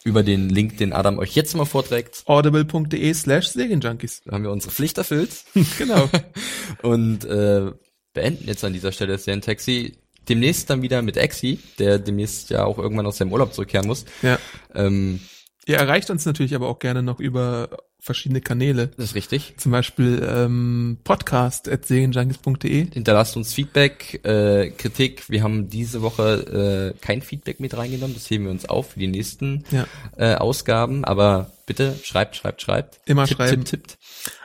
über 0.04 0.22
den 0.22 0.48
Link, 0.48 0.78
den 0.78 0.92
Adam 0.92 1.18
euch 1.18 1.34
jetzt 1.34 1.54
mal 1.56 1.64
vorträgt. 1.64 2.22
audible.de 2.26 3.14
slash 3.14 3.48
Serienjunkies. 3.48 4.22
Da 4.24 4.32
haben 4.32 4.44
wir 4.44 4.50
unsere 4.50 4.72
Pflicht 4.72 4.98
erfüllt 4.98 5.44
Genau. 5.78 6.08
und 6.82 7.24
äh, 7.24 7.72
beenden 8.14 8.46
jetzt 8.46 8.64
an 8.64 8.72
dieser 8.72 8.92
Stelle 8.92 9.12
das 9.18 9.24
Taxi. 9.24 9.98
Demnächst 10.28 10.68
dann 10.68 10.82
wieder 10.82 11.00
mit 11.00 11.16
Exi, 11.16 11.58
der 11.78 11.98
demnächst 11.98 12.50
ja 12.50 12.64
auch 12.64 12.78
irgendwann 12.78 13.06
aus 13.06 13.16
seinem 13.16 13.32
Urlaub 13.32 13.54
zurückkehren 13.54 13.86
muss. 13.86 14.04
ja. 14.22 14.38
Ähm, 14.74 15.20
Ihr 15.68 15.76
erreicht 15.76 16.08
uns 16.08 16.24
natürlich 16.24 16.54
aber 16.54 16.66
auch 16.68 16.78
gerne 16.78 17.02
noch 17.02 17.20
über 17.20 17.68
verschiedene 18.00 18.40
Kanäle. 18.40 18.86
das 18.96 19.06
ist 19.10 19.14
richtig. 19.14 19.52
Zum 19.58 19.70
Beispiel 19.70 20.26
ähm, 20.26 20.96
podcast 21.04 21.68
at 21.68 21.84
serienjunkies.de. 21.84 22.90
Hinterlasst 22.90 23.36
uns 23.36 23.52
Feedback, 23.52 24.24
äh, 24.24 24.70
Kritik. 24.70 25.28
Wir 25.28 25.42
haben 25.42 25.68
diese 25.68 26.00
Woche 26.00 26.94
äh, 26.96 26.98
kein 27.04 27.20
Feedback 27.20 27.60
mit 27.60 27.76
reingenommen. 27.76 28.14
Das 28.14 28.30
heben 28.30 28.44
wir 28.44 28.50
uns 28.50 28.66
auf 28.66 28.92
für 28.92 28.98
die 29.00 29.08
nächsten 29.08 29.64
Ja. 29.70 29.86
äh, 30.16 30.36
Ausgaben. 30.36 31.04
Aber 31.04 31.50
bitte 31.66 31.96
schreibt, 32.02 32.36
schreibt, 32.36 32.62
schreibt. 32.62 33.00
Immer 33.04 33.26
Tipp, 33.26 33.36
schreiben. 33.36 33.64
Tipp, 33.66 33.86
tippt. 33.86 33.98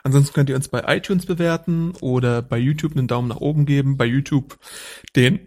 Ansonsten 0.04 0.34
könnt 0.34 0.50
ihr 0.50 0.58
uns 0.58 0.68
bei 0.68 0.84
iTunes 0.94 1.26
bewerten 1.26 1.94
oder 2.02 2.42
bei 2.42 2.58
YouTube 2.58 2.98
einen 2.98 3.08
Daumen 3.08 3.30
nach 3.30 3.38
oben 3.38 3.66
geben, 3.66 3.96
bei 3.96 4.06
YouTube 4.06 4.60
den, 5.16 5.40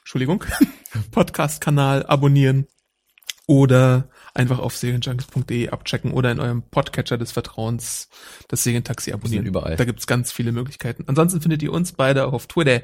Entschuldigung, 0.00 0.44
Podcast-Kanal 1.12 2.04
abonnieren 2.06 2.66
oder 3.46 4.08
einfach 4.34 4.58
auf 4.58 4.76
serienjunkies.de 4.76 5.68
abchecken 5.70 6.12
oder 6.12 6.30
in 6.32 6.40
eurem 6.40 6.62
Podcatcher 6.62 7.16
des 7.18 7.32
Vertrauens 7.32 8.08
das 8.48 8.64
Serientaxi 8.64 9.12
abonnieren. 9.12 9.46
überall. 9.46 9.76
Da 9.76 9.84
gibt's 9.84 10.06
ganz 10.06 10.32
viele 10.32 10.52
Möglichkeiten. 10.52 11.04
Ansonsten 11.06 11.40
findet 11.40 11.62
ihr 11.62 11.72
uns 11.72 11.92
beide 11.92 12.26
auch 12.26 12.32
auf 12.32 12.46
Twitter. 12.46 12.82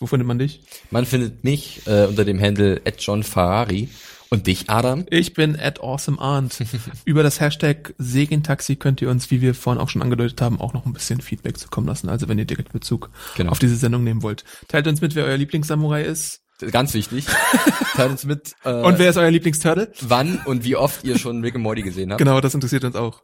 Wo 0.00 0.06
findet 0.06 0.26
man 0.26 0.38
dich? 0.38 0.62
Man 0.90 1.06
findet 1.06 1.44
mich 1.44 1.82
äh, 1.86 2.06
unter 2.06 2.24
dem 2.24 2.40
Handle 2.40 2.80
@johnferrari 2.98 3.88
Und 4.30 4.48
dich, 4.48 4.68
Adam? 4.68 5.06
Ich 5.10 5.34
bin 5.34 5.56
at 5.58 5.80
awesomearnt. 5.80 6.58
Über 7.04 7.22
das 7.22 7.38
Hashtag 7.38 7.94
Segentaxi 7.98 8.74
könnt 8.76 9.00
ihr 9.02 9.10
uns, 9.10 9.30
wie 9.30 9.40
wir 9.40 9.54
vorhin 9.54 9.80
auch 9.80 9.90
schon 9.90 10.02
angedeutet 10.02 10.40
haben, 10.40 10.60
auch 10.60 10.72
noch 10.72 10.86
ein 10.86 10.92
bisschen 10.92 11.20
Feedback 11.20 11.58
zukommen 11.58 11.86
lassen. 11.86 12.08
Also 12.08 12.28
wenn 12.28 12.38
ihr 12.38 12.44
direkt 12.46 12.72
Bezug 12.72 13.10
Genau. 13.36 13.52
auf 13.52 13.60
diese 13.60 13.76
Sendung 13.76 14.02
nehmen 14.02 14.22
wollt. 14.22 14.44
Teilt 14.66 14.88
uns 14.88 15.00
mit, 15.00 15.14
wer 15.14 15.26
euer 15.26 15.36
Lieblingssamurai 15.36 16.02
ist. 16.02 16.40
Ganz 16.70 16.94
wichtig. 16.94 17.26
Teilt 17.94 18.10
uns 18.12 18.24
mit, 18.24 18.52
äh, 18.64 18.70
Und 18.72 18.98
wer 18.98 19.10
ist 19.10 19.16
euer 19.16 19.30
Lieblingsturtle? 19.30 19.92
wann 20.00 20.38
und 20.44 20.64
wie 20.64 20.76
oft 20.76 21.04
ihr 21.04 21.18
schon 21.18 21.42
Rick 21.42 21.54
and 21.54 21.62
Morty 21.64 21.82
gesehen 21.82 22.10
habt. 22.10 22.18
Genau, 22.18 22.40
das 22.40 22.54
interessiert 22.54 22.84
uns 22.84 22.96
auch. 22.96 23.22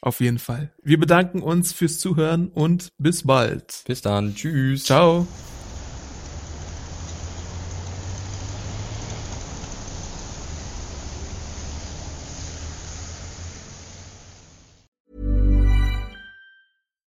Auf 0.00 0.20
jeden 0.20 0.38
Fall. 0.38 0.70
Wir 0.82 1.00
bedanken 1.00 1.40
uns 1.42 1.72
fürs 1.72 1.98
Zuhören 1.98 2.48
und 2.48 2.88
bis 2.98 3.22
bald. 3.22 3.82
Bis 3.86 4.02
dann. 4.02 4.34
Tschüss. 4.34 4.84
Ciao. 4.84 5.26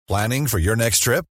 Planning 0.08 0.48
for 0.48 0.58
your 0.58 0.74
next 0.76 1.00
trip? 1.04 1.24